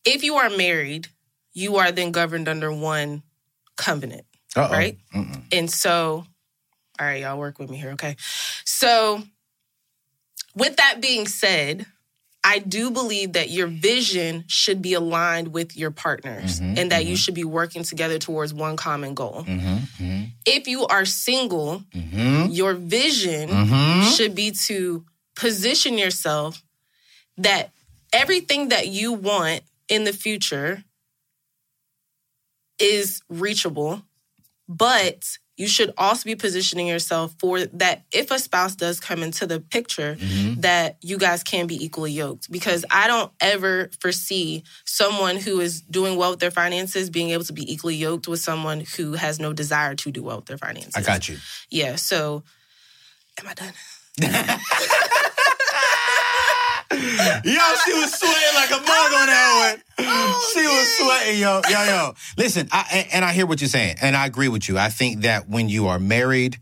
If 0.04 0.22
you 0.24 0.36
are 0.36 0.50
married, 0.50 1.08
you 1.52 1.76
are 1.76 1.92
then 1.92 2.12
governed 2.12 2.48
under 2.48 2.72
one 2.72 3.22
covenant. 3.76 4.24
Uh 4.56 4.68
oh. 4.70 4.72
Right? 4.72 4.98
And 5.52 5.70
so, 5.70 6.24
all 6.98 7.06
right, 7.06 7.20
y'all 7.22 7.38
work 7.38 7.58
with 7.58 7.70
me 7.70 7.76
here, 7.76 7.90
okay? 7.92 8.16
So, 8.64 9.22
with 10.54 10.76
that 10.76 11.00
being 11.00 11.26
said, 11.26 11.86
I 12.42 12.60
do 12.60 12.90
believe 12.90 13.32
that 13.34 13.50
your 13.50 13.66
vision 13.66 14.44
should 14.46 14.80
be 14.80 14.94
aligned 14.94 15.48
with 15.48 15.76
your 15.76 15.90
partners 15.90 16.60
Mhm, 16.60 16.78
and 16.78 16.92
that 16.92 17.04
you 17.04 17.16
should 17.16 17.34
be 17.34 17.44
working 17.44 17.82
together 17.82 18.18
towards 18.18 18.54
one 18.54 18.76
common 18.76 19.14
goal. 19.14 19.44
Mm-hmm. 19.46 20.24
If 20.46 20.66
you 20.66 20.86
are 20.86 21.04
single, 21.04 21.82
Mm-hmm. 21.94 22.50
your 22.52 22.74
vision 22.74 23.48
Mm-hmm. 23.50 24.02
should 24.10 24.34
be 24.34 24.52
to 24.66 25.04
position 25.38 25.96
yourself 25.96 26.62
that 27.38 27.70
everything 28.12 28.68
that 28.70 28.88
you 28.88 29.12
want 29.12 29.62
in 29.88 30.03
the 30.05 30.12
future 30.12 30.83
is 32.79 33.22
reachable, 33.29 34.03
but 34.68 35.24
you 35.57 35.66
should 35.66 35.92
also 35.98 36.24
be 36.24 36.37
positioning 36.37 36.87
yourself 36.87 37.35
for 37.40 37.64
that 37.66 38.05
if 38.12 38.31
a 38.31 38.38
spouse 38.38 38.77
does 38.77 39.01
come 39.01 39.22
into 39.22 39.46
the 39.46 39.59
picture 39.61 40.16
Mm-hmm. 40.18 40.61
that 40.61 40.96
you 41.03 41.18
guys 41.18 41.42
can 41.42 41.66
be 41.66 41.83
equally 41.85 42.12
yoked 42.12 42.51
because 42.51 42.85
i 42.90 43.07
don't 43.09 43.31
ever 43.40 43.90
foresee 44.01 44.62
someone 44.85 45.37
who 45.37 45.59
is 45.61 45.81
doing 45.83 46.16
well 46.16 46.31
with 46.31 46.38
their 46.40 46.51
finances 46.53 47.11
being 47.11 47.31
able 47.31 47.44
to 47.44 47.53
be 47.53 47.70
equally 47.72 47.96
yoked 47.96 48.27
with 48.29 48.40
someone 48.40 48.85
who 48.96 49.12
has 49.14 49.38
no 49.40 49.53
desire 49.53 49.94
to 49.96 50.11
do 50.12 50.22
well 50.22 50.37
with 50.37 50.46
their 50.46 50.59
finances 50.59 50.94
I 50.96 51.03
got 51.03 51.29
you. 51.29 51.37
yeah 51.70 51.96
so 51.96 52.42
am 53.40 53.48
i 53.48 53.55
done 53.55 53.72
Yo, 57.44 57.61
she 57.85 57.92
was 57.94 58.12
sweating 58.12 58.55
like 58.55 58.70
a 58.70 58.81
mug 58.81 59.12
on 59.12 59.27
that 59.27 59.77
one. 59.98 60.05
she 60.53 60.61
was 60.66 60.98
sweating, 60.98 61.40
yo, 61.40 61.61
yo, 61.68 61.85
yo. 61.85 62.14
Listen, 62.37 62.68
I, 62.72 62.87
and- 62.92 63.07
and 63.12 63.24
I 63.24 63.33
hear 63.33 63.46
what 63.46 63.61
you're 63.61 63.68
saying, 63.68 63.96
and 64.01 64.16
I 64.16 64.27
agree 64.27 64.48
with 64.48 64.68
you. 64.68 64.79
I 64.79 64.88
think 64.88 65.22
that 65.22 65.48
when 65.48 65.68
you 65.68 65.88
are 65.88 65.98
married, 65.98 66.59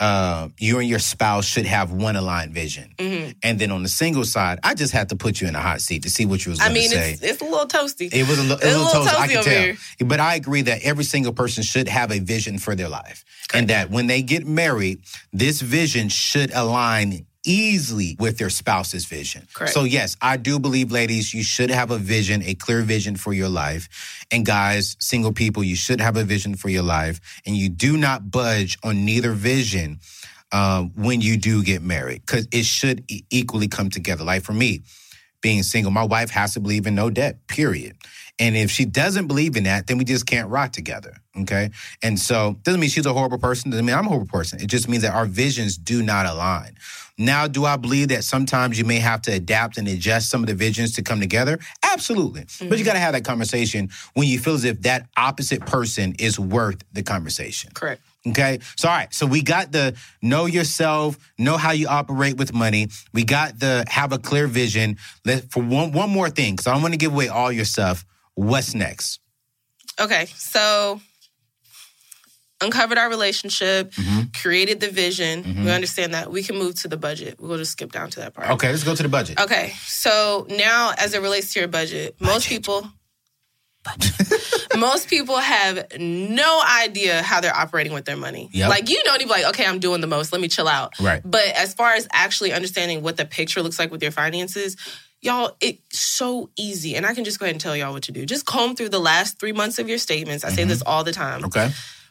uh, 0.00 0.48
you 0.58 0.78
and 0.78 0.88
your 0.88 1.00
spouse 1.00 1.44
should 1.44 1.66
have 1.66 1.90
one 1.90 2.14
aligned 2.14 2.52
vision. 2.54 2.94
Mm-hmm. 2.98 3.30
And 3.42 3.58
then 3.58 3.72
on 3.72 3.82
the 3.82 3.88
single 3.88 4.24
side, 4.24 4.60
I 4.62 4.74
just 4.74 4.92
had 4.92 5.08
to 5.08 5.16
put 5.16 5.40
you 5.40 5.48
in 5.48 5.56
a 5.56 5.60
hot 5.60 5.80
seat 5.80 6.04
to 6.04 6.10
see 6.10 6.24
what 6.24 6.46
you 6.46 6.50
was 6.50 6.60
i 6.60 6.68
going 6.68 6.74
to 6.74 6.80
mean 6.82 6.90
say. 6.90 7.12
it's, 7.14 7.22
it's 7.22 7.40
a 7.42 7.44
little 7.44 7.66
toasty 7.66 8.08
It 8.14 8.28
was 8.28 8.38
a, 8.38 8.52
It's 8.54 8.62
a 8.64 8.66
little, 8.78 8.84
toast. 8.92 9.08
I 9.18 9.26
toasty 9.26 9.28
can 9.30 9.38
over 9.38 9.50
tell. 9.50 9.62
here. 9.62 9.76
But 10.06 10.20
I 10.20 10.36
agree 10.36 10.62
that 10.62 10.82
every 10.84 11.02
single 11.02 11.32
person 11.32 11.64
should 11.64 11.88
have 11.88 12.12
a 12.12 12.20
vision 12.20 12.58
for 12.58 12.76
their 12.76 12.88
life. 12.88 13.24
And 13.52 13.66
that 13.68 13.90
when 13.90 14.06
they 14.06 14.22
get 14.22 14.46
married, 14.46 15.00
this 15.32 15.60
vision 15.62 16.10
should 16.10 16.52
align 16.54 17.26
easily 17.44 18.16
with 18.18 18.38
their 18.38 18.50
spouse's 18.50 19.04
vision. 19.06 19.46
Correct. 19.54 19.72
So 19.72 19.84
yes, 19.84 20.16
I 20.20 20.36
do 20.36 20.58
believe 20.58 20.90
ladies, 20.90 21.32
you 21.32 21.42
should 21.42 21.70
have 21.70 21.90
a 21.90 21.98
vision, 21.98 22.42
a 22.42 22.54
clear 22.54 22.82
vision 22.82 23.16
for 23.16 23.32
your 23.32 23.48
life. 23.48 24.26
And 24.30 24.44
guys, 24.44 24.96
single 25.00 25.32
people, 25.32 25.62
you 25.64 25.76
should 25.76 26.00
have 26.00 26.16
a 26.16 26.24
vision 26.24 26.54
for 26.54 26.68
your 26.68 26.82
life. 26.82 27.20
And 27.46 27.56
you 27.56 27.68
do 27.68 27.96
not 27.96 28.30
budge 28.30 28.78
on 28.82 29.04
neither 29.04 29.32
vision 29.32 30.00
um, 30.52 30.92
when 30.94 31.20
you 31.20 31.36
do 31.36 31.62
get 31.62 31.82
married 31.82 32.22
because 32.24 32.48
it 32.52 32.64
should 32.64 33.04
e- 33.08 33.24
equally 33.30 33.68
come 33.68 33.90
together. 33.90 34.24
Like 34.24 34.42
for 34.42 34.52
me, 34.52 34.82
being 35.40 35.62
single, 35.62 35.92
my 35.92 36.04
wife 36.04 36.30
has 36.30 36.54
to 36.54 36.60
believe 36.60 36.86
in 36.86 36.94
no 36.94 37.10
debt, 37.10 37.46
period. 37.46 37.96
And 38.38 38.56
if 38.56 38.70
she 38.70 38.84
doesn't 38.84 39.26
believe 39.26 39.56
in 39.56 39.64
that, 39.64 39.86
then 39.86 39.98
we 39.98 40.04
just 40.04 40.26
can't 40.26 40.48
rock 40.48 40.72
together. 40.72 41.16
Okay. 41.40 41.70
And 42.02 42.18
so 42.18 42.58
doesn't 42.62 42.80
mean 42.80 42.90
she's 42.90 43.06
a 43.06 43.12
horrible 43.12 43.38
person, 43.38 43.70
doesn't 43.70 43.84
mean 43.84 43.94
I'm 43.94 44.06
a 44.06 44.08
horrible 44.08 44.28
person. 44.28 44.60
It 44.60 44.66
just 44.68 44.88
means 44.88 45.02
that 45.02 45.14
our 45.14 45.26
visions 45.26 45.76
do 45.76 46.02
not 46.02 46.26
align. 46.26 46.76
Now, 47.18 47.48
do 47.48 47.64
I 47.64 47.76
believe 47.76 48.08
that 48.08 48.22
sometimes 48.22 48.78
you 48.78 48.84
may 48.84 49.00
have 49.00 49.22
to 49.22 49.32
adapt 49.32 49.76
and 49.76 49.88
adjust 49.88 50.30
some 50.30 50.42
of 50.42 50.46
the 50.46 50.54
visions 50.54 50.92
to 50.94 51.02
come 51.02 51.20
together? 51.20 51.58
Absolutely. 51.82 52.42
But 52.42 52.60
you 52.60 52.68
mm-hmm. 52.68 52.84
got 52.84 52.92
to 52.92 53.00
have 53.00 53.12
that 53.12 53.24
conversation 53.24 53.90
when 54.14 54.28
you 54.28 54.38
feel 54.38 54.54
as 54.54 54.64
if 54.64 54.82
that 54.82 55.08
opposite 55.16 55.66
person 55.66 56.14
is 56.18 56.38
worth 56.38 56.82
the 56.92 57.02
conversation. 57.02 57.72
correct 57.74 58.02
Okay. 58.26 58.58
So, 58.76 58.88
all 58.88 58.94
right. 58.94 59.12
So, 59.14 59.26
we 59.26 59.42
got 59.42 59.72
the 59.72 59.96
know 60.20 60.46
yourself, 60.46 61.18
know 61.38 61.56
how 61.56 61.70
you 61.70 61.88
operate 61.88 62.36
with 62.36 62.52
money. 62.52 62.88
We 63.12 63.24
got 63.24 63.58
the 63.58 63.84
have 63.88 64.12
a 64.12 64.18
clear 64.18 64.46
vision. 64.46 64.98
Let 65.24 65.50
for 65.50 65.62
one 65.62 65.92
one 65.92 66.10
more 66.10 66.28
thing, 66.28 66.54
because 66.54 66.66
I 66.66 66.72
don't 66.72 66.82
want 66.82 66.94
to 66.94 66.98
give 66.98 67.12
away 67.12 67.28
all 67.28 67.50
your 67.50 67.64
stuff. 67.64 68.04
What's 68.34 68.74
next? 68.74 69.20
Okay, 70.00 70.26
so 70.34 71.00
uncovered 72.60 72.98
our 72.98 73.08
relationship, 73.08 73.92
Mm-hmm. 73.92 74.20
created 74.40 74.80
the 74.80 74.90
vision. 74.90 75.64
We 75.64 75.70
understand 75.70 76.14
that. 76.14 76.30
We 76.30 76.42
can 76.42 76.56
move 76.56 76.74
to 76.82 76.88
the 76.88 76.96
budget. 76.96 77.36
We'll 77.40 77.58
just 77.58 77.72
skip 77.72 77.92
down 77.92 78.10
to 78.10 78.20
that 78.20 78.34
part. 78.34 78.50
Okay, 78.50 78.70
let's 78.70 78.84
go 78.84 78.94
to 78.94 79.02
the 79.02 79.08
budget. 79.08 79.40
Okay, 79.40 79.72
so 79.86 80.46
now 80.50 80.92
as 80.98 81.14
it 81.14 81.22
relates 81.22 81.52
to 81.54 81.60
your 81.60 81.68
budget, 81.68 82.16
most 82.20 82.48
people. 82.48 82.86
most 84.76 85.08
people 85.08 85.38
have 85.38 85.86
no 85.98 86.62
idea 86.82 87.22
how 87.22 87.40
they're 87.40 87.56
operating 87.56 87.92
with 87.92 88.04
their 88.04 88.16
money. 88.16 88.50
Yep. 88.52 88.68
Like 88.68 88.88
you 88.90 89.00
don't 89.04 89.20
even 89.20 89.30
like, 89.30 89.46
okay, 89.46 89.64
I'm 89.64 89.78
doing 89.78 90.00
the 90.00 90.06
most. 90.06 90.32
Let 90.32 90.40
me 90.40 90.48
chill 90.48 90.68
out. 90.68 90.98
Right. 91.00 91.22
But 91.24 91.46
as 91.56 91.74
far 91.74 91.94
as 91.94 92.06
actually 92.12 92.52
understanding 92.52 93.02
what 93.02 93.16
the 93.16 93.24
picture 93.24 93.62
looks 93.62 93.78
like 93.78 93.90
with 93.90 94.02
your 94.02 94.12
finances, 94.12 94.76
y'all, 95.22 95.56
it's 95.60 95.98
so 95.98 96.50
easy. 96.56 96.96
And 96.96 97.06
I 97.06 97.14
can 97.14 97.24
just 97.24 97.38
go 97.38 97.46
ahead 97.46 97.54
and 97.54 97.60
tell 97.60 97.76
y'all 97.76 97.92
what 97.92 98.02
to 98.04 98.12
do. 98.12 98.26
Just 98.26 98.44
comb 98.46 98.76
through 98.76 98.90
the 98.90 99.00
last 99.00 99.38
three 99.40 99.52
months 99.52 99.78
of 99.78 99.88
your 99.88 99.98
statements. 99.98 100.44
I 100.44 100.50
say 100.50 100.64
this 100.64 100.82
all 100.82 101.02
the 101.04 101.12
time. 101.12 101.44
Okay. 101.46 101.70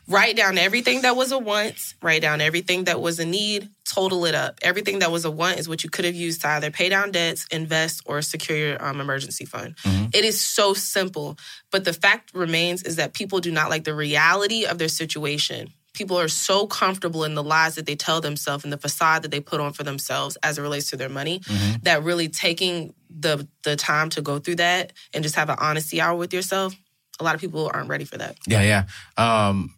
Write 0.10 0.38
down 0.38 0.58
everything 0.58 1.01
that 1.01 1.16
was 1.18 1.32
a 1.34 1.38
want, 1.38 1.93
write 2.01 2.22
down 2.22 2.39
everything 2.39 2.86
that 2.86 3.01
was 3.01 3.20
a 3.20 3.26
need, 3.26 3.70
total 3.84 4.26
it 4.26 4.36
up. 4.36 4.58
Everything 4.62 4.99
that 4.99 5.12
was 5.12 5.26
a 5.26 5.32
want 5.32 5.60
is 5.60 5.68
what 5.68 5.84
you 5.84 5.89
could 5.89 6.05
have 6.05 6.16
used 6.16 6.41
to 6.41 6.47
either 6.47 6.72
pay 6.72 6.88
down 6.88 7.12
debts, 7.12 7.45
invest, 7.51 8.01
or 8.05 8.22
secure 8.22 8.58
your 8.58 8.86
um, 8.86 9.01
emergency 9.01 9.43
fund. 9.43 9.76
It 10.14 10.24
is 10.24 10.39
so 10.39 10.74
simple. 10.74 11.38
But 11.72 11.84
the 11.84 11.91
fact 11.91 12.34
remains 12.34 12.84
is 12.84 12.95
that 12.95 13.14
people 13.14 13.39
do 13.41 13.51
not 13.51 13.70
like 13.70 13.84
the 13.84 13.93
reality 13.93 14.66
of 14.66 14.78
their 14.78 14.88
situation. 14.88 15.74
people 15.93 16.18
are 16.20 16.28
so 16.30 16.68
comfortable 16.68 17.24
in 17.26 17.34
the 17.36 17.43
lies 17.43 17.76
that 17.76 17.86
they 17.88 17.95
tell 17.95 18.22
themselves 18.22 18.64
and 18.64 18.72
the 18.72 18.78
facade 18.78 19.24
that 19.24 19.32
they 19.32 19.39
put 19.41 19.60
on 19.60 19.74
for 19.74 19.84
themselves 19.84 20.38
as 20.43 20.58
it 20.58 20.62
relates 20.62 20.89
to 20.91 20.95
their 20.95 21.10
money 21.10 21.39
Mm-hmm. 21.39 21.78
that 21.84 22.03
really 22.03 22.30
taking 22.30 22.93
the 23.10 23.47
the 23.64 23.76
time 23.76 24.10
to 24.12 24.22
go 24.22 24.38
through 24.39 24.55
that 24.58 24.93
and 25.14 25.24
just 25.24 25.36
have 25.36 25.49
an 25.49 25.58
honesty 25.60 25.99
hour 25.99 26.16
with 26.16 26.34
yourself 26.34 26.76
a 27.20 27.24
lot 27.24 27.34
of 27.36 27.41
people 27.41 27.70
aren't 27.74 27.89
ready 27.89 28.05
for 28.05 28.18
that 28.20 28.38
Yeah, 28.45 28.62
yeah. 28.62 28.84
Um, 29.18 29.74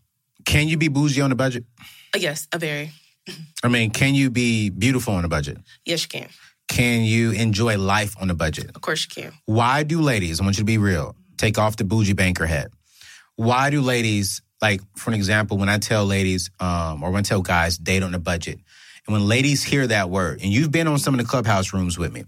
can 0.45 0.67
you 0.67 0.77
be 0.77 0.89
boujee 0.89 1.23
on 1.23 1.31
a 1.31 1.35
budget? 1.35 1.63
Uh, 2.15 2.19
yes 2.19 2.47
a 2.53 2.57
very 2.59 2.91
I 3.63 3.67
mean, 3.67 3.91
can 3.91 4.15
you 4.15 4.29
be 4.29 4.69
beautiful 4.69 5.13
on 5.13 5.25
a 5.25 5.29
budget? 5.29 5.57
yes 5.85 6.03
you 6.03 6.09
can 6.09 6.29
Can 6.67 7.03
you 7.03 7.31
enjoy 7.31 7.77
life 7.77 8.15
on 8.21 8.29
a 8.29 8.35
budget? 8.35 8.71
of 8.75 8.81
course 8.81 9.05
you 9.07 9.23
can 9.23 9.33
Why 9.45 9.83
do 9.83 10.01
ladies, 10.01 10.39
I 10.39 10.43
want 10.43 10.57
you 10.57 10.61
to 10.61 10.65
be 10.65 10.77
real, 10.77 11.15
take 11.37 11.57
off 11.57 11.75
the 11.75 11.83
boujee 11.83 12.15
banker 12.15 12.45
hat. 12.45 12.71
Why 13.35 13.69
do 13.69 13.81
ladies, 13.81 14.41
like, 14.61 14.81
for 14.97 15.11
an 15.11 15.15
example, 15.15 15.57
when 15.57 15.69
I 15.69 15.77
tell 15.77 16.05
ladies, 16.05 16.49
um, 16.59 17.03
or 17.03 17.11
when 17.11 17.19
I 17.19 17.23
tell 17.23 17.41
guys, 17.41 17.77
date 17.77 18.03
on 18.03 18.13
a 18.13 18.19
budget, 18.19 18.59
and 19.07 19.13
when 19.13 19.27
ladies 19.27 19.63
hear 19.63 19.87
that 19.87 20.09
word, 20.09 20.41
and 20.43 20.51
you've 20.51 20.71
been 20.71 20.87
on 20.87 20.99
some 20.99 21.13
of 21.13 21.19
the 21.19 21.25
clubhouse 21.25 21.71
rooms 21.73 21.97
with 21.97 22.11
me, 22.11 22.25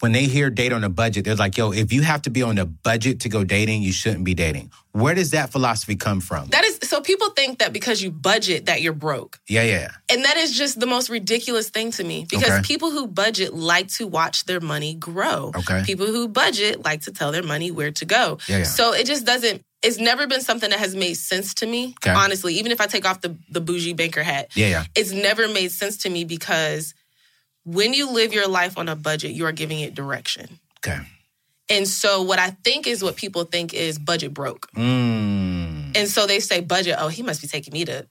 when 0.00 0.12
they 0.12 0.24
hear 0.26 0.48
date 0.50 0.72
on 0.72 0.84
a 0.84 0.88
budget, 0.88 1.24
they're 1.24 1.34
like, 1.34 1.56
yo, 1.58 1.72
if 1.72 1.92
you 1.92 2.02
have 2.02 2.22
to 2.22 2.30
be 2.30 2.42
on 2.42 2.56
a 2.58 2.64
budget 2.64 3.20
to 3.20 3.28
go 3.28 3.42
dating, 3.44 3.82
you 3.82 3.92
shouldn't 3.92 4.24
be 4.24 4.32
dating. 4.34 4.70
Where 4.94 5.14
does 5.14 5.30
that 5.32 5.50
philosophy 5.50 5.96
come 5.96 6.20
from? 6.20 6.48
that 6.50 6.64
is 6.64 6.78
so 6.84 7.00
people 7.00 7.30
think 7.30 7.58
that 7.58 7.72
because 7.72 8.00
you 8.02 8.10
budget 8.12 8.66
that 8.66 8.80
you're 8.80 8.92
broke 9.06 9.40
yeah, 9.48 9.62
yeah. 9.64 9.88
and 10.08 10.24
that 10.24 10.36
is 10.36 10.56
just 10.56 10.78
the 10.78 10.86
most 10.86 11.08
ridiculous 11.10 11.68
thing 11.68 11.90
to 11.92 12.04
me 12.04 12.26
because 12.30 12.50
Okay. 12.50 12.62
people 12.62 12.90
who 12.92 13.06
budget 13.08 13.52
like 13.54 13.88
to 13.98 14.06
watch 14.06 14.44
their 14.44 14.60
money 14.60 14.94
grow. 14.94 15.50
Okay. 15.56 15.82
People 15.84 16.06
who 16.06 16.28
budget 16.28 16.84
like 16.84 17.00
to 17.02 17.12
tell 17.12 17.32
their 17.32 17.42
money 17.42 17.70
where 17.72 17.90
to 17.90 18.04
go. 18.04 18.38
Yeah, 18.48 18.58
yeah. 18.58 18.64
So 18.64 18.92
it 18.94 19.06
just 19.06 19.26
doesn't, 19.26 19.62
it's 19.82 19.98
never 19.98 20.26
been 20.26 20.40
something 20.40 20.70
that 20.70 20.78
has 20.78 20.94
made 20.94 21.14
sense 21.14 21.54
to 21.54 21.66
me, 21.66 21.94
Okay. 22.00 22.10
honestly, 22.14 22.54
even 22.54 22.70
if 22.70 22.80
I 22.80 22.86
take 22.86 23.04
off 23.04 23.20
the, 23.20 23.36
the 23.50 23.60
boujee 23.60 23.96
banker 23.96 24.22
hat. 24.22 24.50
Yeah, 24.54 24.68
yeah. 24.68 24.84
It's 24.94 25.12
never 25.12 25.48
made 25.48 25.72
sense 25.72 25.96
to 26.04 26.08
me 26.10 26.24
because 26.24 26.94
when 27.64 27.94
you 27.94 28.10
live 28.10 28.32
your 28.32 28.46
life 28.48 28.78
on 28.78 28.88
a 28.88 28.96
budget, 28.96 29.32
you 29.32 29.44
are 29.46 29.52
giving 29.52 29.80
it 29.80 29.94
direction. 29.94 30.60
Okay. 30.86 31.00
And 31.70 31.88
so 31.88 32.22
what 32.22 32.38
I 32.38 32.50
think 32.50 32.86
is 32.86 33.02
what 33.02 33.16
people 33.16 33.44
think 33.44 33.72
is 33.72 33.98
budget 33.98 34.34
broke. 34.34 34.68
Mm. 34.76 35.96
And 35.96 36.08
so 36.08 36.26
they 36.26 36.40
say 36.40 36.60
budget, 36.60 36.96
oh, 36.98 37.08
he 37.08 37.22
must 37.22 37.40
be 37.40 37.48
taking 37.48 37.72
me 37.72 37.84
to 37.86 38.06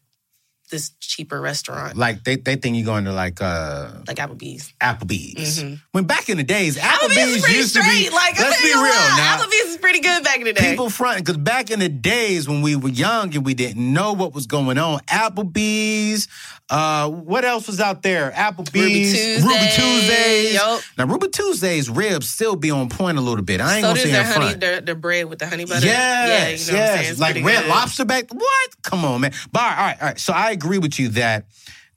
this 0.72 0.92
cheaper 1.00 1.40
restaurant 1.40 1.96
Like, 1.96 2.24
they, 2.24 2.36
they 2.38 2.56
think 2.56 2.76
you're 2.78 2.86
going 2.86 3.06
to, 3.06 3.12
like, 3.12 3.40
uh, 3.42 3.92
like 4.08 4.18
Applebee's. 4.18 4.74
Applebee's. 4.82 5.64
When 5.92 6.06
back 6.06 6.30
in 6.30 6.38
the 6.38 6.44
days, 6.44 6.78
Mm-hmm. 6.78 6.88
Applebee's 6.88 7.44
Applebee's, 7.46 7.56
used 7.56 7.76
to 7.76 7.82
be. 7.82 8.10
like, 8.10 8.40
let's 8.40 8.60
be 8.62 8.74
real 8.74 8.84
now. 8.84 9.38
Applebee's 9.38 9.72
is 9.72 9.78
pretty 9.78 10.00
good 10.00 10.24
back 10.24 10.38
in 10.38 10.46
the 10.46 10.54
day. 10.54 10.72
People 10.72 10.90
front 10.90 11.20
because 11.20 11.38
back 11.38 11.70
in 11.70 11.80
the 11.80 11.90
days 11.90 12.48
when 12.48 12.64
we 12.64 12.76
were 12.76 12.90
young 12.90 13.36
and 13.36 13.46
we 13.46 13.54
didn't 13.54 13.94
know 13.94 14.14
what 14.14 14.34
was 14.34 14.48
going 14.48 14.80
on, 14.80 15.00
Applebee's. 15.02 16.28
Uh, 16.70 17.10
what 17.10 17.44
else 17.44 17.68
was 17.68 17.80
out 17.80 18.02
there? 18.04 18.32
Applebee's, 18.32 18.74
Ruby 18.74 19.04
Tuesday. 19.04 19.42
Ruby 19.42 19.70
Tuesdays. 19.76 20.54
Yup. 20.54 20.82
Now 20.98 21.06
Ruby 21.06 21.28
Tuesdays 21.28 21.90
ribs 21.90 22.30
still 22.30 22.56
be 22.56 22.72
on 22.72 22.90
point 22.90 23.18
a 23.18 23.22
little 23.22 23.44
bit. 23.44 23.62
I 23.62 23.76
ain't 23.78 23.84
so 23.84 23.90
gonna 23.90 24.00
say 24.00 24.12
honey, 24.12 24.34
front. 24.34 24.62
their, 24.62 24.82
their 24.82 24.96
bread 24.96 25.26
with 25.26 25.40
the 25.40 25.48
honey 25.48 25.66
butter. 25.66 25.86
Yes, 25.86 26.68
yeah, 26.68 26.74
you 26.74 26.80
know 26.80 26.84
what 26.84 26.92
I'm 26.92 26.98
saying? 26.98 27.10
yes. 27.10 27.20
Like 27.20 27.36
red 27.36 27.62
good. 27.64 27.70
lobster 27.70 28.06
back. 28.06 28.34
What? 28.34 28.82
Come 28.82 29.06
on, 29.06 29.22
man. 29.22 29.34
But 29.52 29.62
all 29.62 29.70
right, 29.70 29.98
all 30.02 30.08
right. 30.08 30.20
So 30.20 30.34
I 30.34 30.52
agree 30.52 30.78
with 30.78 30.98
you 31.00 31.10
that 31.10 31.46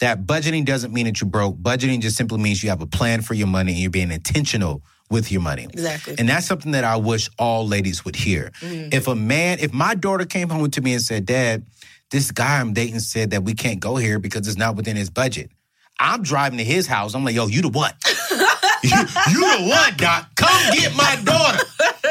that 0.00 0.26
budgeting 0.26 0.64
doesn't 0.64 0.92
mean 0.92 1.06
that 1.06 1.20
you're 1.20 1.30
broke. 1.30 1.56
Budgeting 1.56 2.00
just 2.00 2.16
simply 2.16 2.38
means 2.38 2.62
you 2.62 2.68
have 2.68 2.82
a 2.82 2.86
plan 2.86 3.22
for 3.22 3.34
your 3.34 3.46
money 3.46 3.72
and 3.72 3.80
you're 3.80 3.90
being 3.90 4.10
intentional 4.10 4.82
with 5.10 5.30
your 5.30 5.40
money. 5.40 5.64
Exactly. 5.64 6.16
And 6.18 6.28
that's 6.28 6.46
something 6.46 6.72
that 6.72 6.84
I 6.84 6.96
wish 6.96 7.30
all 7.38 7.66
ladies 7.66 8.04
would 8.04 8.16
hear. 8.16 8.50
If 8.60 9.06
a 9.06 9.14
man, 9.14 9.58
if 9.60 9.72
my 9.72 9.94
daughter 9.94 10.24
came 10.24 10.48
home 10.48 10.70
to 10.72 10.80
me 10.80 10.94
and 10.94 11.02
said, 11.02 11.24
Dad, 11.26 11.64
this 12.11 12.30
guy 12.30 12.61
I'm 12.61 12.72
dating 12.72 13.00
said 13.00 13.30
that 13.30 13.44
we 13.44 13.54
can't 13.54 13.80
go 13.80 13.96
here 13.96 14.18
because 14.18 14.46
it's 14.46 14.57
not 14.57 14.76
within 14.76 14.96
his 14.96 15.11
budget. 15.11 15.50
I'm 15.98 16.22
driving 16.22 16.59
to 16.59 16.64
his 16.64 16.86
house. 16.86 17.14
I'm 17.14 17.24
like, 17.24 17.34
yo, 17.34 17.46
you 17.46 17.62
the 17.62 17.68
one. 17.68 17.92
you, 18.82 18.90
you 19.30 19.40
the 19.40 19.68
one, 19.70 19.96
Doc. 19.96 20.28
Come 20.36 20.74
get 20.74 20.94
my 20.94 21.16
daughter. 21.24 21.64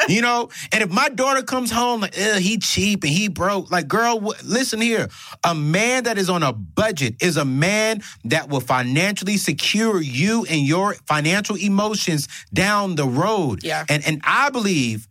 You 0.07 0.21
know, 0.21 0.49
and 0.71 0.83
if 0.83 0.91
my 0.91 1.09
daughter 1.09 1.41
comes 1.41 1.71
home 1.71 2.01
like, 2.01 2.15
he 2.15 2.57
cheap 2.57 3.03
and 3.03 3.11
he 3.11 3.27
broke, 3.27 3.71
like, 3.71 3.87
girl, 3.87 4.15
w- 4.15 4.33
listen 4.43 4.81
here. 4.81 5.09
A 5.43 5.55
man 5.55 6.03
that 6.03 6.17
is 6.17 6.29
on 6.29 6.43
a 6.43 6.53
budget 6.53 7.15
is 7.21 7.37
a 7.37 7.45
man 7.45 8.01
that 8.25 8.49
will 8.49 8.59
financially 8.59 9.37
secure 9.37 10.01
you 10.01 10.45
and 10.49 10.61
your 10.61 10.93
financial 11.07 11.55
emotions 11.55 12.27
down 12.53 12.95
the 12.95 13.07
road. 13.07 13.63
Yeah. 13.63 13.85
And 13.89 14.05
and 14.05 14.21
I 14.23 14.49
believe, 14.49 15.07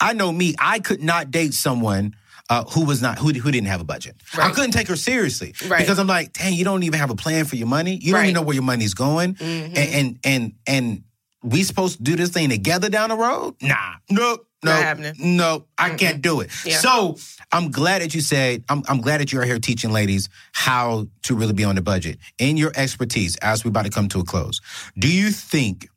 I 0.00 0.12
know 0.12 0.32
me, 0.32 0.54
I 0.58 0.80
could 0.80 1.02
not 1.02 1.30
date 1.30 1.54
someone. 1.54 2.14
Uh, 2.50 2.64
who 2.64 2.84
was 2.84 3.00
not 3.00 3.16
who, 3.16 3.32
who 3.32 3.50
didn't 3.52 3.68
have 3.68 3.80
a 3.80 3.84
budget? 3.84 4.16
I 4.36 4.50
couldn't 4.50 4.72
take 4.72 4.88
her 4.88 4.96
seriously 4.96 5.54
Right. 5.68 5.78
because 5.78 5.98
I'm 6.00 6.08
like, 6.08 6.32
dang, 6.32 6.52
you 6.54 6.64
don't 6.64 6.82
even 6.82 6.98
have 6.98 7.10
a 7.10 7.14
plan 7.14 7.44
for 7.44 7.54
your 7.54 7.68
money. 7.68 7.94
You 7.94 8.10
don't 8.12 8.14
Right. 8.20 8.24
even 8.24 8.34
know 8.34 8.42
where 8.42 8.54
your 8.54 8.64
money's 8.64 8.92
going, 8.94 9.36
and 9.40 9.78
and 9.78 10.18
and 10.24 10.52
and 10.66 11.04
we 11.44 11.62
supposed 11.62 11.98
to 11.98 12.02
do 12.02 12.16
this 12.16 12.30
thing 12.30 12.48
together 12.50 12.88
down 12.90 13.10
the 13.10 13.16
road? 13.16 13.54
Nah, 13.62 13.94
nope, 14.10 14.46
no, 14.64 14.72
Not 14.72 14.82
happening. 14.82 15.14
no, 15.36 15.64
I 15.78 15.90
can't 15.90 16.20
do 16.20 16.40
it. 16.40 16.50
Yeah. 16.66 16.78
So 16.78 17.16
I'm 17.52 17.70
glad 17.70 18.02
that 18.02 18.14
you 18.16 18.20
said. 18.20 18.64
I'm, 18.68 18.82
I'm 18.88 19.00
glad 19.00 19.20
that 19.20 19.32
you're 19.32 19.44
here 19.44 19.60
teaching 19.60 19.92
ladies 19.92 20.28
how 20.52 21.06
to 21.22 21.36
really 21.36 21.52
be 21.54 21.64
on 21.64 21.76
the 21.76 21.82
budget. 21.82 22.18
In 22.38 22.56
your 22.58 22.72
expertise, 22.74 23.36
as 23.36 23.64
we're 23.64 23.68
about 23.70 23.84
to 23.86 23.90
come 23.90 24.08
to 24.08 24.18
a 24.20 24.24
close, 24.24 24.60
do 24.98 25.08
you 25.08 25.30
think, 25.30 25.88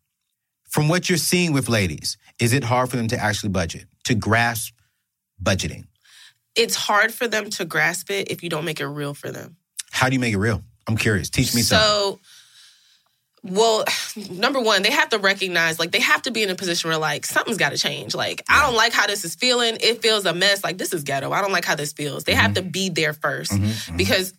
from 0.69 0.87
what 0.87 1.09
you're 1.09 1.17
seeing 1.17 1.51
with 1.51 1.67
ladies, 1.67 2.15
is 2.39 2.53
it 2.53 2.63
hard 2.63 2.89
for 2.91 2.97
them 2.97 3.07
to 3.09 3.17
actually 3.17 3.49
budget, 3.49 3.85
to 4.05 4.13
grasp 4.15 4.73
budgeting? 5.41 5.85
It's 6.55 6.75
hard 6.75 7.13
for 7.13 7.27
them 7.27 7.49
to 7.51 7.65
grasp 7.65 8.11
it 8.11 8.29
if 8.31 8.43
you 8.43 8.49
don't 8.49 8.65
make 8.65 8.79
it 8.79 8.87
real 8.87 9.13
for 9.13 9.31
them. 9.31 9.57
How 9.91 10.09
do 10.09 10.13
you 10.13 10.19
make 10.19 10.33
it 10.33 10.37
real? 10.37 10.63
I'm 10.87 10.97
curious. 10.97 11.29
Teach 11.29 11.55
me 11.55 11.61
something. 11.61 11.87
So, 11.87 12.19
well, 13.43 13.85
number 14.31 14.59
one, 14.59 14.81
they 14.81 14.91
have 14.91 15.09
to 15.09 15.19
recognize, 15.19 15.79
like, 15.79 15.91
they 15.91 15.99
have 15.99 16.21
to 16.23 16.31
be 16.31 16.43
in 16.43 16.49
a 16.49 16.55
position 16.55 16.89
where, 16.89 16.97
like, 16.97 17.25
something's 17.25 17.57
got 17.57 17.71
to 17.71 17.77
change. 17.77 18.15
Like, 18.15 18.43
I 18.49 18.65
don't 18.65 18.75
like 18.75 18.93
how 18.93 19.07
this 19.07 19.25
is 19.25 19.35
feeling. 19.35 19.77
It 19.81 20.01
feels 20.01 20.25
a 20.25 20.33
mess. 20.33 20.63
Like, 20.63 20.77
this 20.77 20.93
is 20.93 21.03
ghetto. 21.03 21.31
I 21.31 21.41
don't 21.41 21.51
like 21.51 21.65
how 21.65 21.75
this 21.75 21.93
feels. 21.93 22.23
They 22.23 22.33
have 22.33 22.51
mm-hmm. 22.51 22.65
to 22.65 22.71
be 22.71 22.89
there 22.89 23.13
1st 23.13 23.51
mm-hmm, 23.51 23.65
mm-hmm. 23.65 23.97
because 23.97 24.33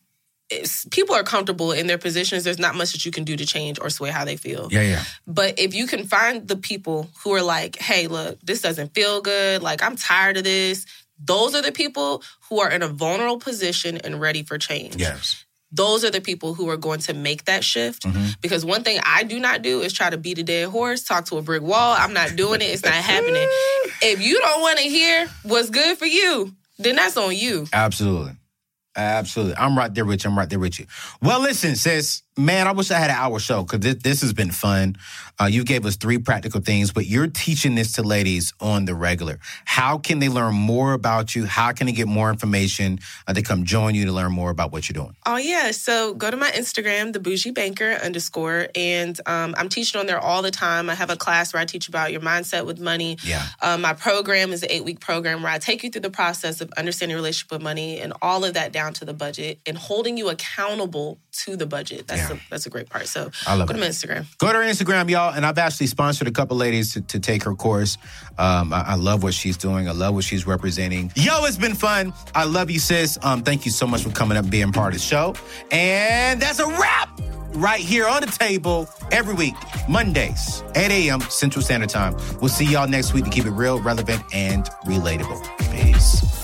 it's, 0.50 0.84
people 0.86 1.14
are 1.14 1.22
comfortable 1.22 1.72
in 1.72 1.86
their 1.86 1.98
positions. 1.98 2.44
There's 2.44 2.58
not 2.58 2.74
much 2.74 2.92
that 2.92 3.04
you 3.04 3.10
can 3.10 3.24
do 3.24 3.36
to 3.36 3.46
change 3.46 3.78
or 3.80 3.90
sway 3.90 4.10
how 4.10 4.24
they 4.24 4.36
feel. 4.36 4.68
Yeah, 4.70 4.82
yeah. 4.82 5.04
But 5.26 5.58
if 5.58 5.74
you 5.74 5.86
can 5.86 6.04
find 6.04 6.46
the 6.46 6.56
people 6.56 7.08
who 7.22 7.32
are 7.34 7.42
like, 7.42 7.76
hey, 7.76 8.06
look, 8.08 8.40
this 8.40 8.60
doesn't 8.60 8.94
feel 8.94 9.20
good. 9.20 9.62
Like, 9.62 9.82
I'm 9.82 9.96
tired 9.96 10.36
of 10.36 10.44
this. 10.44 10.86
Those 11.22 11.54
are 11.54 11.62
the 11.62 11.72
people 11.72 12.22
who 12.48 12.60
are 12.60 12.70
in 12.70 12.82
a 12.82 12.88
vulnerable 12.88 13.38
position 13.38 13.98
and 13.98 14.20
ready 14.20 14.42
for 14.42 14.58
change 14.58 14.96
Yes. 14.96 15.44
those 15.72 16.04
are 16.04 16.10
the 16.10 16.20
people 16.20 16.54
who 16.54 16.68
are 16.68 16.76
going 16.76 17.00
to 17.00 17.14
make 17.14 17.44
that 17.46 17.64
shift. 17.64 18.02
Mm-hmm. 18.04 18.26
Because 18.40 18.64
one 18.64 18.82
thing 18.84 19.00
I 19.04 19.24
do 19.24 19.40
not 19.40 19.62
do 19.62 19.80
is 19.80 19.92
try 19.92 20.08
to 20.10 20.16
beat 20.16 20.38
a 20.38 20.42
dead 20.44 20.68
horse, 20.68 21.02
talk 21.02 21.24
to 21.26 21.36
a 21.38 21.42
brick 21.42 21.62
wall. 21.62 21.96
I'm 21.98 22.12
not 22.12 22.36
doing 22.36 22.60
it. 22.60 22.66
It's 22.66 22.84
not 22.84 22.94
happening. 22.94 23.48
If 24.02 24.20
you 24.20 24.38
don't 24.38 24.60
want 24.60 24.78
to 24.80 24.84
hear 24.84 25.28
what's 25.44 25.70
good 25.70 25.96
for 25.96 26.04
you, 26.06 26.54
then 26.78 26.96
that's 26.96 27.16
on 27.16 27.34
you. 27.34 27.66
Absolutely. 27.72 28.32
Absolutely. 28.96 29.56
I'm 29.56 29.78
right 29.78 29.92
there 29.94 30.04
with 30.04 30.24
you. 30.24 30.30
I'm 30.30 30.36
right 30.36 30.48
there 30.50 30.58
with 30.58 30.78
you. 30.78 30.86
Well, 31.22 31.40
listen, 31.40 31.74
sis, 31.74 32.22
man, 32.36 32.66
I 32.66 32.72
wish 32.72 32.90
I 32.90 32.98
had 32.98 33.10
an 33.10 33.16
hour 33.16 33.38
show 33.38 33.62
because 33.62 33.80
this, 33.80 33.96
this 34.02 34.20
has 34.22 34.32
been 34.32 34.50
fun. 34.50 34.96
Uh, 35.40 35.46
you 35.46 35.64
gave 35.64 35.84
us 35.84 35.96
three 35.96 36.18
practical 36.18 36.60
things, 36.60 36.92
but 36.92 37.06
you're 37.06 37.26
teaching 37.26 37.74
this 37.74 37.92
to 37.92 38.02
ladies 38.02 38.52
on 38.60 38.84
the 38.84 38.94
regular. 38.94 39.38
How 39.64 39.98
can 39.98 40.18
they 40.20 40.28
learn 40.28 40.54
more 40.54 40.92
about 40.92 41.34
you? 41.34 41.44
How 41.44 41.72
can 41.72 41.86
they 41.86 41.92
get 41.92 42.06
more 42.06 42.30
information? 42.30 43.00
Uh, 43.26 43.32
they 43.32 43.42
come 43.42 43.64
join 43.64 43.94
you 43.94 44.04
to 44.06 44.12
learn 44.12 44.32
more 44.32 44.50
about 44.50 44.72
what 44.72 44.88
you're 44.88 44.94
doing. 44.94 45.16
Oh 45.26 45.36
yeah, 45.36 45.70
so 45.72 46.14
go 46.14 46.30
to 46.30 46.36
my 46.36 46.50
Instagram, 46.50 47.12
the 47.12 47.18
boujee 47.20 47.52
banker 47.54 47.92
underscore, 48.02 48.68
and 48.74 49.18
um, 49.26 49.54
I'm 49.58 49.68
teaching 49.68 50.00
on 50.00 50.06
there 50.06 50.20
all 50.20 50.42
the 50.42 50.50
time. 50.50 50.88
I 50.88 50.94
have 50.94 51.10
a 51.10 51.16
class 51.16 51.52
where 51.52 51.60
I 51.60 51.64
teach 51.64 51.88
about 51.88 52.12
your 52.12 52.20
mindset 52.20 52.66
with 52.66 52.80
money. 52.80 53.16
Yeah. 53.24 53.44
Um, 53.60 53.80
my 53.80 53.92
program 53.92 54.52
is 54.52 54.62
an 54.62 54.70
eight 54.70 54.84
week 54.84 55.00
program 55.00 55.42
where 55.42 55.52
I 55.52 55.58
take 55.58 55.82
you 55.82 55.90
through 55.90 56.02
the 56.02 56.10
process 56.10 56.60
of 56.60 56.70
understanding 56.76 57.10
your 57.14 57.18
relationship 57.18 57.50
with 57.52 57.62
money 57.62 58.00
and 58.00 58.12
all 58.22 58.44
of 58.44 58.54
that 58.54 58.72
down 58.72 58.92
to 58.94 59.04
the 59.04 59.14
budget 59.14 59.58
and 59.66 59.76
holding 59.76 60.16
you 60.16 60.28
accountable 60.28 61.18
to 61.32 61.56
the 61.56 61.66
budget. 61.66 62.06
That's 62.06 62.22
Yeah. 62.22 62.23
A, 62.30 62.40
that's 62.50 62.66
a 62.66 62.70
great 62.70 62.88
part. 62.88 63.06
So 63.06 63.30
I 63.46 63.54
love 63.54 63.68
go 63.68 63.74
to 63.74 63.78
it. 63.78 63.82
my 63.82 63.88
Instagram. 63.88 64.26
Go 64.38 64.52
to 64.52 64.58
her 64.58 64.64
Instagram, 64.64 65.08
y'all. 65.10 65.32
And 65.34 65.44
I've 65.44 65.58
actually 65.58 65.86
sponsored 65.88 66.28
a 66.28 66.32
couple 66.32 66.56
ladies 66.56 66.92
to, 66.94 67.00
to 67.02 67.18
take 67.18 67.42
her 67.44 67.54
course. 67.54 67.98
Um, 68.38 68.72
I, 68.72 68.82
I 68.88 68.94
love 68.94 69.22
what 69.22 69.34
she's 69.34 69.56
doing. 69.56 69.88
I 69.88 69.92
love 69.92 70.14
what 70.14 70.24
she's 70.24 70.46
representing. 70.46 71.12
Yo, 71.16 71.44
it's 71.44 71.56
been 71.56 71.74
fun. 71.74 72.12
I 72.34 72.44
love 72.44 72.70
you, 72.70 72.78
sis. 72.78 73.18
Um, 73.22 73.42
thank 73.42 73.64
you 73.64 73.70
so 73.70 73.86
much 73.86 74.02
for 74.02 74.10
coming 74.10 74.36
up 74.36 74.44
and 74.44 74.50
being 74.50 74.72
part 74.72 74.94
of 74.94 75.00
the 75.00 75.04
show. 75.04 75.34
And 75.70 76.40
that's 76.40 76.58
a 76.58 76.66
wrap 76.66 77.20
right 77.54 77.80
here 77.80 78.06
on 78.06 78.20
the 78.20 78.26
table 78.26 78.88
every 79.12 79.34
week, 79.34 79.54
Mondays, 79.88 80.62
8 80.74 80.90
a.m. 80.90 81.20
Central 81.22 81.62
Standard 81.62 81.88
Time. 81.90 82.16
We'll 82.40 82.48
see 82.48 82.66
y'all 82.66 82.88
next 82.88 83.14
week 83.14 83.24
to 83.24 83.30
keep 83.30 83.46
it 83.46 83.50
real, 83.52 83.80
relevant, 83.80 84.22
and 84.32 84.64
relatable. 84.86 85.40
Peace. 85.70 86.43